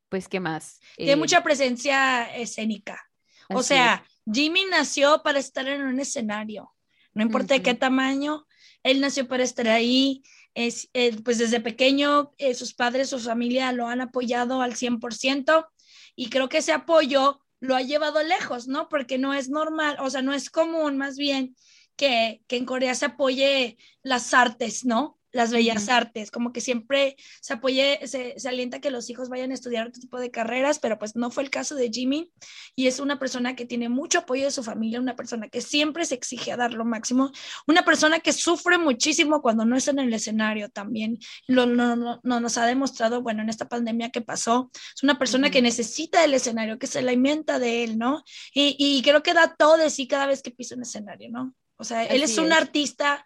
pues, 0.08 0.28
¿qué 0.28 0.40
más? 0.40 0.80
Tiene 0.96 1.12
eh, 1.12 1.16
mucha 1.16 1.42
presencia 1.42 2.24
escénica. 2.34 3.02
O 3.48 3.62
sea, 3.62 4.04
Jimmy 4.30 4.64
nació 4.64 5.22
para 5.22 5.38
estar 5.38 5.68
en 5.68 5.82
un 5.82 6.00
escenario. 6.00 6.72
No 7.12 7.22
importa 7.22 7.54
de 7.54 7.62
qué 7.62 7.74
tamaño, 7.74 8.44
él 8.82 9.00
nació 9.00 9.26
para 9.28 9.42
estar 9.42 9.68
ahí 9.68 10.22
es, 10.56 10.88
eh, 10.94 11.14
pues 11.22 11.38
desde 11.38 11.60
pequeño 11.60 12.32
eh, 12.38 12.54
sus 12.54 12.74
padres, 12.74 13.10
su 13.10 13.20
familia 13.20 13.70
lo 13.72 13.86
han 13.86 14.00
apoyado 14.00 14.62
al 14.62 14.74
100% 14.74 15.68
y 16.16 16.30
creo 16.30 16.48
que 16.48 16.58
ese 16.58 16.72
apoyo 16.72 17.40
lo 17.60 17.76
ha 17.76 17.82
llevado 17.82 18.22
lejos, 18.22 18.66
¿no? 18.66 18.88
Porque 18.88 19.18
no 19.18 19.34
es 19.34 19.50
normal, 19.50 19.98
o 20.00 20.08
sea, 20.08 20.22
no 20.22 20.32
es 20.32 20.48
común 20.50 20.96
más 20.96 21.18
bien 21.18 21.56
que, 21.94 22.42
que 22.48 22.56
en 22.56 22.64
Corea 22.64 22.94
se 22.94 23.04
apoye 23.04 23.76
las 24.02 24.32
artes, 24.32 24.86
¿no? 24.86 25.18
Las 25.36 25.52
bellas 25.52 25.88
artes, 25.88 26.30
como 26.30 26.52
que 26.52 26.60
siempre 26.60 27.16
se 27.40 27.52
apoye, 27.52 28.00
se, 28.06 28.38
se, 28.38 28.48
alienta 28.48 28.80
que 28.80 28.90
los 28.90 29.08
hijos 29.10 29.28
vayan 29.28 29.50
a 29.50 29.54
estudiar 29.54 29.86
otro 29.86 30.00
tipo 30.00 30.18
de 30.18 30.30
carreras, 30.30 30.78
pero 30.78 30.98
pues 30.98 31.14
no 31.14 31.30
fue 31.30 31.44
el 31.44 31.50
caso 31.50 31.74
de 31.74 31.90
Jimmy 31.90 32.32
y 32.74 32.86
es 32.86 32.98
una 32.98 33.18
persona 33.18 33.54
que 33.54 33.66
tiene 33.66 33.88
mucho 33.88 34.20
apoyo 34.20 34.44
de 34.44 34.50
su 34.50 34.62
familia, 34.62 35.00
una 35.00 35.14
persona 35.14 35.48
que 35.48 35.60
siempre 35.60 36.04
se 36.04 36.14
exige 36.14 36.52
a 36.52 36.56
dar 36.56 36.72
lo 36.72 36.84
máximo, 36.84 37.30
una 37.66 37.84
persona 37.84 38.20
que 38.20 38.32
sufre 38.32 38.78
muchísimo 38.78 39.42
cuando 39.42 39.64
no 39.64 39.76
está 39.76 39.92
en 39.92 40.00
el 40.00 40.14
escenario 40.14 40.70
también, 40.70 41.18
lo, 41.46 41.66
no, 41.66 41.94
no, 41.94 42.20
no 42.22 42.40
nos 42.40 42.58
ha 42.58 42.66
demostrado, 42.66 43.22
bueno, 43.22 43.42
en 43.42 43.48
esta 43.48 43.68
pandemia 43.68 44.10
que 44.10 44.22
pasó, 44.22 44.70
es 44.94 45.02
una 45.02 45.18
persona 45.18 45.50
que 45.50 45.62
necesita 45.62 46.24
el 46.24 46.34
escenario, 46.34 46.78
que 46.78 46.86
se 46.86 46.98
alimenta 47.00 47.58
de 47.58 47.84
él, 47.84 47.98
¿no? 47.98 48.24
Y, 48.52 48.76
y 48.78 49.02
creo 49.02 49.22
que 49.22 49.34
da 49.34 49.54
todo 49.54 49.76
de 49.76 49.90
sí 49.90 50.08
cada 50.08 50.26
vez 50.26 50.42
que 50.42 50.50
pisa 50.50 50.74
un 50.74 50.82
escenario, 50.82 51.30
¿no? 51.30 51.54
O 51.76 51.84
sea, 51.84 52.04
él 52.04 52.22
es 52.22 52.38
un 52.38 52.52
artista 52.52 53.24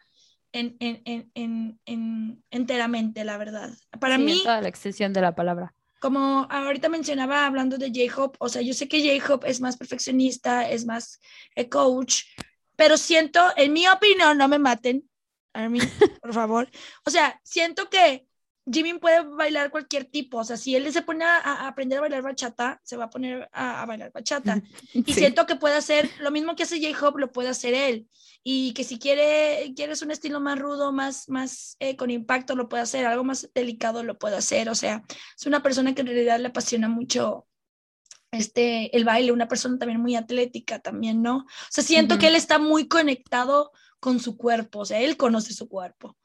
en, 0.52 0.76
en, 0.80 1.80
en, 1.86 2.44
enteramente, 2.50 3.24
la 3.24 3.38
verdad. 3.38 3.70
Para 3.98 4.18
mí... 4.18 4.40
toda 4.42 4.60
la 4.60 4.68
extensión 4.68 5.12
de 5.12 5.20
la 5.20 5.34
palabra. 5.34 5.74
como 6.00 6.46
ahorita 6.50 6.88
mencionaba 6.88 7.46
hablando 7.46 7.78
de 7.78 7.88
J-Hope, 7.88 8.36
o 8.40 8.48
sea, 8.48 8.62
yo 8.62 8.74
sé 8.74 8.88
que 8.88 9.18
J-Hope 9.18 9.48
es 9.48 9.60
más 9.60 9.76
perfeccionista, 9.76 10.68
es 10.68 10.86
más 10.86 11.20
eh, 11.54 11.68
coach, 11.68 12.22
pero 12.76 12.96
siento, 12.96 13.40
en 13.56 13.72
mi 13.72 13.86
opinión, 13.86 14.38
no 14.38 14.48
me 14.48 14.58
maten, 14.58 15.08
Armin, 15.52 15.82
por 16.22 16.32
favor. 16.32 16.68
O 17.04 17.10
sea, 17.10 17.40
siento 17.44 17.90
que 17.90 18.26
Jimin 18.70 18.98
puede 18.98 19.22
bailar 19.22 19.70
cualquier 19.70 20.04
tipo, 20.04 20.38
o 20.38 20.44
sea, 20.44 20.56
si 20.56 20.76
él 20.76 20.92
se 20.92 21.02
pone 21.02 21.24
a, 21.24 21.66
aprender 21.66 21.98
a 21.98 22.02
bailar 22.02 22.22
bachata, 22.22 22.80
se 22.84 22.96
va 22.96 23.04
a 23.04 23.10
poner 23.10 23.48
a, 23.52 23.84
bailar 23.86 24.12
bachata. 24.12 24.62
Y 24.92 25.12
siento 25.12 25.46
que 25.46 25.56
puede 25.56 25.76
hacer 25.76 26.10
lo 26.20 26.30
mismo 26.30 26.54
que 26.54 26.64
hace 26.64 26.80
J-Hope, 26.80 27.20
lo 27.20 27.32
puede 27.32 27.48
hacer 27.48 27.74
él. 27.74 28.06
Y 28.42 28.72
que 28.72 28.84
si 28.84 28.98
quiere, 28.98 29.72
quieres 29.74 30.02
un 30.02 30.10
estilo 30.10 30.40
más 30.40 30.58
rudo, 30.58 30.92
más, 30.92 31.28
más 31.28 31.76
eh, 31.80 31.96
con 31.96 32.10
impacto, 32.10 32.54
lo 32.54 32.68
puede 32.68 32.82
hacer, 32.82 33.06
algo 33.06 33.24
más 33.24 33.50
delicado, 33.54 34.02
lo 34.02 34.18
puede 34.18 34.36
hacer. 34.36 34.68
O 34.68 34.74
sea, 34.74 35.02
es 35.38 35.46
una 35.46 35.62
persona 35.62 35.94
que 35.94 36.02
en 36.02 36.08
realidad 36.08 36.40
le 36.40 36.48
apasiona 36.48 36.88
mucho 36.88 37.46
este, 38.30 38.94
el 38.96 39.04
baile, 39.04 39.32
una 39.32 39.48
persona 39.48 39.78
también 39.78 40.00
muy 40.00 40.16
atlética 40.16 40.78
también, 40.78 41.22
¿no? 41.22 41.38
O 41.38 41.46
sea, 41.70 41.82
siento 41.82 42.18
que 42.18 42.28
él 42.28 42.36
está 42.36 42.58
muy 42.58 42.88
conectado 42.88 43.72
con 43.98 44.20
su 44.20 44.36
cuerpo, 44.36 44.80
o 44.80 44.84
sea, 44.84 45.00
él 45.00 45.16
conoce 45.16 45.52
su 45.52 45.68
cuerpo. 45.68 46.16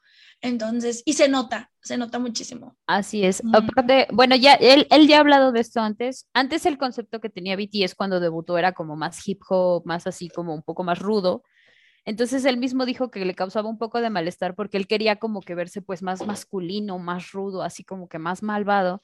Entonces, 0.42 1.02
y 1.04 1.14
se 1.14 1.28
nota, 1.28 1.70
se 1.80 1.96
nota 1.96 2.18
muchísimo. 2.18 2.76
Así 2.86 3.24
es. 3.24 3.42
Aparte, 3.52 4.06
bueno, 4.12 4.36
ya 4.36 4.54
él, 4.54 4.86
él 4.90 5.08
ya 5.08 5.16
ha 5.16 5.20
hablado 5.20 5.50
de 5.50 5.60
esto 5.60 5.80
antes. 5.80 6.28
Antes 6.34 6.66
el 6.66 6.78
concepto 6.78 7.20
que 7.20 7.30
tenía 7.30 7.56
BTS 7.56 7.94
cuando 7.94 8.20
debutó 8.20 8.58
era 8.58 8.72
como 8.72 8.96
más 8.96 9.26
hip 9.26 9.40
hop, 9.48 9.86
más 9.86 10.06
así 10.06 10.28
como 10.28 10.54
un 10.54 10.62
poco 10.62 10.84
más 10.84 10.98
rudo. 10.98 11.42
Entonces 12.04 12.44
él 12.44 12.56
mismo 12.58 12.86
dijo 12.86 13.10
que 13.10 13.24
le 13.24 13.34
causaba 13.34 13.68
un 13.68 13.78
poco 13.78 14.00
de 14.00 14.10
malestar 14.10 14.54
porque 14.54 14.76
él 14.76 14.86
quería 14.86 15.16
como 15.16 15.40
que 15.40 15.56
verse 15.56 15.82
pues 15.82 16.02
más 16.02 16.24
masculino, 16.24 16.98
más 16.98 17.32
rudo, 17.32 17.62
así 17.62 17.82
como 17.82 18.08
que 18.08 18.18
más 18.18 18.42
malvado. 18.42 19.02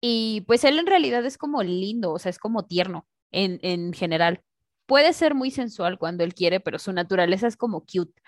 Y 0.00 0.42
pues 0.42 0.62
él 0.62 0.78
en 0.78 0.86
realidad 0.86 1.24
es 1.26 1.36
como 1.36 1.62
lindo, 1.64 2.12
o 2.12 2.18
sea, 2.20 2.30
es 2.30 2.38
como 2.38 2.66
tierno 2.66 3.08
en, 3.32 3.58
en 3.62 3.92
general. 3.92 4.42
Puede 4.86 5.12
ser 5.12 5.34
muy 5.34 5.50
sensual 5.50 5.98
cuando 5.98 6.22
él 6.22 6.34
quiere, 6.34 6.60
pero 6.60 6.78
su 6.78 6.92
naturaleza 6.92 7.48
es 7.48 7.56
como 7.56 7.80
cute. 7.80 8.22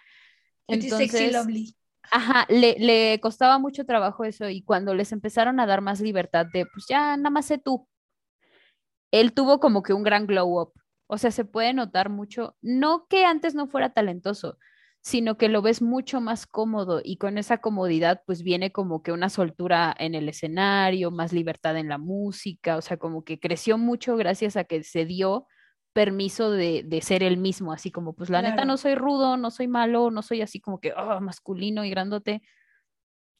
Entonces, 0.66 1.10
sexy 1.10 1.30
lovely. 1.30 1.76
Ajá, 2.12 2.46
le, 2.48 2.76
le, 2.78 3.20
costaba 3.20 3.58
mucho 3.58 3.84
trabajo 3.86 4.24
eso 4.24 4.48
y 4.48 4.62
cuando 4.62 4.94
les 4.94 5.12
empezaron 5.12 5.60
a 5.60 5.66
dar 5.66 5.80
más 5.80 6.00
libertad 6.00 6.46
de, 6.52 6.66
pues 6.66 6.86
ya, 6.88 7.16
nada 7.16 7.30
más 7.30 7.46
sé 7.46 7.58
tú, 7.58 7.86
él 9.10 9.32
tuvo 9.32 9.60
como 9.60 9.82
que 9.82 9.92
un 9.92 10.02
gran 10.02 10.26
glow 10.26 10.60
up. 10.60 10.72
O 11.06 11.18
sea, 11.18 11.30
se 11.32 11.44
puede 11.44 11.72
notar 11.74 12.08
mucho, 12.10 12.56
no 12.62 13.06
que 13.08 13.24
antes 13.24 13.54
no 13.54 13.66
fuera 13.66 13.92
talentoso, 13.92 14.58
sino 15.02 15.36
que 15.38 15.48
lo 15.48 15.62
ves 15.62 15.82
mucho 15.82 16.20
más 16.20 16.46
cómodo 16.46 17.00
y 17.02 17.16
con 17.16 17.38
esa 17.38 17.58
comodidad 17.58 18.22
pues 18.26 18.42
viene 18.42 18.70
como 18.70 19.02
que 19.02 19.12
una 19.12 19.28
soltura 19.30 19.94
en 19.98 20.14
el 20.14 20.28
escenario, 20.28 21.10
más 21.10 21.32
libertad 21.32 21.76
en 21.78 21.88
la 21.88 21.98
música, 21.98 22.76
o 22.76 22.82
sea, 22.82 22.96
como 22.98 23.24
que 23.24 23.40
creció 23.40 23.78
mucho 23.78 24.16
gracias 24.16 24.56
a 24.56 24.64
que 24.64 24.82
se 24.84 25.04
dio 25.06 25.46
permiso 25.92 26.50
de, 26.50 27.00
ser 27.02 27.22
el 27.22 27.36
mismo, 27.36 27.72
así 27.72 27.90
como, 27.90 28.12
pues 28.12 28.30
la 28.30 28.42
neta 28.42 28.64
no 28.64 28.76
soy 28.76 28.94
rudo, 28.94 29.36
no 29.36 29.50
soy 29.50 29.68
malo, 29.68 30.10
no 30.10 30.22
soy 30.22 30.42
así 30.42 30.60
como 30.60 30.80
que 30.80 30.92
oh, 30.92 31.20
masculino 31.20 31.84
y 31.84 31.90
grandote. 31.90 32.42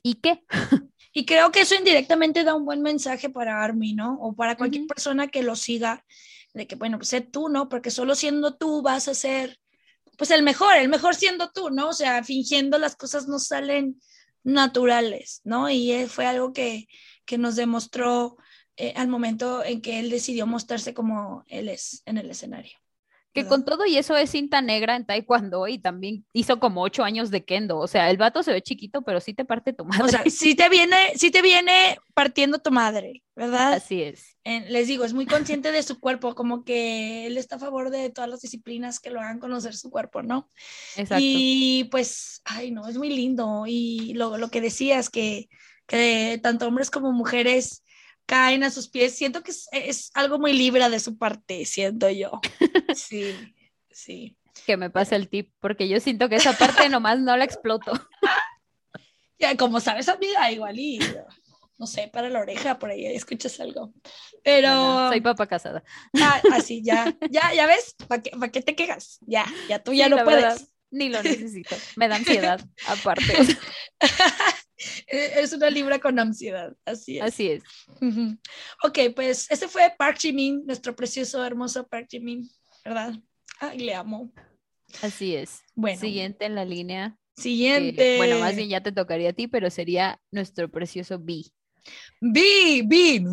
¿Y 0.02 0.14
qué? 0.16 0.44
Y 1.12 1.26
creo 1.26 1.50
que 1.50 1.62
eso 1.62 1.74
indirectamente 1.74 2.44
da 2.44 2.54
un 2.54 2.64
buen 2.64 2.82
mensaje 2.82 3.30
para 3.30 3.64
Army, 3.64 3.94
¿no? 3.94 4.14
O 4.20 4.32
para 4.36 4.56
cualquier 4.56 4.86
persona 4.86 5.26
que 5.26 5.42
lo 5.42 5.56
siga, 5.56 6.04
de 6.54 6.68
que, 6.68 6.76
bueno, 6.76 6.98
pues 6.98 7.08
sé 7.08 7.20
tú, 7.20 7.48
¿no? 7.48 7.68
Porque 7.68 7.90
solo 7.90 8.14
siendo 8.14 8.56
tú 8.56 8.80
vas 8.80 9.08
a 9.08 9.14
ser, 9.14 9.58
pues 10.16 10.30
el 10.30 10.44
mejor, 10.44 10.76
el 10.76 10.88
mejor 10.88 11.16
siendo 11.16 11.50
tú, 11.50 11.70
¿no? 11.70 11.88
O 11.88 11.92
sea, 11.92 12.22
fingiendo 12.22 12.78
las 12.78 12.94
cosas 12.94 13.26
no 13.26 13.40
salen 13.40 14.00
naturales, 14.44 15.40
¿no? 15.42 15.68
Y 15.68 15.90
eh, 15.90 16.06
fue 16.06 16.26
algo 16.26 16.52
que, 16.52 16.86
que 17.24 17.38
nos 17.38 17.56
demostró 17.56 18.36
eh, 18.76 18.92
al 18.96 19.08
momento 19.08 19.64
en 19.64 19.80
que 19.80 20.00
él 20.00 20.10
decidió 20.10 20.46
mostrarse 20.46 20.94
como 20.94 21.44
él 21.48 21.68
es 21.68 22.02
en 22.06 22.18
el 22.18 22.30
escenario. 22.30 22.78
Que 23.32 23.46
con 23.46 23.64
todo 23.64 23.86
y 23.86 23.96
eso 23.96 24.16
es 24.16 24.30
cinta 24.30 24.60
negra 24.60 24.96
en 24.96 25.06
Taekwondo 25.06 25.68
y 25.68 25.78
también 25.78 26.26
hizo 26.32 26.58
como 26.58 26.82
ocho 26.82 27.04
años 27.04 27.30
de 27.30 27.44
Kendo. 27.44 27.78
O 27.78 27.86
sea, 27.86 28.10
el 28.10 28.16
vato 28.16 28.42
se 28.42 28.52
ve 28.52 28.60
chiquito, 28.60 29.02
pero 29.02 29.20
sí 29.20 29.34
te 29.34 29.44
parte 29.44 29.72
tu 29.72 29.84
madre. 29.84 30.04
O 30.04 30.08
sea, 30.08 30.24
sí 30.28 30.56
te 30.56 30.68
viene, 30.68 30.96
sí 31.14 31.30
te 31.30 31.40
viene 31.40 31.96
partiendo 32.12 32.58
tu 32.58 32.72
madre, 32.72 33.22
¿verdad? 33.36 33.74
Así 33.74 34.02
es. 34.02 34.36
les 34.44 34.88
digo, 34.88 35.04
es 35.04 35.12
muy 35.12 35.26
consciente 35.26 35.70
de 35.70 35.84
su 35.84 36.00
cuerpo, 36.00 36.34
como 36.34 36.64
que 36.64 37.28
él 37.28 37.36
está 37.36 37.54
a 37.54 37.60
favor 37.60 37.90
de 37.90 38.10
todas 38.10 38.28
las 38.28 38.40
disciplinas 38.40 38.98
que 38.98 39.10
lo 39.10 39.20
hagan 39.20 39.38
conocer 39.38 39.76
su 39.76 39.90
cuerpo, 39.90 40.24
¿no? 40.24 40.48
Exacto. 40.96 41.22
Y 41.24 41.84
pues, 41.92 42.42
ay, 42.44 42.72
no, 42.72 42.88
es 42.88 42.98
muy 42.98 43.10
lindo. 43.10 43.62
Y 43.68 44.12
lo, 44.14 44.38
lo 44.38 44.50
que 44.50 44.60
decías, 44.60 45.08
que, 45.08 45.48
que 45.86 46.40
tanto 46.42 46.66
hombres 46.66 46.90
como 46.90 47.12
mujeres 47.12 47.84
caen 48.30 48.62
a 48.62 48.70
sus 48.70 48.88
pies. 48.88 49.16
Siento 49.16 49.42
que 49.42 49.50
es, 49.72 50.10
algo 50.14 50.38
muy 50.38 50.52
libre 50.52 50.88
de 50.88 51.00
su 51.00 51.18
parte, 51.18 51.64
siento 51.64 52.08
yo. 52.08 52.40
Sí, 52.94 53.34
sí. 53.90 54.36
Que 54.66 54.76
me 54.76 54.90
pase 54.90 55.16
el 55.16 55.28
tip, 55.28 55.52
porque 55.60 55.88
yo 55.88 55.98
siento 56.00 56.28
que 56.28 56.36
esa 56.36 56.52
parte 56.52 56.88
nomás 56.88 57.18
no 57.18 57.36
la 57.36 57.44
exploto. 57.44 57.92
Ya, 59.38 59.56
como 59.56 59.80
sabes, 59.80 60.06
amiga, 60.10 60.52
igual 60.52 60.78
y 60.78 60.98
no 61.78 61.86
sé, 61.86 62.10
para 62.12 62.28
la 62.28 62.40
oreja, 62.40 62.78
por 62.78 62.90
ahí 62.90 63.06
escuchas 63.06 63.58
algo. 63.58 63.94
Pero. 64.44 65.08
soy 65.08 65.22
papá 65.22 65.46
casada. 65.46 65.82
Ah, 66.20 66.42
así, 66.52 66.82
ya, 66.84 67.16
ya, 67.30 67.54
ya 67.54 67.64
ves, 67.64 67.96
¿para 68.06 68.20
qué, 68.20 68.32
qué, 68.52 68.60
te 68.60 68.76
quejas? 68.76 69.18
Ya, 69.22 69.46
ya 69.66 69.82
tú 69.82 69.94
ya 69.94 70.10
no 70.10 70.22
puedes. 70.22 70.74
ni 70.90 71.08
lo 71.08 71.22
necesito, 71.22 71.74
me 71.96 72.06
da 72.06 72.16
ansiedad, 72.16 72.60
aparte. 72.86 73.34
E-, 75.06 75.40
es 75.40 75.52
una 75.52 75.70
libra 75.70 75.98
con 75.98 76.18
ansiedad, 76.18 76.74
así 76.84 77.18
es. 77.18 77.24
Así 77.24 77.50
es. 77.50 77.62
Ok, 78.82 78.98
pues 79.14 79.50
ese 79.50 79.68
fue 79.68 79.92
Park 79.98 80.18
Jimin, 80.18 80.64
nuestro 80.66 80.94
precioso, 80.94 81.44
hermoso 81.44 81.86
Park 81.86 82.08
Jimin, 82.10 82.48
¿verdad? 82.84 83.14
Ay, 83.58 83.78
le 83.80 83.94
amo. 83.94 84.32
Así 85.02 85.36
es. 85.36 85.62
Bueno. 85.74 86.00
Siguiente 86.00 86.46
en 86.46 86.54
la 86.54 86.64
línea. 86.64 87.16
Siguiente. 87.36 88.16
bueno, 88.16 88.38
más 88.38 88.56
bien 88.56 88.68
ya 88.68 88.82
te 88.82 88.92
tocaría 88.92 89.30
a 89.30 89.32
ti, 89.32 89.46
pero 89.46 89.70
sería 89.70 90.20
nuestro 90.30 90.70
precioso 90.70 91.18
B. 91.18 91.44
B, 92.20 92.82
B. 92.86 93.24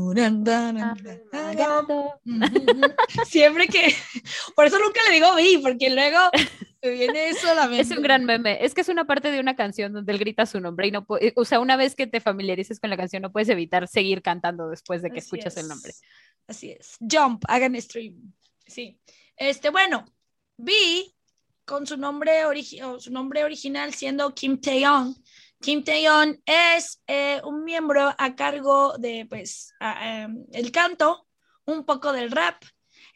Siempre 3.26 3.68
que. 3.68 3.94
Por 4.56 4.66
eso 4.66 4.80
nunca 4.80 5.02
le 5.08 5.16
digo 5.16 5.36
B, 5.36 5.60
porque 5.62 5.90
luego 5.90 6.18
viene 6.82 7.34
solamente. 7.34 7.82
Es 7.82 7.92
un 7.92 8.02
gran 8.02 8.26
meme. 8.26 8.64
Es 8.64 8.74
que 8.74 8.82
es 8.82 8.90
una 8.90 9.06
parte 9.06 9.32
de 9.32 9.40
una 9.40 9.56
canción 9.56 9.94
donde 9.94 10.12
él 10.14 10.20
grita 10.20 10.46
su 10.46 10.60
nombre 10.60 10.88
y 10.88 10.92
no 10.92 11.06
puede, 11.06 11.34
o 11.36 11.46
sea, 11.46 11.60
una 11.60 11.76
vez 11.76 11.96
que 11.96 12.08
te 12.08 12.22
familiarices 12.22 12.80
con 12.80 12.90
la 12.90 12.98
canción, 12.98 13.22
no 13.22 13.32
puedes 13.32 13.50
evitar 13.50 13.88
seguir 13.88 14.22
cantando 14.22 14.70
después 14.70 15.02
de 15.02 15.12
que 15.12 15.20
escuchas 15.20 15.58
el 15.58 15.68
nombre. 15.68 15.94
Así 16.48 16.72
es. 16.72 16.98
Jump, 17.00 17.44
hagan 17.48 17.80
stream. 17.82 18.34
Sí. 18.66 19.00
Este, 19.36 19.70
bueno, 19.70 20.06
B, 20.58 20.74
con 21.66 21.86
su 21.86 21.98
nombre, 21.98 22.32
su 23.00 23.12
nombre 23.12 23.44
original 23.44 23.94
siendo 23.94 24.34
Kim 24.34 24.60
Taeyong. 24.60 25.16
Kim 25.62 25.84
Taeyong 25.84 26.42
es 26.46 27.02
eh, 27.08 27.42
un 27.44 27.64
miembro 27.64 28.14
a 28.18 28.36
cargo 28.36 28.98
de, 28.98 29.26
pues, 29.28 29.74
em, 29.80 30.46
el 30.52 30.72
canto, 30.72 31.28
un 31.66 31.86
poco 31.86 32.14
del 32.14 32.32
rap, 32.32 32.64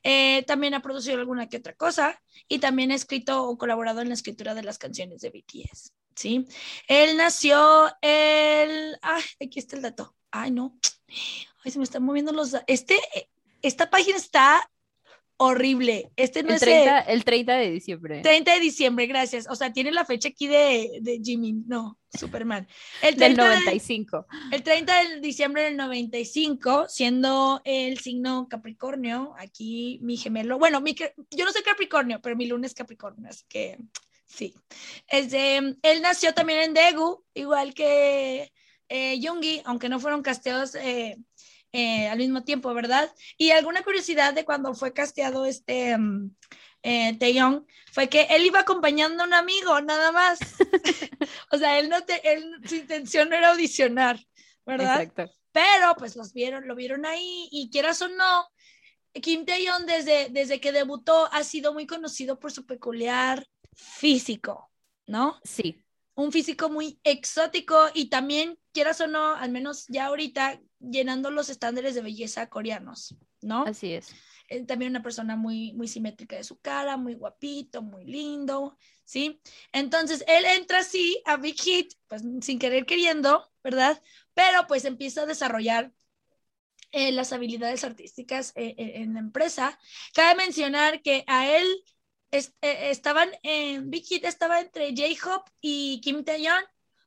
eh, 0.04 0.44
también 0.44 0.74
ha 0.74 0.82
producido 0.82 1.20
alguna 1.20 1.48
que 1.48 1.58
otra 1.58 1.74
cosa 1.74 2.20
y 2.48 2.60
también 2.60 2.92
ha 2.92 2.96
escrito 2.96 3.44
o 3.44 3.58
colaborado 3.58 4.02
en 4.02 4.08
la 4.08 4.16
escritura 4.16 4.56
de 4.56 4.64
las 4.64 4.78
canciones 4.78 5.22
de 5.22 5.30
BTS. 5.30 5.94
¿sí? 6.16 6.48
Él 6.88 7.18
nació 7.18 7.92
el... 8.02 8.98
Ay, 9.02 9.24
aquí 9.44 9.60
está 9.60 9.76
el 9.76 9.84
dato. 9.84 10.16
Ay, 10.32 10.52
no. 10.52 10.78
Ay, 11.64 11.72
se 11.72 11.78
me 11.78 11.84
están 11.84 12.04
moviendo 12.04 12.32
los... 12.32 12.56
Este, 12.68 13.00
esta 13.62 13.90
página 13.90 14.18
está 14.18 14.70
horrible. 15.42 16.12
Este 16.16 16.44
no 16.44 16.50
el 16.50 16.56
es 16.56 16.62
30, 16.62 17.00
el 17.00 17.24
30 17.24 17.56
de 17.56 17.72
diciembre. 17.72 18.22
30 18.22 18.54
de 18.54 18.60
diciembre, 18.60 19.08
gracias. 19.08 19.48
O 19.50 19.56
sea, 19.56 19.74
tiene 19.74 19.92
la 19.92 20.06
fecha 20.06 20.30
aquí 20.30 20.46
de, 20.46 21.00
de 21.02 21.20
Jimmy. 21.24 21.54
No, 21.66 21.98
Superman. 22.14 22.68
El 23.02 23.16
del 23.16 23.36
95. 23.36 24.28
el 24.52 24.62
30 24.62 25.04
de 25.04 25.20
diciembre 25.20 25.64
del 25.64 25.78
95, 25.78 26.86
siendo 26.88 27.60
el 27.66 27.98
signo 27.98 28.48
Capricornio, 28.50 29.34
aquí 29.40 30.00
mi 30.04 30.16
gemelo. 30.16 30.60
Bueno, 30.60 30.80
mi, 30.80 30.94
yo 30.94 31.46
no 31.46 31.52
soy 31.52 31.64
Capricornio, 31.64 32.22
pero 32.22 32.36
mi 32.36 32.46
lunes 32.46 32.72
es 32.72 32.76
Capricornio, 32.76 33.28
así 33.28 33.44
que 33.50 33.80
sí. 34.28 34.54
Este, 35.08 35.58
él 35.58 36.02
nació 36.04 36.36
también 36.36 36.60
en 36.60 36.76
Daegu, 36.76 37.24
igual 37.34 37.74
que 37.74 38.52
eh, 38.90 39.20
Yoongi, 39.20 39.64
aunque 39.66 39.90
no 39.90 40.00
fueron 40.00 40.22
casteados. 40.22 40.76
Eh, 40.76 41.18
eh, 41.74 42.08
al 42.08 42.18
mismo 42.18 42.44
tiempo, 42.44 42.74
¿verdad? 42.74 43.14
Y 43.38 43.52
alguna 43.52 43.84
curiosidad 43.84 44.34
de 44.34 44.46
cuando 44.46 44.74
fue 44.74 44.94
casteado 44.94 45.46
este 45.46 45.96
um, 45.96 46.34
eh, 46.84 47.18
Taeyong 47.18 47.66
fue 47.92 48.10
que 48.10 48.24
él 48.30 48.46
iba 48.46 48.60
acompañando 48.60 49.24
a 49.24 49.28
un 49.28 49.34
amigo, 49.34 49.80
nada 49.82 50.12
más. 50.12 50.40
o 51.52 51.58
sea, 51.58 51.80
él 51.80 51.90
no 51.90 52.02
te, 52.04 52.34
él, 52.34 52.60
su 52.66 52.76
intención 52.76 53.30
no 53.30 53.36
era 53.36 53.52
audicionar, 53.52 54.20
¿verdad? 54.66 55.02
Exacto. 55.02 55.34
Pero 55.52 55.96
pues 55.98 56.16
los 56.16 56.34
vieron, 56.34 56.68
lo 56.68 56.76
vieron 56.76 57.06
ahí 57.06 57.50
y 57.52 57.70
quieras 57.70 58.02
o 58.02 58.08
no, 58.08 58.48
Kim 59.14 59.46
Taeyong 59.46 59.86
desde, 59.86 60.30
desde 60.30 60.62
que 60.62 60.72
debutó 60.72 61.28
ha 61.32 61.44
sido 61.44 61.74
muy 61.74 61.86
conocido 61.86 62.40
por 62.40 62.52
su 62.52 62.66
peculiar 62.66 63.46
físico, 63.74 64.72
¿no? 65.08 65.40
Sí. 65.44 65.84
Un 66.16 66.32
físico 66.32 66.70
muy 66.70 67.00
exótico 67.04 67.90
y 67.94 68.10
también 68.10 68.58
quieras 68.72 69.02
o 69.02 69.08
no, 69.08 69.36
al 69.36 69.52
menos 69.52 69.86
ya 69.88 70.06
ahorita, 70.06 70.62
llenando 70.80 71.32
los 71.32 71.50
estándares 71.50 71.96
de 71.96 72.02
belleza 72.02 72.50
coreanos, 72.50 73.16
¿no? 73.42 73.64
Así 73.64 73.94
es. 73.94 74.14
Eh, 74.48 74.66
también 74.66 74.92
una 74.92 75.04
persona 75.04 75.36
muy, 75.36 75.74
muy 75.74 75.88
simétrica 75.88 76.36
de 76.36 76.44
su 76.44 76.60
cara, 76.60 76.98
muy 76.98 77.14
guapito, 77.14 77.82
muy 77.82 78.06
lindo, 78.06 78.78
¿sí? 79.06 79.42
Entonces, 79.72 80.24
él 80.28 80.46
entra 80.46 80.80
así 80.80 81.22
a 81.26 81.38
Big 81.38 81.60
Hit, 81.60 81.94
pues 82.08 82.24
sin 82.42 82.60
querer 82.60 82.86
queriendo, 82.86 83.50
¿verdad? 83.64 84.02
Pero 84.34 84.68
pues 84.68 84.86
empieza 84.86 85.22
a 85.22 85.26
desarrollar 85.26 85.94
eh, 86.92 87.12
las 87.14 87.32
habilidades 87.32 87.84
artísticas 87.84 88.52
eh, 88.56 88.76
en 88.78 89.14
la 89.14 89.20
empresa. 89.22 89.80
Cabe 90.14 90.36
mencionar 90.36 91.02
que 91.02 91.24
a 91.28 91.50
él 91.50 91.84
estaban 92.62 93.30
en 93.44 93.90
Big 93.90 94.06
Hit, 94.06 94.26
estaba 94.26 94.62
entre 94.62 94.90
J-Hope 94.96 95.52
y 95.60 96.00
Kim 96.02 96.24
Taeyeon 96.24 96.64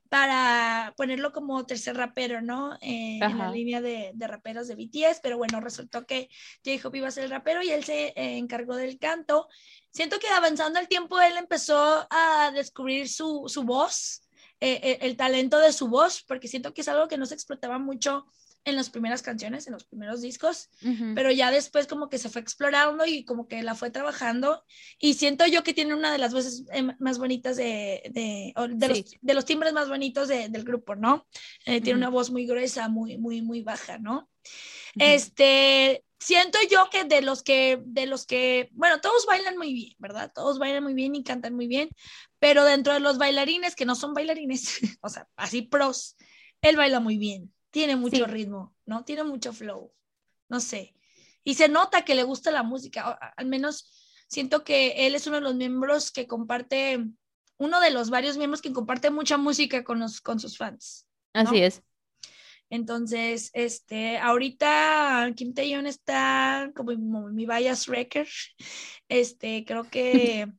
para 0.09 0.95
ponerlo 0.97 1.33
como 1.33 1.67
tercer 1.67 1.97
rapero, 1.97 2.41
¿no? 2.41 2.75
Eh, 2.81 3.19
en 3.21 3.39
la 3.39 3.51
línea 3.51 3.81
de, 3.81 4.13
de, 4.15 4.27
raperos 4.27 4.69
de 4.69 4.77
BTS, 4.77 5.21
pero 5.23 5.39
bueno, 5.39 5.61
resultó 5.61 6.07
que 6.07 6.29
J-Hope 6.65 6.99
iba 6.99 7.09
a 7.09 7.11
ser 7.11 7.25
el 7.25 7.31
rapero 7.31 7.63
y 7.63 7.71
él 7.71 7.85
se 7.85 8.09
eh, 8.09 8.39
encargó 8.39 8.77
del 8.77 8.99
canto. 8.99 9.49
Siento 9.91 10.19
que 10.19 10.29
avanzando 10.29 10.79
el 10.79 10.89
tiempo 10.89 11.21
él 11.21 11.37
empezó 11.37 12.07
a 12.11 12.51
descubrir 12.55 13.09
su, 13.09 13.45
su 13.47 13.65
voz, 13.65 14.23
eh, 14.61 14.99
el 15.01 15.17
talento 15.17 15.59
de 15.59 15.73
su 15.73 15.89
voz, 15.89 16.23
porque 16.23 16.49
siento 16.49 16.75
que 16.75 16.83
es 16.83 16.89
algo 16.89 17.09
que 17.09 17.19
no 17.19 17.27
se 17.27 17.35
explotaba 17.35 17.79
mucho 17.79 18.27
en 18.65 18.77
las 18.77 18.91
primeras 18.91 19.23
canciones, 19.23 19.67
en 19.67 19.75
los 19.75 19.85
primeros 19.85 20.23
discos, 20.23 20.71
pero 21.15 21.31
ya 21.31 21.51
después 21.51 21.87
como 21.87 22.09
que 22.09 22.19
se 22.19 22.31
fue 22.31 22.41
explorando 22.41 23.05
y 23.05 23.25
como 23.25 23.47
que 23.47 23.63
la 23.63 23.75
fue 23.75 23.91
trabajando 23.91 24.65
y 24.99 25.15
siento 25.15 25.47
yo 25.47 25.63
que 25.63 25.75
tiene 25.75 25.95
una 25.95 26.11
de 26.11 26.19
las 26.19 26.33
voces 26.33 26.65
eh, 26.73 26.83
más 26.99 27.19
bonitas 27.19 27.57
de, 27.57 28.03
de, 28.11 28.55
de, 28.71 28.89
los, 28.89 29.05
de 29.21 29.35
los, 29.35 29.45
timbres 29.45 29.75
más 29.75 29.89
bonitos 29.89 30.29
del 30.29 30.65
grupo, 30.65 30.95
¿no? 30.95 31.27
Eh, 31.67 31.81
tiene 31.83 31.99
una 31.99 32.09
voz 32.09 32.31
muy 32.31 32.47
gruesa, 32.47 32.89
muy, 32.89 33.19
muy, 33.19 33.43
muy 33.43 33.63
baja, 33.63 33.99
¿no? 33.99 34.31
Este, 34.97 36.03
siento 36.19 36.59
yo 36.71 36.89
que 36.91 37.05
de 37.05 37.21
los 37.21 37.43
que, 37.43 37.83
de 37.85 38.07
los 38.07 38.25
que, 38.25 38.71
bueno, 38.73 39.01
todos 39.01 39.27
bailan 39.27 39.59
muy 39.59 39.75
bien, 39.75 39.95
¿verdad? 39.99 40.33
Todos 40.35 40.59
bailan 40.59 40.83
muy 40.83 40.95
bien 40.95 41.15
y 41.15 41.23
cantan 41.23 41.55
muy 41.55 41.67
bien, 41.67 41.91
pero 42.39 42.65
dentro 42.65 42.95
de 42.95 43.01
los 43.01 43.19
bailarines 43.19 43.75
que 43.75 43.85
no 43.85 43.95
son 43.95 44.15
bailarines, 44.15 44.79
o 45.03 45.09
sea, 45.11 45.29
así 45.37 45.63
pros, 45.63 46.17
él 46.63 46.77
baila 46.77 47.01
muy 47.01 47.19
bien 47.19 47.53
tiene 47.75 47.97
mucho 47.97 48.25
ritmo, 48.27 48.73
¿no? 48.87 49.05
Tiene 49.05 49.25
mucho 49.25 49.53
flow, 49.53 49.93
no 50.49 50.61
sé. 50.61 50.95
Y 51.43 51.55
se 51.55 51.69
nota 51.69 52.05
que 52.05 52.15
le 52.15 52.23
gusta 52.23 52.53
la 52.53 52.63
música, 52.63 53.19
al 53.37 53.47
menos 53.47 53.91
siento 54.29 54.63
que 54.63 55.09
él 55.09 55.17
es 55.17 55.27
uno 55.27 55.39
de 55.39 55.43
los 55.43 55.57
miembros 55.57 56.13
que 56.13 56.29
comparte, 56.29 57.05
uno 57.59 57.81
de 57.81 57.91
los 57.91 58.11
varios 58.11 58.37
miembros 58.37 58.63
que 58.63 58.73
comparte 58.73 59.11
mucha 59.11 59.39
música 59.39 59.83
con, 59.83 59.99
los, 59.99 60.21
con 60.21 60.39
sus 60.39 60.57
fans. 60.57 61.09
Así 61.33 61.63
es. 61.63 61.83
Entonces, 62.71 63.51
este, 63.55 64.19
ahorita 64.19 65.33
Kim 65.35 65.53
Taeyeon 65.53 65.89
está 65.89 66.71
como 66.77 67.29
mi, 67.29 67.45
bias 67.45 67.89
wrecker. 67.89 68.29
Este, 69.09 69.65
creo 69.67 69.91
que 69.91 70.47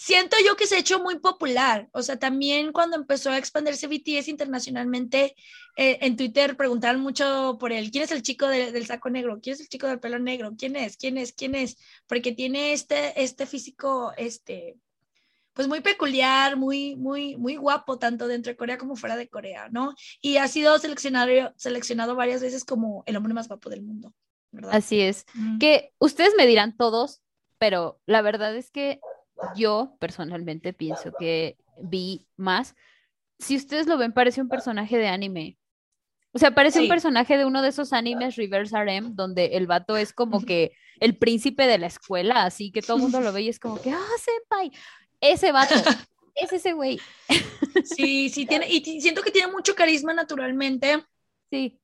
siento 0.00 0.34
yo 0.46 0.56
que 0.56 0.66
se 0.66 0.76
ha 0.76 0.78
hecho 0.78 0.98
muy 0.98 1.18
popular. 1.18 1.86
O 1.92 2.00
sea, 2.00 2.18
también 2.18 2.72
cuando 2.72 2.96
empezó 2.96 3.30
a 3.30 3.36
expandirse 3.36 3.86
BTS 3.86 4.28
internacionalmente, 4.28 5.36
eh, 5.76 5.98
en 6.00 6.16
Twitter 6.16 6.56
preguntaban 6.56 7.00
mucho 7.00 7.58
por 7.60 7.70
él, 7.70 7.90
¿quién 7.90 8.04
es 8.04 8.10
el 8.10 8.22
chico 8.22 8.48
del 8.48 8.86
saco 8.86 9.10
negro? 9.10 9.40
¿Quién 9.42 9.54
es 9.54 9.60
el 9.60 9.68
chico 9.68 9.88
del 9.88 10.00
pelo 10.00 10.18
negro? 10.18 10.54
¿Quién 10.56 10.74
es? 10.74 10.96
¿Quién 10.96 11.18
es? 11.18 11.34
¿Quién 11.34 11.54
es? 11.54 11.76
Porque 12.06 12.32
tiene 12.32 12.72
este, 12.72 13.22
este 13.22 13.44
físico, 13.44 14.14
este, 14.16 14.78
pues 15.52 15.68
muy 15.68 15.82
peculiar, 15.82 16.56
muy, 16.56 16.96
muy, 16.96 17.36
muy 17.36 17.56
guapo, 17.56 17.98
tanto 17.98 18.26
dentro 18.26 18.52
de 18.52 18.56
Corea 18.56 18.78
como 18.78 18.96
fuera 18.96 19.16
de 19.16 19.28
Corea, 19.28 19.68
¿no? 19.70 19.94
Y 20.22 20.38
ha 20.38 20.48
sido 20.48 20.78
seleccionado, 20.78 21.52
seleccionado 21.56 22.14
varias 22.14 22.40
veces 22.40 22.64
como 22.64 23.02
el 23.04 23.16
hombre 23.18 23.34
más 23.34 23.48
guapo 23.48 23.68
del 23.68 23.82
mundo. 23.82 24.14
¿verdad? 24.50 24.74
Así 24.74 25.02
es. 25.02 25.26
Que 25.60 25.92
ustedes 25.98 26.32
me 26.38 26.46
dirán 26.46 26.74
todos, 26.74 27.20
pero 27.58 28.00
la 28.06 28.22
verdad 28.22 28.56
es 28.56 28.70
que 28.70 28.98
yo 29.56 29.96
personalmente 29.98 30.72
pienso 30.72 31.12
que 31.18 31.56
vi 31.82 32.26
más. 32.36 32.74
Si 33.38 33.56
ustedes 33.56 33.86
lo 33.86 33.98
ven, 33.98 34.12
parece 34.12 34.40
un 34.40 34.48
personaje 34.48 34.98
de 34.98 35.08
anime. 35.08 35.58
O 36.32 36.38
sea, 36.38 36.54
parece 36.54 36.80
un 36.80 36.88
personaje 36.88 37.36
de 37.36 37.44
uno 37.44 37.60
de 37.60 37.70
esos 37.70 37.92
animes 37.92 38.36
Reverse 38.36 38.76
RM, 38.76 39.16
donde 39.16 39.46
el 39.56 39.66
vato 39.66 39.96
es 39.96 40.12
como 40.12 40.44
que 40.44 40.72
el 41.00 41.16
príncipe 41.16 41.66
de 41.66 41.78
la 41.78 41.88
escuela, 41.88 42.44
así 42.44 42.70
que 42.70 42.82
todo 42.82 42.98
el 42.98 43.02
mundo 43.02 43.20
lo 43.20 43.32
ve 43.32 43.42
y 43.42 43.48
es 43.48 43.58
como 43.58 43.80
que, 43.80 43.90
ah, 43.90 44.16
senpai, 44.18 44.70
ese 45.20 45.50
vato, 45.50 45.74
es 46.36 46.52
ese 46.52 46.72
güey. 46.72 47.00
Sí, 47.84 48.28
sí, 48.28 48.46
tiene, 48.46 48.68
y 48.70 49.00
siento 49.00 49.22
que 49.22 49.32
tiene 49.32 49.50
mucho 49.50 49.74
carisma 49.74 50.14
naturalmente. 50.14 51.04
Sí. 51.50 51.80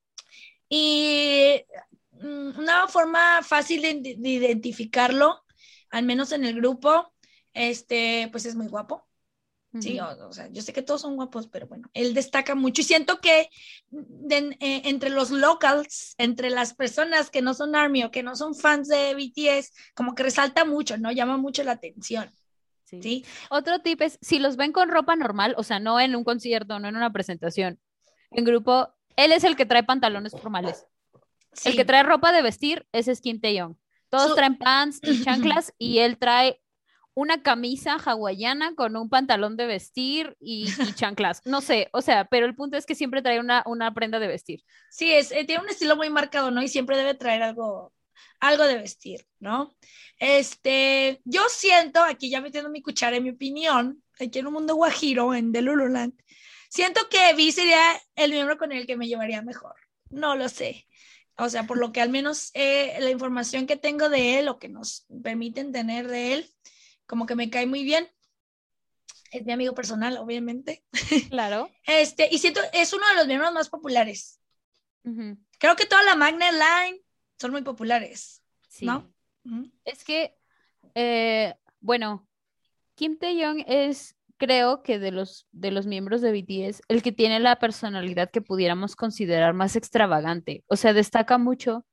Y 0.68 1.64
mm, 2.12 2.58
una 2.58 2.86
forma 2.86 3.42
fácil 3.42 3.82
de 3.82 4.28
identificarlo, 4.28 5.42
al 5.90 6.04
menos 6.04 6.30
en 6.30 6.44
el 6.44 6.54
grupo, 6.54 7.12
este, 7.56 8.28
pues 8.30 8.46
es 8.46 8.54
muy 8.54 8.68
guapo. 8.68 9.04
Sí, 9.80 9.98
o, 10.00 10.32
sea, 10.32 10.48
yo 10.48 10.62
sé 10.62 10.72
que 10.72 10.80
todos 10.80 11.02
son 11.02 11.16
guapos, 11.16 11.48
pero 11.48 11.66
bueno, 11.66 11.90
él 11.92 12.14
destaca 12.14 12.54
mucho 12.54 12.80
y 12.80 12.84
siento 12.84 13.20
que 13.20 13.50
eh, 14.30 14.82
entre 14.84 15.10
los 15.10 15.30
locals, 15.30 16.14
entre 16.16 16.48
las 16.48 16.72
personas 16.72 17.28
que 17.28 17.42
no 17.42 17.52
son 17.52 17.76
ARMY 17.76 18.04
o 18.04 18.10
que 18.10 18.22
no 18.22 18.36
son 18.36 18.54
fans 18.54 18.88
de 18.88 19.14
BTS, 19.14 19.72
como 19.94 20.14
que 20.14 20.22
resalta 20.22 20.64
mucho, 20.64 20.96
¿no? 20.96 21.12
Llama 21.12 21.36
mucho 21.36 21.62
la 21.62 21.72
atención. 21.72 22.30
Sí. 22.84 23.24
Otro 23.50 23.80
tip 23.80 24.00
es, 24.00 24.18
si 24.22 24.38
los 24.38 24.56
ven 24.56 24.72
con 24.72 24.88
ropa 24.88 25.14
normal, 25.14 25.54
o 25.58 25.62
sea, 25.62 25.78
no 25.78 26.00
en 26.00 26.16
un 26.16 26.24
concierto, 26.24 26.78
no 26.78 26.88
en 26.88 26.96
una 26.96 27.12
presentación, 27.12 27.78
en 28.30 28.44
grupo, 28.44 28.94
él 29.16 29.32
es 29.32 29.44
el 29.44 29.56
que 29.56 29.66
trae 29.66 29.82
pantalones 29.82 30.32
formales. 30.32 30.86
El 31.64 31.76
que 31.76 31.84
trae 31.84 32.02
ropa 32.02 32.32
de 32.32 32.42
vestir 32.42 32.86
es 32.92 33.06
Skin 33.06 33.40
Taeyong. 33.40 33.76
Todos 34.08 34.34
traen 34.34 34.56
pants 34.56 35.00
y 35.02 35.22
chanclas 35.22 35.74
y 35.78 35.98
él 35.98 36.16
trae 36.18 36.60
una 37.16 37.42
camisa 37.42 37.94
hawaiana 37.94 38.74
con 38.74 38.94
un 38.94 39.08
pantalón 39.08 39.56
de 39.56 39.64
vestir 39.64 40.36
y, 40.38 40.66
chanclas. 40.96 41.40
No 41.46 41.62
sé, 41.62 41.88
o 41.92 42.02
sea, 42.02 42.26
pero 42.26 42.44
el 42.44 42.54
punto 42.54 42.76
es 42.76 42.84
que 42.84 42.94
siempre 42.94 43.22
trae 43.22 43.40
una, 43.40 43.62
una 43.64 43.92
prenda 43.94 44.18
de 44.18 44.28
vestir. 44.28 44.62
Sí, 44.90 45.10
es, 45.10 45.32
eh, 45.32 45.44
tiene 45.46 45.62
un 45.62 45.70
estilo 45.70 45.96
muy 45.96 46.10
marcado, 46.10 46.50
¿no? 46.50 46.62
Y 46.62 46.68
siempre 46.68 46.94
debe 46.98 47.14
traer 47.14 47.42
algo, 47.42 47.94
algo 48.38 48.64
de 48.64 48.76
vestir, 48.76 49.26
¿no? 49.40 49.74
Este, 50.18 51.22
yo 51.24 51.46
siento, 51.48 52.02
aquí 52.02 52.28
ya 52.28 52.42
metiendo 52.42 52.68
mi 52.68 52.82
cuchara 52.82 53.16
en 53.16 53.24
mi 53.24 53.30
opinión, 53.30 54.02
aquí 54.20 54.38
en 54.38 54.48
un 54.48 54.52
mundo 54.52 54.74
guajiro, 54.74 55.34
en 55.34 55.52
The 55.52 55.62
Lululand, 55.62 56.12
siento 56.68 57.08
que 57.08 57.32
Vi 57.34 57.50
sería 57.50 57.80
el 58.14 58.30
miembro 58.30 58.58
con 58.58 58.72
el 58.72 58.86
que 58.86 58.98
me 58.98 59.08
llevaría 59.08 59.40
mejor. 59.40 59.74
No 60.10 60.36
lo 60.36 60.50
sé. 60.50 60.86
O 61.38 61.48
sea, 61.48 61.66
por 61.66 61.78
lo 61.78 61.92
que 61.92 62.02
al 62.02 62.10
menos 62.10 62.50
eh, 62.52 62.94
la 63.00 63.10
información 63.10 63.66
que 63.66 63.76
tengo 63.76 64.10
de 64.10 64.38
él 64.38 64.48
o 64.48 64.58
que 64.58 64.68
nos 64.68 65.06
permiten 65.22 65.72
tener 65.72 66.08
de 66.08 66.34
él, 66.34 66.50
como 67.06 67.26
que 67.26 67.34
me 67.34 67.50
cae 67.50 67.66
muy 67.66 67.84
bien. 67.84 68.08
Es 69.30 69.44
mi 69.44 69.52
amigo 69.52 69.74
personal, 69.74 70.16
obviamente. 70.18 70.84
Claro. 71.30 71.70
Este, 71.86 72.28
y 72.30 72.38
siento, 72.38 72.60
es 72.72 72.92
uno 72.92 73.06
de 73.08 73.16
los 73.16 73.26
miembros 73.26 73.52
más 73.52 73.68
populares. 73.68 74.40
Creo 75.58 75.76
que 75.76 75.86
toda 75.86 76.02
la 76.02 76.16
Magnet 76.16 76.52
Line 76.52 77.00
son 77.38 77.52
muy 77.52 77.62
populares. 77.62 78.42
Sí. 78.68 78.86
¿No? 78.86 79.12
Es 79.84 80.02
que, 80.02 80.36
eh, 80.94 81.54
bueno, 81.80 82.26
Kim 82.96 83.16
Tae-young 83.16 83.64
es, 83.68 84.16
creo 84.36 84.82
que 84.82 84.98
de 84.98 85.12
los, 85.12 85.46
de 85.52 85.70
los 85.70 85.86
miembros 85.86 86.22
de 86.22 86.32
BTS, 86.32 86.82
el 86.88 87.02
que 87.02 87.12
tiene 87.12 87.38
la 87.38 87.60
personalidad 87.60 88.30
que 88.30 88.40
pudiéramos 88.40 88.96
considerar 88.96 89.54
más 89.54 89.76
extravagante. 89.76 90.64
O 90.66 90.74
sea, 90.74 90.92
destaca 90.92 91.38
mucho 91.38 91.86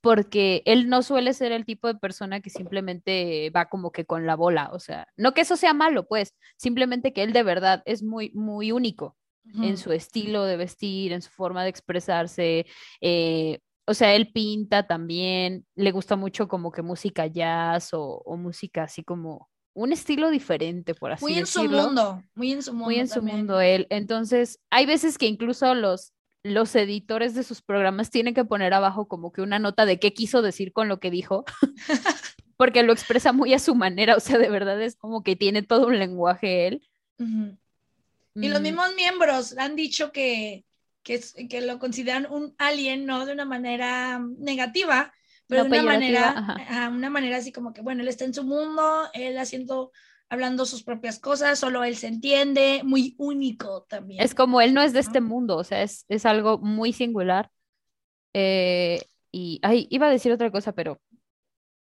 porque 0.00 0.62
él 0.64 0.88
no 0.88 1.02
suele 1.02 1.34
ser 1.34 1.52
el 1.52 1.64
tipo 1.64 1.88
de 1.88 1.94
persona 1.98 2.40
que 2.40 2.50
simplemente 2.50 3.50
va 3.54 3.68
como 3.68 3.92
que 3.92 4.04
con 4.06 4.26
la 4.26 4.36
bola, 4.36 4.70
o 4.72 4.78
sea, 4.78 5.06
no 5.16 5.34
que 5.34 5.42
eso 5.42 5.56
sea 5.56 5.74
malo, 5.74 6.06
pues, 6.06 6.34
simplemente 6.56 7.12
que 7.12 7.22
él 7.22 7.32
de 7.32 7.42
verdad 7.42 7.82
es 7.84 8.02
muy, 8.02 8.30
muy 8.34 8.72
único 8.72 9.16
en 9.62 9.78
su 9.78 9.92
estilo 9.92 10.44
de 10.44 10.56
vestir, 10.56 11.12
en 11.12 11.22
su 11.22 11.30
forma 11.30 11.64
de 11.64 11.70
expresarse, 11.70 12.66
eh, 13.00 13.58
o 13.90 13.94
sea, 13.94 14.14
él 14.14 14.30
pinta 14.30 14.86
también, 14.86 15.66
le 15.74 15.90
gusta 15.90 16.14
mucho 16.14 16.46
como 16.46 16.70
que 16.70 16.82
música 16.82 17.26
jazz 17.26 17.90
o, 17.92 18.22
música 18.36 18.84
así 18.84 19.02
como 19.02 19.48
un 19.74 19.92
estilo 19.92 20.30
diferente, 20.30 20.94
por 20.94 21.10
así 21.10 21.26
decirlo. 21.26 21.32
Muy 21.32 21.40
en 21.40 21.46
su 21.46 21.86
mundo, 21.86 22.22
muy 22.36 22.52
en 22.52 22.62
su 22.62 22.72
mundo. 22.72 22.84
Muy 22.84 22.94
en 23.00 23.08
su 23.08 23.22
mundo 23.22 23.60
él. 23.60 23.88
Entonces, 23.90 24.60
hay 24.70 24.86
veces 24.86 25.18
que 25.18 25.26
incluso 25.26 25.74
los, 25.74 26.12
los 26.42 26.74
editores 26.74 27.34
de 27.34 27.42
sus 27.42 27.62
programas 27.62 28.10
tienen 28.10 28.34
que 28.34 28.44
poner 28.44 28.72
abajo 28.72 29.08
como 29.08 29.32
que 29.32 29.42
una 29.42 29.58
nota 29.58 29.84
de 29.84 29.98
qué 29.98 30.14
quiso 30.14 30.42
decir 30.42 30.72
con 30.72 30.88
lo 30.88 31.00
que 31.00 31.10
dijo, 31.10 31.44
porque 32.56 32.82
lo 32.82 32.92
expresa 32.92 33.32
muy 33.32 33.52
a 33.54 33.58
su 33.58 33.74
manera, 33.74 34.16
o 34.16 34.20
sea, 34.20 34.38
de 34.38 34.48
verdad 34.48 34.80
es 34.82 34.96
como 34.96 35.22
que 35.22 35.36
tiene 35.36 35.62
todo 35.62 35.86
un 35.86 35.98
lenguaje 35.98 36.66
él. 36.66 36.88
Y 38.34 38.48
los 38.48 38.60
mm. 38.60 38.62
mismos 38.62 38.94
miembros 38.96 39.58
han 39.58 39.76
dicho 39.76 40.12
que, 40.12 40.64
que, 41.02 41.20
que, 41.48 41.60
lo 41.60 41.78
consideran 41.78 42.26
un 42.30 42.54
alien, 42.58 43.04
no 43.04 43.26
de 43.26 43.32
una 43.34 43.44
manera 43.44 44.18
negativa, 44.38 45.12
pero 45.46 45.64
de 45.64 45.70
una 45.70 45.82
manera, 45.82 46.90
una 46.92 47.10
manera 47.10 47.38
así 47.38 47.52
como 47.52 47.72
que, 47.72 47.82
bueno, 47.82 48.02
él 48.02 48.08
está 48.08 48.24
en 48.24 48.32
su 48.32 48.44
mundo, 48.44 49.10
él 49.12 49.36
haciendo 49.36 49.90
hablando 50.30 50.64
sus 50.64 50.84
propias 50.84 51.18
cosas, 51.18 51.58
solo 51.58 51.84
él 51.84 51.96
se 51.96 52.06
entiende, 52.06 52.82
muy 52.84 53.14
único 53.18 53.82
también. 53.82 54.22
Es 54.22 54.34
como 54.34 54.60
él 54.60 54.72
no 54.72 54.80
es 54.80 54.92
de 54.92 55.00
este 55.00 55.20
mundo, 55.20 55.56
o 55.56 55.64
sea, 55.64 55.82
es, 55.82 56.06
es 56.08 56.24
algo 56.24 56.58
muy 56.58 56.92
singular. 56.92 57.50
Eh, 58.32 59.02
y, 59.32 59.58
ay, 59.62 59.88
iba 59.90 60.06
a 60.06 60.10
decir 60.10 60.30
otra 60.32 60.50
cosa, 60.50 60.72
pero 60.72 61.00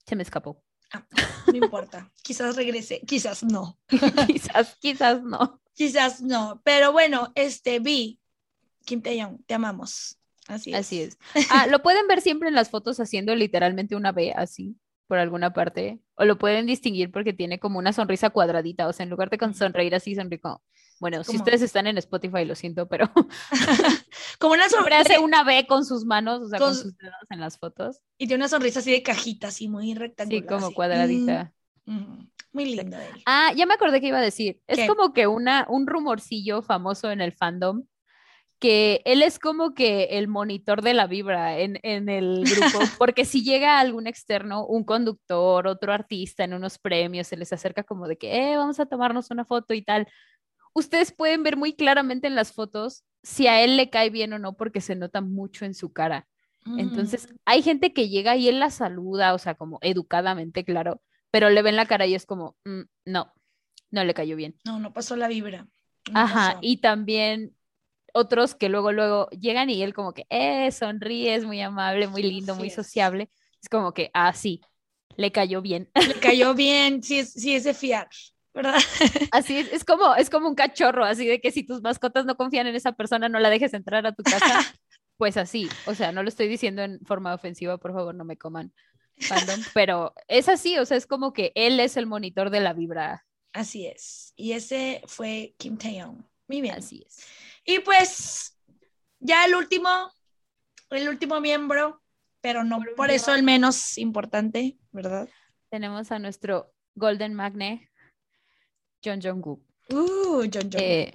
se 0.06 0.16
me 0.16 0.24
escapó. 0.24 0.64
Ah, 0.92 1.06
no 1.48 1.56
importa, 1.56 2.12
quizás 2.24 2.56
regrese, 2.56 3.02
quizás 3.02 3.44
no. 3.44 3.80
quizás, 4.28 4.76
quizás 4.82 5.22
no. 5.22 5.62
Quizás 5.74 6.22
no, 6.22 6.62
pero 6.66 6.92
bueno, 6.92 7.32
este, 7.36 7.80
Vi, 7.80 8.20
Kim 8.86 9.04
Tae-young, 9.04 9.46
te 9.46 9.54
amamos. 9.54 10.18
Así 10.48 10.72
es. 10.72 10.80
Así 10.80 11.02
es. 11.04 11.18
Ah, 11.52 11.68
lo 11.68 11.84
pueden 11.84 12.08
ver 12.08 12.22
siempre 12.22 12.50
en 12.50 12.56
las 12.56 12.70
fotos 12.70 13.00
haciendo 13.00 13.36
literalmente 13.36 13.96
una 13.96 14.12
B 14.12 14.34
así 14.36 14.76
por 15.12 15.20
alguna 15.20 15.52
parte, 15.52 16.00
o 16.16 16.24
lo 16.24 16.38
pueden 16.38 16.66
distinguir 16.66 17.12
porque 17.12 17.34
tiene 17.34 17.60
como 17.60 17.78
una 17.80 17.92
sonrisa 17.92 18.30
cuadradita, 18.30 18.88
o 18.88 18.94
sea, 18.94 19.04
en 19.04 19.10
lugar 19.10 19.30
de 19.30 19.38
con 19.38 19.54
sonreír 19.54 19.94
así, 19.94 20.16
sonríe 20.16 20.40
como, 20.40 20.64
bueno, 21.02 21.22
si 21.26 21.36
ustedes 21.36 21.62
están 21.62 21.86
en 21.86 21.98
Spotify, 21.98 22.46
lo 22.46 22.56
siento, 22.56 22.88
pero 22.88 23.12
como 24.40 24.54
una 24.54 24.70
sonrisa 24.70 25.02
hace 25.02 25.20
una 25.20 25.44
B 25.44 25.68
con 25.68 25.84
sus 25.84 26.06
manos, 26.06 26.44
o 26.44 26.48
sea, 26.48 26.60
con, 26.60 26.74
sus 26.74 26.98
dedos 26.98 27.26
en 27.30 27.42
las 27.42 27.58
fotos. 27.60 28.00
Y 28.18 28.28
tiene 28.28 28.44
una 28.44 28.48
sonrisa 28.48 28.80
así 28.80 28.90
de 28.90 29.04
cajita, 29.04 29.50
así 29.50 29.68
muy 29.68 29.94
rectangular. 29.96 30.44
Sí, 30.44 30.48
como 30.48 30.74
cuadradita. 30.74 31.52
Mm, 31.84 31.94
mm, 31.94 32.32
muy 32.54 32.76
linda. 32.76 33.02
Ah, 33.26 33.52
ya 33.54 33.66
me 33.66 33.74
acordé 33.74 34.00
que 34.00 34.08
iba 34.08 34.20
a 34.20 34.22
decir. 34.22 34.62
Es 34.68 34.88
como 34.88 35.12
que 35.12 35.28
una, 35.28 35.66
un 35.70 35.88
rumorcillo 35.88 36.62
famoso 36.62 37.12
en 37.12 37.20
el 37.20 37.34
fandom 37.34 37.84
que 38.62 39.02
él 39.06 39.24
es 39.24 39.40
como 39.40 39.74
que 39.74 40.04
el 40.12 40.28
monitor 40.28 40.84
de 40.84 40.94
la 40.94 41.08
vibra 41.08 41.58
en, 41.58 41.80
el 41.82 42.44
grupo, 42.44 42.80
porque 43.00 43.26
si 43.26 43.44
llega 43.44 43.80
algún 43.80 44.06
externo, 44.06 44.68
un 44.68 44.84
conductor, 44.84 45.66
otro 45.66 45.92
artista 45.92 46.44
en 46.44 46.54
unos 46.54 46.78
premios, 46.78 47.26
se 47.26 47.38
les 47.38 47.52
acerca 47.52 47.84
como 47.84 48.08
de 48.08 48.20
que, 48.20 48.52
eh, 48.52 48.58
vamos 48.58 48.80
a 48.80 48.86
tomarnos 48.86 49.32
una 49.32 49.46
foto 49.46 49.74
y 49.74 49.82
tal. 49.82 50.08
Ustedes 50.74 51.12
pueden 51.12 51.42
ver 51.42 51.58
muy 51.58 51.74
claramente 51.74 52.28
en 52.28 52.36
las 52.36 52.54
fotos 52.54 53.04
si 53.24 53.48
a 53.48 53.62
él 53.64 53.78
le 53.78 53.90
cae 53.90 54.12
bien 54.12 54.32
o 54.34 54.40
no, 54.40 54.54
porque 54.54 54.80
se 54.80 54.96
nota 54.96 55.22
mucho 55.22 55.66
en 55.66 55.74
su 55.74 55.92
cara. 55.92 56.28
Entonces, 56.78 57.32
mm. 57.32 57.36
hay 57.46 57.64
gente 57.64 57.94
que 57.94 58.10
llega 58.10 58.36
y 58.36 58.48
él 58.48 58.60
la 58.60 58.70
saluda, 58.70 59.34
o 59.34 59.40
sea, 59.40 59.56
como 59.56 59.80
educadamente, 59.82 60.64
claro, 60.64 61.02
pero 61.32 61.50
le 61.50 61.64
ven 61.64 61.76
la 61.76 61.88
cara 61.88 62.06
y 62.06 62.14
es 62.14 62.28
como, 62.28 62.56
mm, 62.66 62.82
no, 63.06 63.34
no 63.90 64.04
le 64.04 64.14
cayó 64.14 64.36
bien. 64.36 64.56
No, 64.66 64.78
no 64.78 64.94
pasó 64.94 65.16
la 65.16 65.28
vibra. 65.28 65.68
Ajá, 66.14 66.60
y 66.62 66.78
también 66.78 67.56
otros 68.14 68.56
que 68.56 68.70
luego, 68.70 68.92
luego 68.92 69.30
llegan 69.30 69.70
y 69.70 69.82
él 69.84 69.94
como 69.94 70.14
que, 70.14 70.26
eh, 70.30 70.72
sonríe, 70.72 71.36
es 71.36 71.46
muy 71.46 71.62
amable, 71.62 72.08
muy 72.08 72.24
lindo, 72.24 72.56
muy 72.56 72.70
sociable. 72.70 73.30
Es 73.62 73.70
como 73.70 73.94
que, 73.94 74.12
ah, 74.14 74.34
sí, 74.34 74.62
le 75.18 75.32
cayó 75.32 75.62
bien. 75.62 75.90
Le 76.16 76.20
cayó 76.20 76.54
bien, 76.54 77.04
sí 77.04 77.20
es, 77.20 77.34
sí 77.34 77.56
es 77.56 77.64
de 77.64 77.74
fiar, 77.74 78.10
¿verdad? 78.54 78.76
Así 79.32 79.58
es, 79.58 79.72
es 79.72 79.84
como, 79.84 80.16
es 80.16 80.30
como 80.30 80.48
un 80.48 80.56
cachorro, 80.56 81.06
así 81.06 81.26
de 81.26 81.40
que 81.40 81.52
si 81.52 81.64
tus 81.64 81.82
mascotas 81.82 82.26
no 82.26 82.36
confían 82.36 82.68
en 82.68 82.76
esa 82.76 82.92
persona, 82.94 83.30
no 83.30 83.40
la 83.40 83.50
dejes 83.50 83.74
entrar 83.74 84.06
a 84.06 84.14
tu 84.14 84.24
casa. 84.24 84.40
Pues 85.18 85.38
así, 85.38 85.70
o 85.86 85.94
sea, 85.94 86.12
no 86.12 86.24
lo 86.24 86.30
estoy 86.30 86.48
diciendo 86.48 86.82
en 86.82 87.00
forma 87.06 87.36
ofensiva, 87.36 87.78
por 87.78 87.94
favor, 87.94 88.16
no 88.16 88.26
me 88.26 88.38
coman. 88.38 88.74
pero 89.72 90.16
es 90.28 90.50
así, 90.50 90.80
o 90.80 90.86
sea, 90.86 90.98
es 90.98 91.06
como 91.06 91.32
que 91.32 91.52
él 91.54 91.80
es 91.80 91.96
el 91.96 92.08
monitor 92.08 92.50
de 92.50 92.60
la 92.60 92.74
vibra. 92.74 93.24
Así 93.54 93.86
es. 93.86 94.34
Y 94.36 94.54
ese 94.54 95.04
fue 95.06 95.54
Kim 95.60 95.78
Taeyong. 95.78 96.26
Muy 96.48 96.62
bien. 96.62 96.74
Así 96.74 97.04
es. 97.06 97.20
Y 97.66 97.80
pues 97.80 98.58
ya 99.20 99.46
el 99.46 99.56
último, 99.56 99.90
el 100.90 101.08
último 101.08 101.40
miembro, 101.40 102.02
pero 102.42 102.64
no 102.64 102.80
por 102.96 103.12
eso 103.12 103.34
el 103.34 103.44
menos 103.44 103.98
importante, 103.98 104.78
¿verdad? 104.92 105.30
Tenemos 105.70 106.12
a 106.12 106.20
nuestro 106.20 106.74
Golden 106.96 107.34
Magne, 107.34 107.90
John 109.04 109.22
Jungkook. 109.22 109.62
Uh, 109.90 110.42
John 110.52 110.70
Jungkook. 110.70 110.82
Eh, 110.82 111.14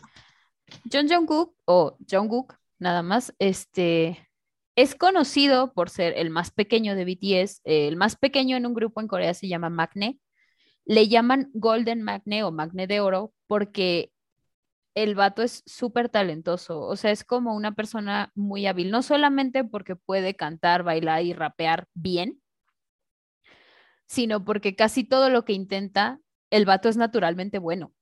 John 0.90 1.08
Jungkook 1.08 1.54
o 1.64 1.96
Jungkook, 2.08 2.54
nada 2.78 3.02
más, 3.02 3.34
este 3.38 4.26
es 4.76 4.94
conocido 4.94 5.72
por 5.72 5.90
ser 5.90 6.14
el 6.16 6.30
más 6.30 6.50
pequeño 6.50 6.94
de 6.94 7.04
BTS. 7.04 7.62
el 7.64 7.96
más 7.96 8.16
pequeño 8.16 8.56
en 8.56 8.66
un 8.66 8.74
grupo 8.74 9.00
en 9.00 9.08
Corea 9.08 9.34
se 9.34 9.48
llama 9.48 9.70
Magne. 9.70 10.20
Le 10.84 11.08
llaman 11.08 11.50
Golden 11.54 12.02
Magne 12.02 12.44
o 12.44 12.52
Magne 12.52 12.86
de 12.86 13.00
Oro 13.00 13.32
porque 13.48 14.12
el 14.96 15.14
vato 15.14 15.42
es 15.42 15.62
súper 15.66 16.08
talentoso, 16.08 16.80
o 16.80 16.96
sea, 16.96 17.10
es 17.10 17.22
como 17.22 17.54
una 17.54 17.74
persona 17.74 18.32
muy 18.34 18.66
hábil, 18.66 18.90
no 18.90 19.02
solamente 19.02 19.62
porque 19.62 19.94
puede 19.94 20.34
cantar, 20.34 20.84
bailar 20.84 21.22
y 21.22 21.34
rapear 21.34 21.86
bien, 21.92 22.40
sino 24.06 24.42
porque 24.42 24.74
casi 24.74 25.04
todo 25.04 25.28
lo 25.28 25.44
que 25.44 25.52
intenta, 25.52 26.18
el 26.48 26.64
vato 26.64 26.88
es 26.88 26.96
naturalmente 26.96 27.58
bueno. 27.58 27.92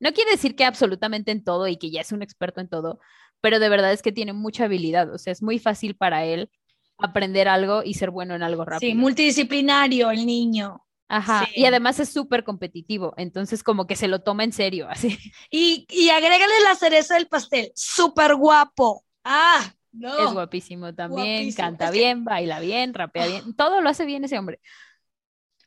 No 0.00 0.12
quiere 0.14 0.30
decir 0.30 0.56
que 0.56 0.64
absolutamente 0.64 1.32
en 1.32 1.44
todo 1.44 1.68
y 1.68 1.76
que 1.76 1.90
ya 1.90 2.00
es 2.00 2.12
un 2.12 2.22
experto 2.22 2.62
en 2.62 2.70
todo, 2.70 2.98
pero 3.42 3.58
de 3.58 3.68
verdad 3.68 3.92
es 3.92 4.00
que 4.00 4.10
tiene 4.10 4.32
mucha 4.32 4.64
habilidad, 4.64 5.12
o 5.12 5.18
sea, 5.18 5.34
es 5.34 5.42
muy 5.42 5.58
fácil 5.58 5.96
para 5.96 6.24
él 6.24 6.50
aprender 6.96 7.46
algo 7.46 7.82
y 7.84 7.92
ser 7.92 8.10
bueno 8.10 8.34
en 8.34 8.42
algo 8.42 8.64
rápido. 8.64 8.90
Sí, 8.90 8.96
multidisciplinario 8.96 10.10
el 10.10 10.24
niño. 10.24 10.85
Ajá, 11.08 11.46
y 11.54 11.64
además 11.66 12.00
es 12.00 12.08
súper 12.08 12.42
competitivo, 12.42 13.14
entonces 13.16 13.62
como 13.62 13.86
que 13.86 13.96
se 13.96 14.08
lo 14.08 14.22
toma 14.22 14.44
en 14.44 14.52
serio, 14.52 14.88
así. 14.90 15.18
Y, 15.50 15.86
y 15.88 16.10
agrégale 16.10 16.60
la 16.64 16.74
cereza 16.74 17.14
del 17.14 17.28
pastel, 17.28 17.72
súper 17.74 18.34
guapo. 18.34 19.04
Ah, 19.24 19.72
no. 19.92 20.18
Es 20.18 20.32
guapísimo 20.32 20.94
también, 20.94 21.52
canta 21.52 21.90
bien, 21.90 22.24
baila 22.24 22.60
bien, 22.60 22.92
rapea 22.92 23.26
bien, 23.26 23.54
todo 23.54 23.80
lo 23.80 23.88
hace 23.88 24.04
bien 24.04 24.24
ese 24.24 24.38
hombre. 24.38 24.60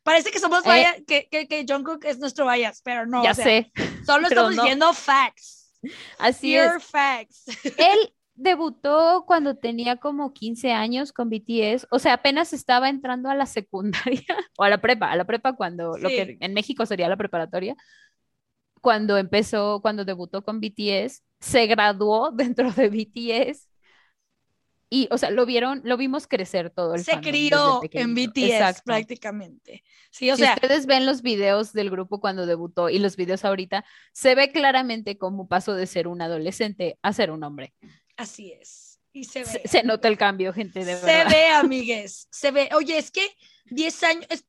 Parece 0.03 0.31
que 0.31 0.39
somos 0.39 0.65
eh, 0.65 1.03
que, 1.07 1.27
que, 1.29 1.47
que 1.47 1.65
Jungkook 1.67 2.03
es 2.05 2.19
nuestro 2.19 2.49
bias, 2.49 2.81
pero 2.83 3.05
no. 3.05 3.23
Ya 3.23 3.33
sé. 3.33 3.71
Solo 4.05 4.27
estamos 4.27 4.55
diciendo 4.55 4.93
facts. 4.93 5.71
Así 6.17 6.55
Pure 6.55 6.79
facts. 6.79 7.45
Él 7.77 8.13
debutó 8.39 9.25
cuando 9.27 9.55
tenía 9.57 9.97
como 9.97 10.33
15 10.33 10.71
años 10.71 11.11
con 11.11 11.29
BTS, 11.29 11.87
o 11.91 11.99
sea, 11.99 12.13
apenas 12.13 12.53
estaba 12.53 12.89
entrando 12.89 13.29
a 13.29 13.35
la 13.35 13.45
secundaria 13.45 14.23
o 14.57 14.63
a 14.63 14.69
la 14.69 14.79
prepa, 14.79 15.11
a 15.11 15.15
la 15.15 15.25
prepa 15.25 15.53
cuando 15.53 15.97
lo 15.97 16.09
que 16.09 16.37
en 16.39 16.53
México 16.53 16.85
sería 16.85 17.09
la 17.09 17.17
preparatoria. 17.17 17.75
Cuando 18.81 19.17
empezó, 19.17 19.81
cuando 19.81 20.05
debutó 20.05 20.43
con 20.43 20.61
BTS, 20.61 21.21
se 21.39 21.67
graduó 21.67 22.31
dentro 22.35 22.71
de 22.71 22.89
BTS 22.89 23.67
y, 24.91 25.07
o 25.11 25.17
sea, 25.17 25.29
lo 25.29 25.45
vieron, 25.45 25.81
lo 25.83 25.97
vimos 25.97 26.25
crecer 26.27 26.71
todo 26.71 26.95
el 26.95 27.03
Se 27.03 27.19
crió 27.19 27.81
en 27.91 28.15
BTS 28.15 28.81
prácticamente. 28.83 29.83
Sí, 30.09 30.31
o 30.31 30.35
si 30.35 30.43
ustedes 30.43 30.87
ven 30.87 31.05
los 31.05 31.21
videos 31.21 31.73
del 31.73 31.91
grupo 31.91 32.19
cuando 32.19 32.47
debutó 32.47 32.89
y 32.89 32.97
los 32.97 33.15
videos 33.15 33.45
ahorita, 33.45 33.85
se 34.13 34.33
ve 34.33 34.51
claramente 34.51 35.17
cómo 35.17 35.47
pasó 35.47 35.75
de 35.75 35.85
ser 35.85 36.07
un 36.07 36.21
adolescente 36.23 36.97
a 37.03 37.13
ser 37.13 37.29
un 37.29 37.43
hombre. 37.43 37.73
Así 38.19 38.51
es. 38.51 38.99
Y 39.13 39.23
se 39.23 39.45
ve. 39.45 39.61
Se, 39.63 39.81
nota 39.83 40.09
el 40.09 40.17
cambio, 40.17 40.51
gente, 40.51 40.83
de 40.83 40.95
verdad. 40.95 41.29
Se 41.29 41.35
ve, 41.35 41.45
amigues. 41.53 42.27
Se 42.29 42.51
ve. 42.51 42.69
Oye, 42.75 42.97
es 42.97 43.11
que 43.11 43.25
10 43.67 44.03
años, 44.03 44.25
es 44.29 44.45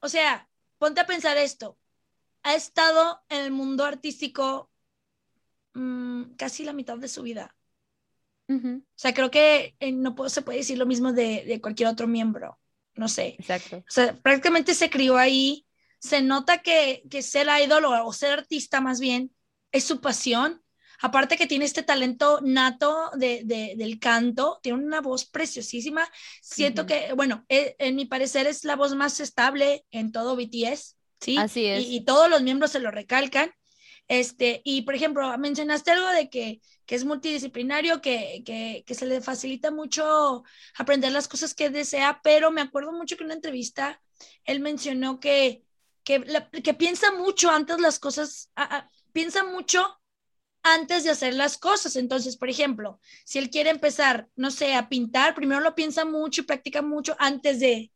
o 0.00 0.08
sea, 0.08 0.48
ponte 0.78 1.00
a 1.00 1.06
pensar 1.06 1.38
esto. 1.38 1.78
Ha 2.42 2.56
estado 2.56 3.20
en 3.28 3.42
el 3.42 3.52
mundo 3.52 3.84
artístico 3.84 4.68
mm, 5.74 6.34
casi 6.36 6.64
la 6.64 6.72
mitad 6.72 6.98
de 6.98 7.08
su 7.08 7.22
vida. 7.22 7.56
O 8.48 8.82
sea, 8.96 9.14
creo 9.14 9.30
que 9.30 9.76
eh, 9.80 9.92
no 9.92 10.14
se 10.28 10.42
puede 10.42 10.58
decir 10.58 10.76
lo 10.76 10.84
mismo 10.84 11.14
de, 11.14 11.44
de, 11.46 11.60
cualquier 11.62 11.88
otro 11.88 12.06
miembro. 12.06 12.58
No 12.94 13.08
sé. 13.08 13.36
Exacto. 13.38 13.78
O 13.78 13.90
sea, 13.90 14.14
prácticamente 14.14 14.74
se 14.74 14.90
crió 14.90 15.16
ahí. 15.16 15.64
Se 15.98 16.20
nota 16.20 16.58
que, 16.58 17.02
que 17.08 17.22
ser 17.22 17.46
ídolo 17.64 18.04
o 18.04 18.12
ser 18.12 18.32
artista 18.32 18.82
más 18.82 19.00
bien 19.00 19.34
es 19.70 19.84
su 19.84 20.02
pasión 20.02 20.62
Aparte 21.02 21.36
que 21.36 21.48
tiene 21.48 21.64
este 21.64 21.82
talento 21.82 22.38
nato 22.42 23.10
de, 23.16 23.42
del 23.44 23.98
canto, 23.98 24.60
tiene 24.62 24.78
una 24.78 25.00
voz 25.00 25.24
preciosísima. 25.24 26.08
Siento 26.40 26.86
que, 26.86 27.12
bueno, 27.14 27.44
e, 27.48 27.74
en 27.80 27.96
mi 27.96 28.06
parecer 28.06 28.46
es 28.46 28.62
la 28.62 28.76
voz 28.76 28.94
más 28.94 29.18
estable 29.18 29.84
en 29.90 30.12
todo 30.12 30.36
BTS, 30.36 30.96
¿sí? 31.20 31.36
Así 31.36 31.66
es. 31.66 31.84
Y, 31.88 32.04
todos 32.04 32.30
los 32.30 32.42
miembros 32.42 32.70
se 32.70 32.78
lo 32.78 32.92
recalcan. 32.92 33.52
Este, 34.06 34.62
y 34.64 34.82
por 34.82 34.94
ejemplo, 34.94 35.36
mencionaste 35.38 35.90
algo 35.90 36.08
de 36.10 36.30
que, 36.30 36.60
que 36.86 36.94
es 36.94 37.04
multidisciplinario, 37.04 38.00
que, 38.00 38.42
que, 38.44 38.84
que, 38.86 38.94
se 38.94 39.06
le 39.06 39.20
facilita 39.20 39.72
mucho 39.72 40.44
aprender 40.76 41.10
las 41.10 41.26
cosas 41.26 41.52
que 41.54 41.70
desea, 41.70 42.20
pero 42.22 42.52
me 42.52 42.60
acuerdo 42.60 42.92
mucho 42.92 43.16
que 43.16 43.24
en 43.24 43.26
una 43.26 43.34
entrevista 43.34 44.00
él 44.44 44.60
mencionó 44.60 45.18
que, 45.18 45.64
que, 46.04 46.22
que 46.62 46.74
piensa 46.74 47.10
mucho 47.12 47.50
antes 47.50 47.80
las 47.80 47.98
cosas, 47.98 48.50
piensa 49.12 49.44
mucho 49.44 49.98
antes 50.62 51.04
de 51.04 51.10
hacer 51.10 51.34
las 51.34 51.58
cosas. 51.58 51.96
Entonces, 51.96 52.36
por 52.36 52.48
ejemplo, 52.48 53.00
si 53.24 53.38
él 53.38 53.50
quiere 53.50 53.70
empezar, 53.70 54.28
no 54.36 54.50
sé, 54.50 54.74
a 54.74 54.88
pintar, 54.88 55.34
primero 55.34 55.60
lo 55.60 55.74
piensa 55.74 56.04
mucho 56.04 56.42
y 56.42 56.44
practica 56.44 56.82
mucho 56.82 57.16
antes 57.18 57.60
de, 57.60 57.90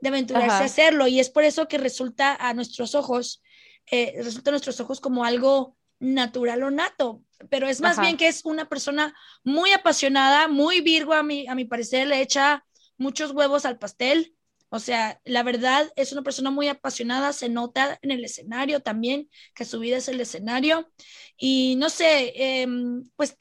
de 0.00 0.08
aventurarse 0.08 0.62
a 0.62 0.64
hacerlo. 0.64 1.06
Y 1.06 1.20
es 1.20 1.30
por 1.30 1.44
eso 1.44 1.68
que 1.68 1.78
resulta 1.78 2.34
a 2.34 2.54
nuestros 2.54 2.94
ojos, 2.94 3.42
eh, 3.90 4.14
resulta 4.22 4.50
a 4.50 4.52
nuestros 4.52 4.80
ojos 4.80 5.00
como 5.00 5.24
algo 5.24 5.76
natural 5.98 6.62
o 6.62 6.70
nato. 6.70 7.22
Pero 7.50 7.68
es 7.68 7.80
más 7.80 7.98
bien 7.98 8.16
que 8.16 8.28
es 8.28 8.44
una 8.44 8.68
persona 8.68 9.14
muy 9.42 9.72
apasionada, 9.72 10.48
muy 10.48 10.80
virgo 10.80 11.12
a 11.12 11.22
mi, 11.22 11.46
a 11.48 11.54
mi 11.54 11.64
parecer, 11.64 12.06
le 12.06 12.20
echa 12.20 12.64
muchos 12.98 13.32
huevos 13.32 13.64
al 13.64 13.78
pastel. 13.78 14.34
O 14.74 14.78
sea, 14.78 15.20
la 15.26 15.42
verdad 15.42 15.92
es 15.96 16.12
una 16.12 16.22
persona 16.22 16.50
muy 16.50 16.66
apasionada, 16.66 17.34
se 17.34 17.50
nota 17.50 17.98
en 18.00 18.10
el 18.10 18.24
escenario 18.24 18.80
también, 18.80 19.28
que 19.54 19.66
su 19.66 19.78
vida 19.78 19.98
es 19.98 20.08
el 20.08 20.18
escenario. 20.18 20.90
Y 21.36 21.76
no 21.76 21.90
sé, 21.90 22.32
em, 22.36 23.04
pues 23.14 23.36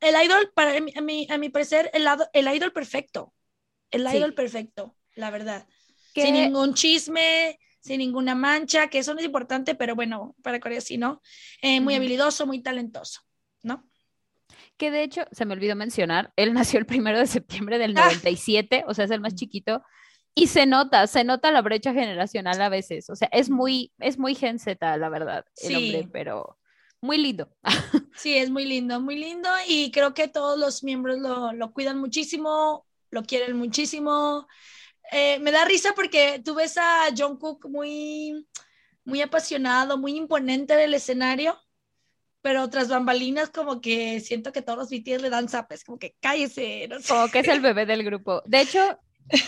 el 0.00 0.24
idol, 0.24 0.50
para 0.54 0.74
a 0.74 0.80
mi, 1.02 1.26
a 1.28 1.36
mi 1.36 1.50
parecer, 1.50 1.90
el, 1.92 2.08
el 2.32 2.56
idol 2.56 2.72
perfecto. 2.72 3.34
El 3.90 4.06
idol 4.06 4.32
perfecto, 4.32 4.96
la 5.16 5.30
verdad. 5.30 5.68
Sin 6.14 6.32
ningún 6.32 6.72
chisme, 6.72 7.58
sin 7.80 7.98
ninguna 7.98 8.34
mancha, 8.34 8.88
que 8.88 9.00
eso 9.00 9.12
no 9.12 9.20
es 9.20 9.26
importante, 9.26 9.74
pero 9.74 9.94
bueno, 9.94 10.34
para 10.42 10.60
Corea 10.60 10.80
sí, 10.80 10.96
¿no? 10.96 11.20
Eh, 11.60 11.82
muy 11.82 11.94
habilidoso, 11.94 12.46
muy 12.46 12.62
talentoso, 12.62 13.20
¿no? 13.62 13.86
Que 14.78 14.90
de 14.90 15.02
hecho, 15.02 15.26
se 15.30 15.44
me 15.44 15.52
olvidó 15.52 15.76
mencionar, 15.76 16.32
él 16.36 16.54
nació 16.54 16.78
el 16.78 16.86
primero 16.86 17.18
de 17.18 17.26
septiembre 17.26 17.76
del 17.76 17.92
97, 17.92 18.80
ah. 18.80 18.84
o 18.88 18.94
sea, 18.94 19.04
es 19.04 19.10
el 19.10 19.20
más 19.20 19.34
chiquito. 19.34 19.82
Y 20.34 20.46
se 20.46 20.66
nota, 20.66 21.06
se 21.06 21.24
nota 21.24 21.50
la 21.50 21.62
brecha 21.62 21.92
generacional 21.92 22.60
a 22.62 22.68
veces. 22.68 23.10
O 23.10 23.16
sea, 23.16 23.28
es 23.32 23.50
muy, 23.50 23.92
es 23.98 24.18
muy 24.18 24.34
gen 24.34 24.58
Z, 24.58 24.96
la 24.96 25.08
verdad, 25.08 25.44
el 25.62 25.76
hombre, 25.76 26.08
pero 26.12 26.58
muy 27.00 27.18
lindo. 27.18 27.48
Sí, 28.16 28.36
es 28.36 28.50
muy 28.50 28.66
lindo, 28.66 29.00
muy 29.00 29.16
lindo. 29.16 29.48
Y 29.66 29.90
creo 29.92 30.12
que 30.12 30.28
todos 30.28 30.58
los 30.58 30.84
miembros 30.84 31.18
lo, 31.18 31.52
lo 31.52 31.72
cuidan 31.72 31.98
muchísimo, 31.98 32.86
lo 33.10 33.22
quieren 33.22 33.56
muchísimo. 33.56 34.46
Eh, 35.10 35.38
me 35.40 35.52
da 35.52 35.64
risa 35.64 35.92
porque 35.94 36.40
tú 36.44 36.54
ves 36.54 36.76
a 36.76 37.08
John 37.16 37.38
Cook 37.38 37.68
muy, 37.68 38.46
muy 39.04 39.22
apasionado, 39.22 39.96
muy 39.96 40.16
imponente 40.16 40.76
del 40.76 40.92
escenario, 40.94 41.58
pero 42.42 42.62
otras 42.62 42.88
bambalinas 42.88 43.50
como 43.50 43.80
que 43.80 44.20
siento 44.20 44.52
que 44.52 44.62
todos 44.62 44.78
los 44.78 44.90
BTS 44.90 45.22
le 45.22 45.30
dan 45.30 45.48
zapes, 45.48 45.84
como 45.84 45.98
que 45.98 46.14
cállese. 46.20 46.88
No 46.88 46.98
Como 47.06 47.28
que 47.28 47.40
es 47.40 47.48
el 47.48 47.60
bebé 47.60 47.86
del 47.86 48.04
grupo. 48.04 48.42
De 48.44 48.60
hecho, 48.60 48.98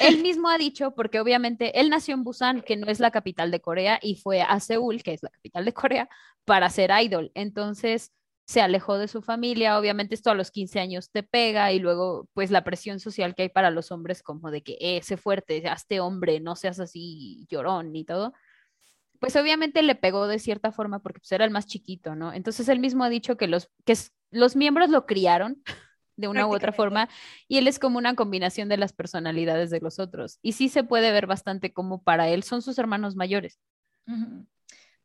él 0.00 0.22
mismo 0.22 0.48
ha 0.48 0.58
dicho, 0.58 0.94
porque 0.94 1.20
obviamente 1.20 1.80
él 1.80 1.90
nació 1.90 2.14
en 2.14 2.24
Busan, 2.24 2.62
que 2.62 2.76
no 2.76 2.88
es 2.88 3.00
la 3.00 3.10
capital 3.10 3.50
de 3.50 3.60
Corea, 3.60 3.98
y 4.02 4.16
fue 4.16 4.42
a 4.42 4.60
Seúl, 4.60 5.02
que 5.02 5.14
es 5.14 5.22
la 5.22 5.30
capital 5.30 5.64
de 5.64 5.72
Corea, 5.72 6.08
para 6.44 6.70
ser 6.70 6.90
idol. 7.02 7.30
Entonces, 7.34 8.12
se 8.44 8.60
alejó 8.60 8.98
de 8.98 9.08
su 9.08 9.22
familia, 9.22 9.78
obviamente 9.78 10.14
esto 10.14 10.30
a 10.30 10.34
los 10.34 10.50
15 10.50 10.80
años 10.80 11.10
te 11.10 11.22
pega 11.22 11.72
y 11.72 11.78
luego 11.78 12.28
pues 12.34 12.50
la 12.50 12.64
presión 12.64 13.00
social 13.00 13.34
que 13.34 13.42
hay 13.42 13.48
para 13.48 13.70
los 13.70 13.92
hombres 13.92 14.22
como 14.22 14.50
de 14.50 14.62
que, 14.62 14.76
eh, 14.80 15.00
sé 15.02 15.16
fuerte, 15.16 15.66
hazte 15.68 16.00
hombre, 16.00 16.40
no 16.40 16.56
seas 16.56 16.80
así 16.80 17.46
llorón 17.48 17.94
y 17.94 18.04
todo, 18.04 18.32
pues 19.20 19.36
obviamente 19.36 19.82
le 19.82 19.94
pegó 19.94 20.26
de 20.26 20.38
cierta 20.40 20.72
forma 20.72 20.98
porque 21.00 21.20
pues 21.20 21.32
era 21.32 21.44
el 21.44 21.52
más 21.52 21.66
chiquito, 21.66 22.16
¿no? 22.16 22.32
Entonces 22.32 22.68
él 22.68 22.80
mismo 22.80 23.04
ha 23.04 23.08
dicho 23.08 23.36
que 23.36 23.46
los, 23.46 23.70
que 23.84 23.96
los 24.30 24.56
miembros 24.56 24.90
lo 24.90 25.06
criaron 25.06 25.62
de 26.16 26.28
una 26.28 26.46
u 26.46 26.54
otra 26.54 26.72
forma 26.72 27.08
y 27.48 27.58
él 27.58 27.66
es 27.66 27.78
como 27.78 27.98
una 27.98 28.14
combinación 28.14 28.68
de 28.68 28.76
las 28.76 28.92
personalidades 28.92 29.70
de 29.70 29.80
los 29.80 29.98
otros 29.98 30.38
y 30.42 30.52
sí 30.52 30.68
se 30.68 30.84
puede 30.84 31.12
ver 31.12 31.26
bastante 31.26 31.72
como 31.72 32.02
para 32.02 32.28
él 32.28 32.42
son 32.42 32.62
sus 32.62 32.78
hermanos 32.78 33.16
mayores. 33.16 33.58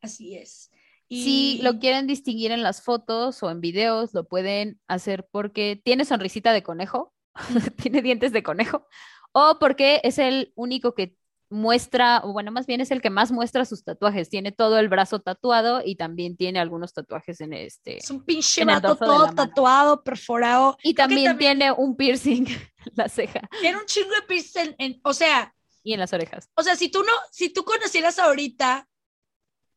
Así 0.01 0.35
es. 0.35 0.71
Si 1.09 1.59
lo 1.61 1.79
quieren 1.79 2.05
distinguir 2.05 2.51
en 2.51 2.63
las 2.63 2.81
fotos 2.81 3.41
o 3.41 3.49
en 3.49 3.61
videos, 3.61 4.13
lo 4.13 4.27
pueden 4.27 4.79
hacer 4.87 5.25
porque 5.31 5.79
tiene 5.81 6.03
sonrisita 6.03 6.51
de 6.51 6.63
conejo, 6.63 7.13
tiene 7.81 8.01
dientes 8.01 8.33
de 8.33 8.43
conejo, 8.43 8.87
o 9.31 9.57
porque 9.59 10.01
es 10.03 10.17
el 10.17 10.51
único 10.55 10.95
que 10.95 11.15
muestra, 11.49 12.21
o 12.23 12.33
bueno, 12.33 12.51
más 12.51 12.65
bien 12.65 12.81
es 12.81 12.91
el 12.91 13.01
que 13.01 13.09
más 13.09 13.31
muestra 13.31 13.65
sus 13.65 13.83
tatuajes. 13.83 14.29
Tiene 14.29 14.51
todo 14.51 14.79
el 14.79 14.89
brazo 14.89 15.19
tatuado 15.19 15.81
y 15.83 15.95
también 15.95 16.37
tiene 16.37 16.59
algunos 16.59 16.93
tatuajes 16.93 17.41
en 17.41 17.53
este. 17.53 17.97
Es 17.97 18.09
un 18.09 18.23
pinche 18.23 18.65
vato 18.65 18.95
todo 18.95 19.33
tatuado, 19.33 20.03
perforado. 20.03 20.77
Y 20.83 20.93
también, 20.93 21.37
tiene 21.37 21.71
un 21.71 21.95
piercing 21.95 22.47
en 22.47 22.91
la 22.95 23.09
ceja. 23.09 23.41
Tiene 23.61 23.77
un 23.77 23.85
chingo 23.85 24.11
de 24.11 24.21
piercing, 24.23 24.75
en, 24.77 24.99
o 25.03 25.13
sea. 25.13 25.53
Y 25.83 25.93
en 25.93 25.99
las 25.99 26.11
orejas. 26.13 26.49
O 26.55 26.63
sea, 26.63 26.75
si 26.75 26.89
tú 26.89 27.01
no, 27.03 27.13
si 27.31 27.49
tú 27.49 27.63
conocieras 27.63 28.19
ahorita 28.19 28.87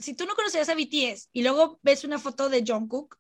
si 0.00 0.14
tú 0.14 0.26
no 0.26 0.34
conocías 0.34 0.68
a 0.68 0.74
BTS 0.74 1.28
y 1.32 1.42
luego 1.42 1.78
ves 1.82 2.04
una 2.04 2.18
foto 2.18 2.48
de 2.48 2.64
Jungkook, 2.66 3.16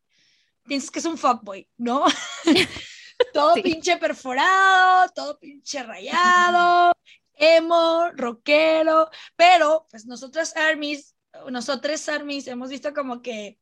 piensas 0.66 0.90
que 0.90 0.98
es 0.98 1.04
un 1.04 1.18
fuckboy, 1.18 1.68
¿no? 1.76 2.04
todo 3.34 3.54
pinche 3.54 3.96
perforado, 3.98 5.10
todo 5.14 5.38
pinche 5.38 5.82
rayado, 5.82 6.92
emo, 7.40 8.10
rockero, 8.14 9.10
pero 9.34 9.86
pues 9.90 10.06
nosotros 10.06 10.54
armies, 10.56 11.16
nosotros 11.50 12.08
armies 12.08 12.46
hemos 12.46 12.70
visto 12.70 12.94
como 12.94 13.22
que 13.22 13.58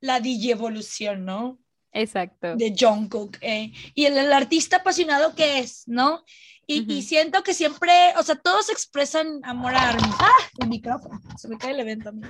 la 0.00 0.20
evolución, 0.22 1.24
¿no? 1.24 1.58
Exacto. 1.92 2.54
De 2.56 2.74
Jungkook. 2.78 3.38
Eh, 3.40 3.72
y 3.94 4.04
el, 4.04 4.32
artista 4.32 4.76
apasionado 4.76 5.34
que 5.34 5.58
es, 5.58 5.84
¿no? 5.86 6.24
Y, 6.66 7.02
siento 7.02 7.42
que 7.42 7.52
siempre, 7.52 7.92
o 8.16 8.22
sea, 8.22 8.36
todos 8.36 8.70
expresan 8.70 9.40
amor 9.42 9.74
a 9.74 9.88
Army. 9.88 10.08
¡Ah! 10.20 10.30
El 10.60 10.68
micrófono, 10.68 11.20
se 11.36 11.48
me 11.48 11.58
cae 11.58 11.72
el 11.72 11.80
evento 11.80 12.10
a 12.10 12.12
mí. 12.12 12.22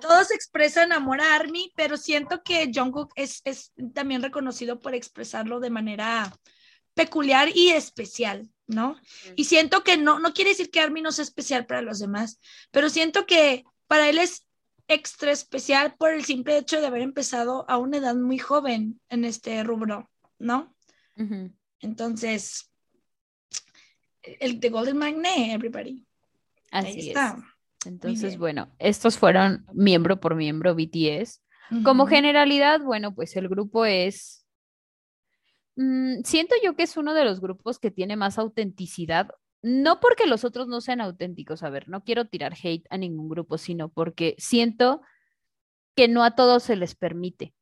todos 0.00 0.30
expresan 0.30 0.92
amor 0.92 1.20
a 1.20 1.34
Army, 1.34 1.72
pero 1.74 1.96
siento 1.96 2.44
que 2.44 2.70
Jungkook 2.72 3.10
es, 3.16 3.40
es 3.42 3.72
también 3.94 4.22
reconocido 4.22 4.78
por 4.78 4.94
expresarlo 4.94 5.58
de 5.58 5.70
manera 5.70 6.32
peculiar 6.94 7.48
y 7.52 7.70
especial, 7.70 8.48
¿no? 8.68 8.96
Y 9.34 9.44
siento 9.44 9.82
que 9.82 9.96
no, 9.96 10.20
no 10.20 10.32
quiere 10.32 10.50
decir 10.50 10.70
que 10.70 10.80
Army 10.80 11.02
no 11.02 11.10
sea 11.10 11.24
especial 11.24 11.66
para 11.66 11.82
los 11.82 11.98
demás, 11.98 12.40
pero 12.70 12.88
siento 12.90 13.26
que 13.26 13.64
para 13.86 14.08
él 14.08 14.18
es 14.18 14.46
extra 14.86 15.32
especial 15.32 15.94
por 15.98 16.12
el 16.12 16.24
simple 16.24 16.56
hecho 16.56 16.80
de 16.80 16.86
haber 16.86 17.02
empezado 17.02 17.68
a 17.68 17.78
una 17.78 17.96
edad 17.98 18.14
muy 18.14 18.38
joven 18.38 19.00
en 19.08 19.24
este 19.24 19.62
rubro, 19.64 20.08
¿no? 20.38 20.74
Entonces, 21.80 22.70
el 24.22 24.60
de 24.60 24.70
Golden 24.70 24.98
Magnet, 24.98 25.54
everybody. 25.54 26.06
Así 26.70 27.08
está. 27.08 27.36
es. 27.38 27.44
Entonces, 27.86 28.38
bueno, 28.38 28.70
estos 28.78 29.18
fueron 29.18 29.66
miembro 29.72 30.20
por 30.20 30.34
miembro 30.34 30.74
BTS. 30.74 31.42
Como 31.84 32.06
generalidad, 32.06 32.80
bueno, 32.80 33.14
pues 33.14 33.36
el 33.36 33.48
grupo 33.48 33.84
es. 33.84 34.37
Mm, 35.78 36.22
siento 36.24 36.56
yo 36.62 36.74
que 36.74 36.82
es 36.82 36.96
uno 36.96 37.14
de 37.14 37.24
los 37.24 37.40
grupos 37.40 37.78
que 37.78 37.92
tiene 37.92 38.16
más 38.16 38.36
autenticidad. 38.36 39.28
No 39.62 40.00
porque 40.00 40.26
los 40.26 40.44
otros 40.44 40.66
no 40.66 40.80
sean 40.80 41.00
auténticos, 41.00 41.62
a 41.62 41.70
ver, 41.70 41.88
no 41.88 42.02
quiero 42.02 42.26
tirar 42.26 42.54
hate 42.60 42.86
a 42.90 42.98
ningún 42.98 43.28
grupo, 43.28 43.58
sino 43.58 43.88
porque 43.88 44.34
siento 44.38 45.00
que 45.96 46.08
no 46.08 46.24
a 46.24 46.32
todos 46.32 46.64
se 46.64 46.76
les 46.76 46.94
permite 46.94 47.54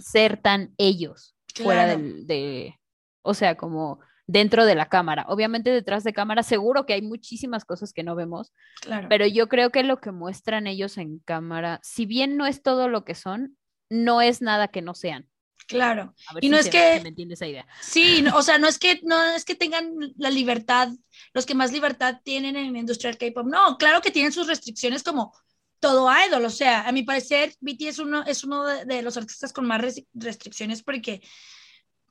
ser 0.00 0.36
tan 0.36 0.74
ellos 0.78 1.34
fuera 1.54 1.86
del, 1.86 2.26
de, 2.26 2.78
o 3.22 3.34
sea, 3.34 3.56
como 3.56 4.00
dentro 4.26 4.64
de 4.64 4.74
la 4.74 4.88
cámara. 4.88 5.24
Obviamente 5.28 5.70
detrás 5.70 6.04
de 6.04 6.12
cámara 6.12 6.42
seguro 6.42 6.86
que 6.86 6.92
hay 6.92 7.02
muchísimas 7.02 7.64
cosas 7.64 7.92
que 7.92 8.02
no 8.02 8.14
vemos, 8.14 8.52
claro. 8.80 9.08
pero 9.08 9.26
yo 9.26 9.48
creo 9.48 9.70
que 9.70 9.82
lo 9.82 10.00
que 10.00 10.12
muestran 10.12 10.66
ellos 10.66 10.98
en 10.98 11.20
cámara, 11.20 11.80
si 11.82 12.06
bien 12.06 12.36
no 12.36 12.46
es 12.46 12.62
todo 12.62 12.88
lo 12.88 13.04
que 13.04 13.14
son, 13.14 13.56
no 13.88 14.20
es 14.20 14.42
nada 14.42 14.68
que 14.68 14.82
no 14.82 14.94
sean. 14.94 15.28
Claro. 15.66 16.14
y 16.40 16.48
no 16.48 16.56
es 16.56 16.68
que 16.68 17.00
me 17.02 17.08
entiendes 17.08 17.38
esa 17.38 17.48
idea. 17.48 17.66
Sí, 17.80 18.24
o 18.32 18.42
sea, 18.42 18.58
no 18.58 18.68
es 18.68 18.78
que 18.78 19.00
no 19.02 19.20
es 19.24 19.44
que 19.44 19.56
tengan 19.56 19.92
la 20.16 20.30
libertad, 20.30 20.90
los 21.32 21.44
que 21.44 21.54
más 21.54 21.72
libertad 21.72 22.20
tienen 22.22 22.56
en 22.56 22.72
la 22.72 22.78
industria 22.78 23.10
del 23.10 23.18
K-pop. 23.18 23.46
No, 23.46 23.76
claro 23.76 24.00
que 24.00 24.12
tienen 24.12 24.32
sus 24.32 24.46
restricciones 24.46 25.02
como 25.02 25.32
todo 25.80 26.08
idol, 26.26 26.44
o 26.44 26.50
sea, 26.50 26.86
a 26.86 26.92
mi 26.92 27.02
parecer 27.02 27.54
BTS 27.60 27.86
es 27.86 27.98
uno 27.98 28.24
es 28.24 28.44
uno 28.44 28.64
de 28.64 29.02
los 29.02 29.16
artistas 29.16 29.52
con 29.52 29.66
más 29.66 29.82
restricciones 30.14 30.82
porque 30.82 31.20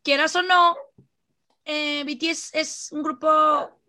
quieras 0.03 0.35
o 0.35 0.43
no, 0.43 0.75
eh, 1.65 2.03
BTS 2.03 2.51
es 2.53 2.91
un 2.91 3.01
grupo 3.01 3.27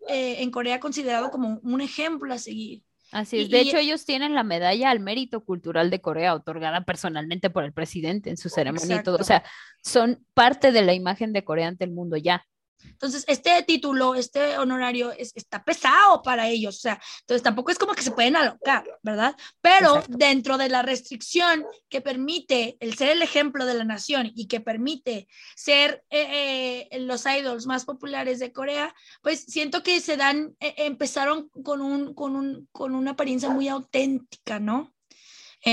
eh, 0.07 0.37
en 0.39 0.49
Corea 0.49 0.79
considerado 0.79 1.29
como 1.29 1.59
un 1.61 1.81
ejemplo 1.81 2.33
a 2.33 2.39
seguir. 2.39 2.83
Así 3.11 3.39
es. 3.39 3.49
De 3.49 3.61
hecho, 3.61 3.77
ellos 3.77 4.05
tienen 4.05 4.35
la 4.35 4.43
medalla 4.43 4.89
al 4.89 4.99
mérito 4.99 5.43
cultural 5.43 5.89
de 5.89 6.01
Corea, 6.01 6.33
otorgada 6.33 6.83
personalmente 6.83 7.49
por 7.49 7.63
el 7.63 7.73
presidente 7.73 8.29
en 8.29 8.37
su 8.37 8.49
ceremonia 8.49 8.97
y 8.97 9.03
todo. 9.03 9.17
O 9.17 9.23
sea, 9.23 9.43
son 9.83 10.25
parte 10.33 10.71
de 10.71 10.81
la 10.81 10.93
imagen 10.93 11.33
de 11.33 11.43
Corea 11.43 11.67
ante 11.67 11.85
el 11.85 11.91
mundo 11.91 12.17
ya. 12.17 12.45
Entonces, 12.83 13.25
este 13.27 13.61
título, 13.63 14.15
este 14.15 14.57
honorario 14.57 15.11
es, 15.11 15.31
está 15.35 15.63
pesado 15.63 16.21
para 16.21 16.47
ellos, 16.47 16.77
o 16.77 16.79
sea, 16.79 16.99
entonces 17.21 17.43
tampoco 17.43 17.71
es 17.71 17.77
como 17.77 17.93
que 17.93 18.01
se 18.01 18.11
pueden 18.11 18.35
alocar, 18.35 18.85
¿verdad? 19.03 19.35
Pero 19.61 20.03
dentro 20.07 20.57
de 20.57 20.69
la 20.69 20.81
restricción 20.81 21.65
que 21.89 22.01
permite 22.01 22.77
el 22.79 22.95
ser 22.95 23.09
el 23.09 23.21
ejemplo 23.21 23.65
de 23.65 23.75
la 23.75 23.83
nación 23.83 24.31
y 24.35 24.47
que 24.47 24.61
permite 24.61 25.27
ser 25.55 26.03
eh, 26.09 26.87
eh, 26.91 26.99
los 26.99 27.25
idols 27.25 27.65
más 27.65 27.85
populares 27.85 28.39
de 28.39 28.51
Corea, 28.51 28.93
pues 29.21 29.41
siento 29.41 29.83
que 29.83 29.99
se 30.01 30.17
dan, 30.17 30.55
eh, 30.59 30.73
empezaron 30.77 31.49
con, 31.49 31.81
un, 31.81 32.13
con, 32.13 32.35
un, 32.35 32.67
con 32.71 32.95
una 32.95 33.11
apariencia 33.11 33.49
muy 33.49 33.67
auténtica, 33.67 34.59
¿no? 34.59 34.93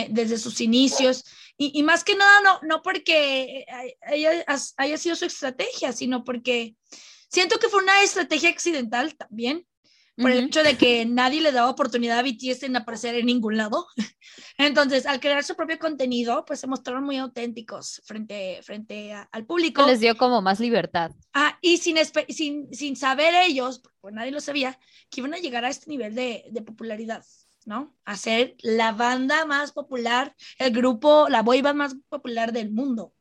desde 0.08 0.38
sus 0.38 0.60
inicios. 0.60 1.24
Y, 1.56 1.82
más 1.84 2.02
que 2.02 2.16
nada, 2.16 2.40
no, 2.40 2.60
no 2.62 2.82
porque 2.82 3.64
haya, 4.02 4.44
haya 4.76 4.98
sido 4.98 5.14
su 5.14 5.24
estrategia, 5.24 5.92
sino 5.92 6.24
porque 6.24 6.74
siento 7.28 7.58
que 7.58 7.68
fue 7.68 7.82
una 7.82 8.02
estrategia 8.02 8.50
accidental 8.50 9.14
también, 9.14 9.64
por 10.16 10.30
el 10.30 10.44
hecho 10.44 10.62
de 10.62 10.76
que 10.76 11.04
nadie 11.06 11.40
le 11.40 11.50
daba 11.50 11.70
oportunidad 11.70 12.20
a 12.20 12.22
BTS 12.22 12.64
en 12.64 12.76
aparecer 12.76 13.16
en 13.16 13.26
ningún 13.26 13.56
lado. 13.56 13.86
Entonces, 14.58 15.06
al 15.06 15.18
crear 15.18 15.42
su 15.42 15.56
propio 15.56 15.78
contenido, 15.78 16.44
pues 16.44 16.60
se 16.60 16.66
mostraron 16.66 17.04
muy 17.04 17.16
auténticos 17.16 18.00
frente, 18.04 18.60
frente 18.62 19.12
al 19.12 19.44
público. 19.44 19.84
Les 19.86 20.00
dio 20.00 20.16
como 20.16 20.40
más 20.40 20.60
libertad. 20.60 21.10
Ah, 21.32 21.58
y 21.60 21.78
sin, 21.78 21.96
sin, 22.28 22.72
sin 22.72 22.96
saber 22.96 23.34
ellos, 23.34 23.82
pues 24.00 24.14
nadie 24.14 24.30
lo 24.30 24.40
sabía, 24.40 24.78
que 25.10 25.20
iban 25.20 25.34
a 25.34 25.38
llegar 25.38 25.64
a 25.64 25.70
este 25.70 25.90
nivel 25.90 26.14
de, 26.14 26.44
de 26.50 26.62
popularidad. 26.62 27.24
¿No? 27.64 27.94
A 28.04 28.16
ser 28.16 28.56
la 28.62 28.92
banda 28.92 29.46
más 29.46 29.72
popular, 29.72 30.34
el 30.58 30.72
grupo, 30.72 31.28
la 31.28 31.42
boy 31.42 31.62
band 31.62 31.78
más 31.78 31.96
popular 32.08 32.52
del 32.52 32.70
mundo. 32.70 33.12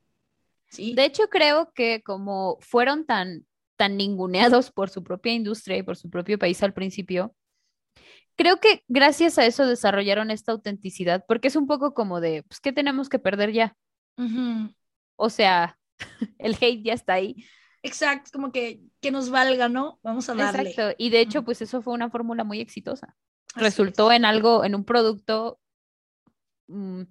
¿sí? 0.70 0.94
De 0.94 1.06
hecho, 1.06 1.30
creo 1.30 1.72
que 1.74 2.02
como 2.04 2.58
fueron 2.62 3.06
tan, 3.06 3.46
tan 3.76 3.98
ninguneados 3.98 4.72
por 4.72 4.90
su 4.90 5.04
propia 5.04 5.34
industria 5.34 5.78
y 5.78 5.84
por 5.84 5.98
su 5.98 6.10
propio 6.10 6.38
país 6.38 6.62
al 6.64 6.74
principio, 6.74 7.36
creo 8.36 8.60
que 8.60 8.84
gracias 8.88 9.38
a 9.38 9.46
eso 9.46 9.66
desarrollaron 9.66 10.32
esta 10.32 10.52
autenticidad, 10.52 11.24
porque 11.28 11.48
es 11.48 11.56
un 11.56 11.68
poco 11.68 11.94
como 11.94 12.20
de, 12.20 12.44
pues, 12.44 12.60
¿qué 12.60 12.72
tenemos 12.72 13.10
que 13.10 13.20
perder 13.20 13.52
ya? 13.52 13.76
O 15.16 15.30
sea, 15.30 15.78
el 16.40 16.56
hate 16.60 16.84
ya 16.84 16.94
está 16.94 17.14
ahí. 17.14 17.46
Exacto, 17.82 18.32
como 18.32 18.52
que, 18.52 18.82
que 19.02 19.12
nos 19.12 19.30
valga, 19.30 19.68
¿no? 19.68 20.00
Vamos 20.04 20.30
a 20.30 20.36
darle. 20.36 20.70
Exacto, 20.70 20.96
y 20.98 21.10
de 21.10 21.20
hecho, 21.20 21.44
pues 21.44 21.62
eso 21.62 21.82
fue 21.82 21.94
una 21.94 22.10
fórmula 22.10 22.44
muy 22.44 22.62
exitosa. 22.62 23.16
Resultó 23.56 24.12
en 24.12 24.26
algo, 24.26 24.64
en 24.66 24.76
un 24.76 24.84
producto 24.84 25.60
mm, 26.68 27.04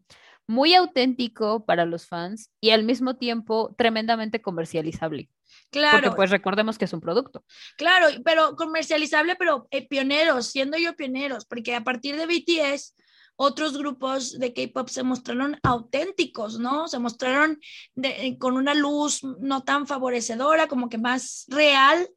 muy 0.46 0.74
auténtico 0.74 1.64
para 1.64 1.84
los 1.84 2.06
fans 2.06 2.50
y 2.60 2.70
al 2.70 2.84
mismo 2.84 3.16
tiempo 3.16 3.74
tremendamente 3.76 4.42
comercializable. 4.42 5.30
Claro. 5.70 6.02
Porque 6.02 6.16
pues 6.16 6.30
recordemos 6.30 6.78
que 6.78 6.84
es 6.84 6.92
un 6.92 7.00
producto. 7.00 7.44
Claro, 7.76 8.06
pero 8.24 8.56
comercializable, 8.56 9.36
pero 9.36 9.66
eh, 9.70 9.86
pioneros, 9.88 10.46
siendo 10.46 10.76
yo 10.76 10.94
pioneros, 10.94 11.46
porque 11.46 11.74
a 11.74 11.82
partir 11.82 12.16
de 12.16 12.26
BTS, 12.26 12.94
otros 13.36 13.76
grupos 13.76 14.38
de 14.38 14.52
K-pop 14.52 14.88
se 14.88 15.02
mostraron 15.02 15.58
auténticos, 15.62 16.58
¿no? 16.58 16.88
Se 16.88 16.98
mostraron 16.98 17.58
eh, 18.02 18.36
con 18.38 18.56
una 18.56 18.74
luz 18.74 19.22
no 19.40 19.64
tan 19.64 19.86
favorecedora, 19.86 20.68
como 20.68 20.88
que 20.88 20.98
más 20.98 21.46
real. 21.48 22.08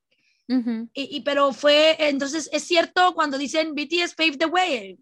Y, 0.94 1.22
pero 1.22 1.54
fue, 1.54 1.96
entonces 2.00 2.50
es 2.52 2.64
cierto 2.64 3.14
cuando 3.16 3.38
dicen 3.38 3.74
BTS 3.74 4.14
paved 4.16 4.38
the 4.38 4.46
way, 4.46 5.00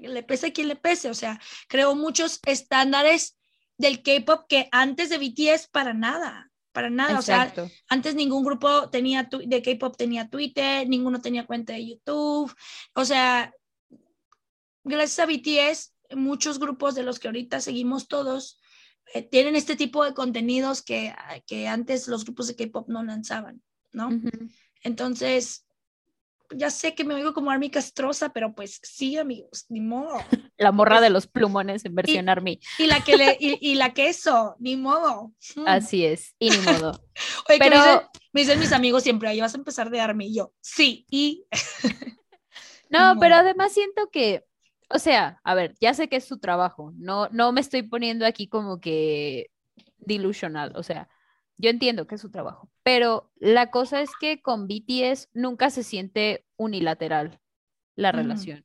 le 0.00 0.22
pese 0.22 0.46
a 0.48 0.52
quien 0.52 0.68
le 0.68 0.76
pese, 0.76 1.10
o 1.10 1.14
sea, 1.14 1.40
creó 1.68 1.94
muchos 1.94 2.40
estándares 2.46 3.36
del 3.76 4.02
K-pop 4.02 4.46
que 4.48 4.68
antes 4.72 5.10
de 5.10 5.18
BTS 5.18 5.68
para 5.68 5.94
nada 5.94 6.48
para 6.78 6.90
nada. 6.90 7.18
O 7.18 7.22
sea, 7.22 7.52
antes 7.88 8.14
ningún 8.14 8.44
grupo 8.44 8.88
tenía 8.88 9.28
de 9.44 9.62
K-pop 9.62 9.96
tenía 9.96 10.28
Twitter, 10.28 10.88
ninguno 10.88 11.20
tenía 11.20 11.44
cuenta 11.44 11.72
de 11.72 11.84
YouTube. 11.84 12.54
O 12.94 13.04
sea, 13.04 13.52
gracias 14.84 15.18
a 15.18 15.26
BTS, 15.26 15.94
muchos 16.16 16.60
grupos 16.60 16.94
de 16.94 17.02
los 17.02 17.18
que 17.18 17.26
ahorita 17.26 17.60
seguimos 17.60 18.06
todos 18.06 18.60
eh, 19.14 19.22
tienen 19.22 19.56
este 19.56 19.74
tipo 19.74 20.04
de 20.04 20.14
contenidos 20.14 20.82
que, 20.82 21.14
que 21.46 21.66
antes 21.66 22.06
los 22.06 22.24
grupos 22.24 22.46
de 22.46 22.56
K-pop 22.56 22.88
no 22.88 23.02
lanzaban, 23.02 23.62
¿no? 23.92 24.10
Entonces, 24.82 25.66
ya 26.50 26.70
sé 26.70 26.94
que 26.94 27.04
me 27.04 27.14
oigo 27.14 27.34
como 27.34 27.50
Army 27.50 27.70
Castrosa, 27.70 28.32
pero 28.32 28.54
pues 28.54 28.80
sí, 28.82 29.16
amigos, 29.16 29.66
ni 29.68 29.80
modo. 29.80 30.18
La 30.56 30.72
morra 30.72 31.00
de 31.00 31.10
los 31.10 31.26
plumones 31.26 31.84
en 31.84 31.94
versión 31.94 32.28
Army. 32.28 32.60
Y 32.78 32.86
la 32.86 33.02
que 33.04 33.16
le, 33.16 33.36
y, 33.40 33.74
la 33.74 33.92
queso, 33.92 34.56
ni 34.58 34.76
modo. 34.76 35.32
Mm. 35.56 35.64
Así 35.66 36.04
es, 36.04 36.34
y 36.38 36.50
ni 36.50 36.58
modo. 36.58 37.00
pero 37.58 38.10
me 38.32 38.40
dicen, 38.40 38.58
mis 38.58 38.72
amigos 38.72 39.02
siempre, 39.02 39.28
ahí 39.28 39.40
vas 39.40 39.54
a 39.54 39.58
empezar 39.58 39.90
de 39.90 40.00
Army, 40.00 40.26
y 40.28 40.36
yo, 40.36 40.52
sí, 40.60 41.06
y. 41.10 41.44
no, 42.88 43.16
pero 43.20 43.36
además 43.36 43.72
siento 43.72 44.10
que, 44.10 44.44
o 44.90 44.98
sea, 44.98 45.40
a 45.44 45.54
ver, 45.54 45.74
ya 45.80 45.94
sé 45.94 46.08
que 46.08 46.16
es 46.16 46.24
su 46.24 46.38
trabajo, 46.38 46.92
no, 46.96 47.28
no 47.30 47.52
me 47.52 47.60
estoy 47.60 47.82
poniendo 47.82 48.26
aquí 48.26 48.48
como 48.48 48.80
que 48.80 49.50
delusional, 49.98 50.72
o 50.74 50.82
sea, 50.82 51.08
yo 51.58 51.70
entiendo 51.70 52.06
que 52.06 52.14
es 52.14 52.20
su 52.20 52.30
trabajo, 52.30 52.70
pero 52.82 53.30
la 53.36 53.70
cosa 53.70 54.00
es 54.00 54.10
que 54.18 54.40
con 54.40 54.66
BTS 54.66 55.28
nunca 55.34 55.70
se 55.70 55.82
siente 55.82 56.46
unilateral 56.56 57.40
la 57.96 58.12
relación. 58.12 58.64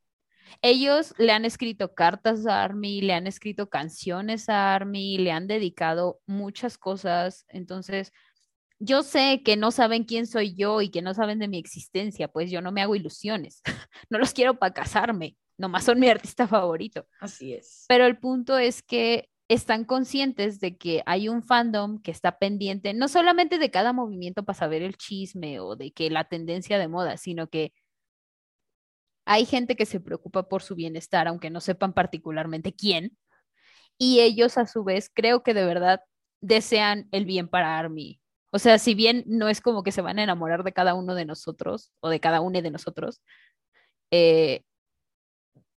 Ellos 0.61 1.15
le 1.17 1.31
han 1.31 1.45
escrito 1.45 1.95
cartas 1.95 2.45
a 2.45 2.63
Army, 2.63 3.01
le 3.01 3.13
han 3.13 3.25
escrito 3.25 3.69
canciones 3.69 4.47
a 4.47 4.75
Army, 4.75 5.17
le 5.17 5.31
han 5.31 5.47
dedicado 5.47 6.21
muchas 6.27 6.77
cosas. 6.77 7.45
Entonces, 7.49 8.11
yo 8.79 9.01
sé 9.01 9.41
que 9.43 9.57
no 9.57 9.71
saben 9.71 10.03
quién 10.03 10.27
soy 10.27 10.53
yo 10.55 10.81
y 10.81 10.89
que 10.89 11.01
no 11.01 11.15
saben 11.15 11.39
de 11.39 11.47
mi 11.47 11.57
existencia, 11.57 12.27
pues 12.27 12.51
yo 12.51 12.61
no 12.61 12.71
me 12.71 12.81
hago 12.81 12.95
ilusiones. 12.95 13.61
no 14.09 14.19
los 14.19 14.33
quiero 14.33 14.59
para 14.59 14.73
casarme, 14.73 15.35
nomás 15.57 15.85
son 15.85 15.99
mi 15.99 16.09
artista 16.09 16.47
favorito. 16.47 17.07
Así 17.19 17.53
es. 17.53 17.85
Pero 17.87 18.05
el 18.05 18.19
punto 18.19 18.57
es 18.57 18.83
que 18.83 19.29
están 19.49 19.85
conscientes 19.85 20.59
de 20.59 20.77
que 20.77 21.03
hay 21.05 21.29
un 21.29 21.43
fandom 21.43 22.01
que 22.01 22.11
está 22.11 22.37
pendiente 22.37 22.93
no 22.93 23.07
solamente 23.07 23.59
de 23.59 23.71
cada 23.71 23.93
movimiento 23.93 24.43
para 24.43 24.57
saber 24.57 24.81
el 24.81 24.97
chisme 24.97 25.59
o 25.59 25.75
de 25.75 25.91
que 25.91 26.09
la 26.09 26.23
tendencia 26.23 26.79
de 26.79 26.87
moda, 26.87 27.17
sino 27.17 27.47
que 27.47 27.73
hay 29.25 29.45
gente 29.45 29.75
que 29.75 29.85
se 29.85 29.99
preocupa 29.99 30.49
por 30.49 30.63
su 30.63 30.75
bienestar, 30.75 31.27
aunque 31.27 31.49
no 31.49 31.61
sepan 31.61 31.93
particularmente 31.93 32.73
quién, 32.73 33.17
y 33.97 34.21
ellos 34.21 34.57
a 34.57 34.67
su 34.67 34.83
vez 34.83 35.09
creo 35.13 35.43
que 35.43 35.53
de 35.53 35.65
verdad 35.65 36.01
desean 36.41 37.07
el 37.11 37.25
bien 37.25 37.47
para 37.47 37.77
Army. 37.79 38.19
O 38.51 38.59
sea, 38.59 38.77
si 38.79 38.95
bien 38.95 39.23
no 39.27 39.49
es 39.49 39.61
como 39.61 39.83
que 39.83 39.91
se 39.91 40.01
van 40.01 40.19
a 40.19 40.23
enamorar 40.23 40.63
de 40.63 40.73
cada 40.73 40.93
uno 40.93 41.15
de 41.15 41.25
nosotros 41.25 41.91
o 42.01 42.09
de 42.09 42.19
cada 42.19 42.41
uno 42.41 42.61
de 42.61 42.71
nosotros, 42.71 43.21
eh, 44.11 44.63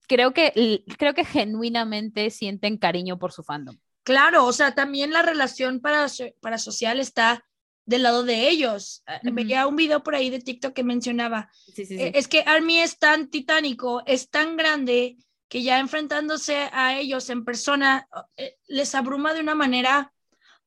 creo 0.07 0.33
que, 0.33 0.83
creo 0.99 1.15
que 1.15 1.25
genuinamente 1.25 2.31
sienten 2.31 2.79
cariño 2.79 3.19
por 3.19 3.33
su 3.33 3.43
fandom. 3.43 3.77
Claro, 4.03 4.45
o 4.45 4.53
sea, 4.53 4.75
también 4.75 5.13
la 5.13 5.23
relación 5.23 5.81
para, 5.81 6.07
para 6.41 6.59
social 6.59 7.01
está 7.01 7.45
del 7.87 8.03
lado 8.03 8.23
de 8.23 8.49
ellos. 8.49 9.03
Uh 9.07 9.33
Veía 9.33 9.67
un 9.67 9.77
video 9.77 10.03
por 10.03 10.15
ahí 10.15 10.31
de 10.31 10.41
TikTok 10.41 10.73
que 10.73 10.85
mencionaba, 10.85 11.51
e, 11.77 12.13
es 12.15 12.29
que 12.29 12.43
Army 12.47 12.79
es 12.79 12.99
tan 12.99 13.29
titánico, 13.29 14.03
es 14.07 14.31
tan 14.31 14.57
grande, 14.57 15.17
que 15.49 15.63
ya 15.63 15.79
enfrentándose 15.79 16.69
a 16.73 16.99
ellos 16.99 17.31
en 17.31 17.45
persona 17.45 18.09
eh, 18.37 18.57
les 18.67 18.95
abruma 18.95 19.35
de 19.35 19.41
una 19.41 19.55
manera 19.55 20.13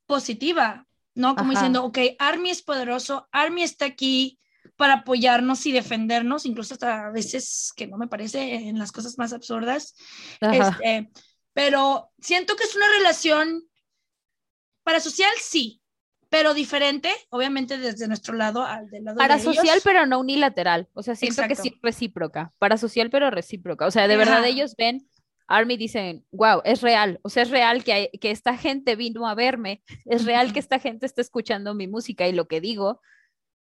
positiva, 0.05 0.87
¿no? 1.13 1.35
Como 1.35 1.51
diciendo, 1.51 1.83
ok, 1.83 1.97
Army 2.19 2.51
es 2.51 2.61
poderoso, 2.61 3.27
Army 3.31 3.63
está 3.63 3.85
aquí, 3.85 4.39
para 4.77 4.93
apoyarnos 4.93 5.65
y 5.65 5.71
defendernos, 5.71 6.45
incluso 6.45 6.75
hasta 6.75 7.07
a 7.07 7.11
veces 7.11 7.73
que 7.75 7.87
no 7.87 7.97
me 7.97 8.07
parece 8.07 8.53
en 8.53 8.77
las 8.77 8.91
cosas 8.91 9.17
más 9.17 9.33
absurdas. 9.33 9.95
Este, 10.39 11.09
pero 11.53 12.11
siento 12.19 12.55
que 12.55 12.63
es 12.63 12.75
una 12.75 12.87
relación 12.97 13.63
para 14.83 14.99
social, 14.99 15.31
sí, 15.41 15.81
pero 16.29 16.53
diferente, 16.53 17.09
obviamente 17.29 17.77
desde 17.77 18.07
nuestro 18.07 18.35
lado 18.35 18.63
al 18.63 18.89
del 18.89 19.05
lado 19.05 19.17
Para 19.17 19.39
social, 19.39 19.79
pero 19.83 20.05
no 20.05 20.19
unilateral. 20.19 20.87
O 20.93 21.01
sea, 21.01 21.15
siento 21.15 21.41
que 21.47 21.55
sí 21.55 21.77
recíproca. 21.81 22.53
Para 22.59 22.77
social, 22.77 23.09
pero 23.09 23.31
recíproca. 23.31 23.87
O 23.87 23.91
sea, 23.91 24.07
de 24.07 24.15
verdad 24.15 24.45
ellos 24.45 24.75
ven, 24.77 25.09
Army 25.47 25.77
dicen, 25.77 26.25
wow, 26.31 26.61
es 26.65 26.81
real. 26.81 27.19
O 27.23 27.29
sea, 27.29 27.43
es 27.43 27.49
real 27.49 27.83
que, 27.83 28.11
que 28.21 28.29
esta 28.31 28.55
gente 28.55 28.95
vino 28.95 29.27
a 29.27 29.33
verme. 29.33 29.81
Es 30.05 30.25
real 30.25 30.53
que 30.53 30.59
esta 30.59 30.77
gente 30.77 31.05
está 31.07 31.21
escuchando 31.21 31.73
mi 31.73 31.87
música 31.87 32.27
y 32.27 32.33
lo 32.33 32.47
que 32.47 32.61
digo 32.61 33.01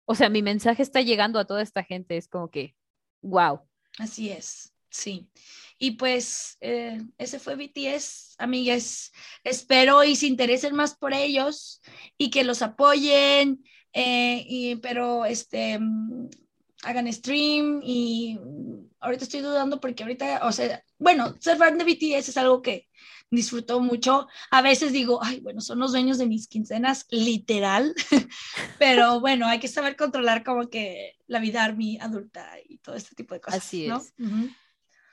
o 0.05 0.15
sea, 0.15 0.29
mi 0.29 0.43
mensaje 0.43 0.83
está 0.83 1.01
llegando 1.01 1.39
a 1.39 1.47
toda 1.47 1.63
esta 1.63 1.83
gente, 1.83 2.17
es 2.17 2.29
como 2.29 2.51
que, 2.51 2.75
wow. 3.21 3.61
Así 3.99 4.31
es, 4.31 4.73
sí. 4.91 5.31
Y 5.79 5.93
pues 5.93 6.57
eh, 6.61 7.03
ese 7.19 7.39
fue 7.39 7.57
BTS, 7.57 8.37
amigas. 8.39 9.13
Espero 9.43 10.05
y 10.05 10.17
se 10.17 10.27
interesen 10.27 10.75
más 10.75 10.97
por 10.97 11.13
ellos 11.13 11.83
y 12.17 12.31
que 12.31 12.45
los 12.45 12.63
apoyen, 12.63 13.65
eh, 13.93 14.45
y, 14.49 14.77
pero 14.77 15.25
este, 15.25 15.79
mm, 15.79 16.31
hagan 16.85 17.13
stream 17.13 17.81
y 17.83 18.39
ahorita 19.01 19.25
estoy 19.25 19.41
dudando 19.41 19.81
porque 19.81 20.03
ahorita, 20.03 20.41
o 20.47 20.53
sea, 20.53 20.83
bueno, 20.99 21.37
ser 21.41 21.57
fan 21.57 21.79
de 21.79 21.85
BTS 21.85 22.29
es 22.29 22.37
algo 22.37 22.63
que 22.63 22.89
disfruto 23.33 23.81
mucho. 23.81 24.29
A 24.51 24.63
veces 24.63 24.93
digo, 24.93 25.19
ay, 25.23 25.41
bueno, 25.41 25.61
son 25.61 25.79
los 25.81 25.91
dueños 25.91 26.19
de 26.19 26.27
mis 26.27 26.47
quincenas, 26.47 27.07
literal, 27.11 27.95
pero 28.79 29.21
bueno, 29.21 29.47
hay 29.47 29.59
que 29.59 29.69
saber 29.69 29.97
controlar 29.97 30.45
como 30.45 30.69
que 30.69 31.17
la 31.27 31.41
vida 31.41 31.65
army 31.65 31.99
adulta 32.01 32.49
y 32.69 32.79
todo 32.79 32.95
este 32.95 33.17
tipo 33.17 33.35
de 33.35 33.41
cosas. 33.41 33.65
Así 33.65 33.87
es. 33.87 34.15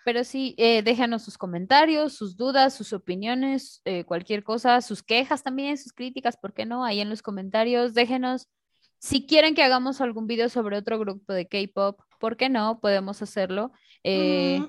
Pero 0.06 0.24
sí, 0.24 0.56
eh, 0.58 0.82
déjanos 0.84 1.24
sus 1.24 1.38
comentarios, 1.38 2.14
sus 2.14 2.36
dudas, 2.36 2.74
sus 2.74 2.94
opiniones, 2.94 3.82
eh, 3.86 4.04
cualquier 4.04 4.44
cosa, 4.44 4.82
sus 4.82 5.02
quejas 5.02 5.44
también, 5.44 5.78
sus 5.78 5.94
críticas, 5.94 6.36
¿por 6.36 6.54
qué 6.54 6.66
no? 6.66 6.84
Ahí 6.84 7.00
en 7.00 7.10
los 7.10 7.22
comentarios, 7.22 7.94
déjenos. 7.94 8.50
Si 8.98 9.28
quieren 9.28 9.56
que 9.56 9.64
hagamos 9.64 10.02
algún 10.02 10.28
video 10.28 10.50
sobre 10.50 10.78
otro 10.78 11.00
grupo 11.00 11.32
de 11.32 11.48
K-pop, 11.48 12.02
¿por 12.20 12.36
qué 12.38 12.50
no? 12.50 12.80
Podemos 12.82 13.22
hacerlo. 13.22 13.72
Eh, 14.04 14.62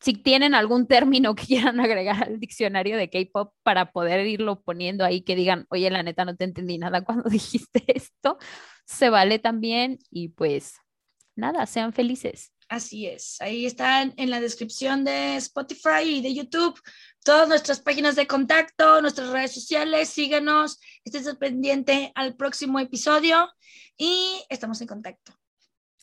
si 0.00 0.14
tienen 0.14 0.54
algún 0.54 0.86
término 0.86 1.34
que 1.34 1.46
quieran 1.46 1.80
agregar 1.80 2.24
al 2.24 2.40
diccionario 2.40 2.96
de 2.96 3.10
K-pop 3.10 3.54
para 3.62 3.92
poder 3.92 4.26
irlo 4.26 4.62
poniendo 4.62 5.04
ahí, 5.04 5.22
que 5.22 5.36
digan, 5.36 5.66
oye, 5.70 5.90
la 5.90 6.02
neta 6.02 6.24
no 6.24 6.36
te 6.36 6.44
entendí 6.44 6.78
nada 6.78 7.02
cuando 7.04 7.28
dijiste 7.28 7.84
esto, 7.86 8.38
se 8.84 9.10
vale 9.10 9.38
también 9.38 9.98
y 10.10 10.28
pues 10.28 10.74
nada, 11.36 11.66
sean 11.66 11.92
felices. 11.92 12.52
Así 12.68 13.06
es, 13.06 13.40
ahí 13.40 13.66
están 13.66 14.14
en 14.16 14.30
la 14.30 14.40
descripción 14.40 15.04
de 15.04 15.36
Spotify 15.36 16.04
y 16.04 16.22
de 16.22 16.32
YouTube 16.32 16.80
todas 17.24 17.48
nuestras 17.48 17.80
páginas 17.80 18.16
de 18.16 18.26
contacto, 18.26 19.00
nuestras 19.02 19.30
redes 19.30 19.52
sociales, 19.52 20.08
síganos, 20.08 20.80
estén 21.04 21.36
pendiente 21.36 22.12
al 22.14 22.36
próximo 22.36 22.78
episodio 22.78 23.48
y 23.96 24.42
estamos 24.48 24.80
en 24.80 24.88
contacto. 24.88 25.32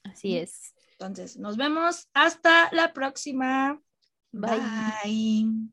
Así 0.04 0.38
es. 0.38 0.74
Entonces, 0.92 1.38
nos 1.38 1.58
vemos 1.58 2.10
hasta 2.14 2.70
la 2.72 2.94
próxima. 2.94 3.80
Bye. 4.34 5.68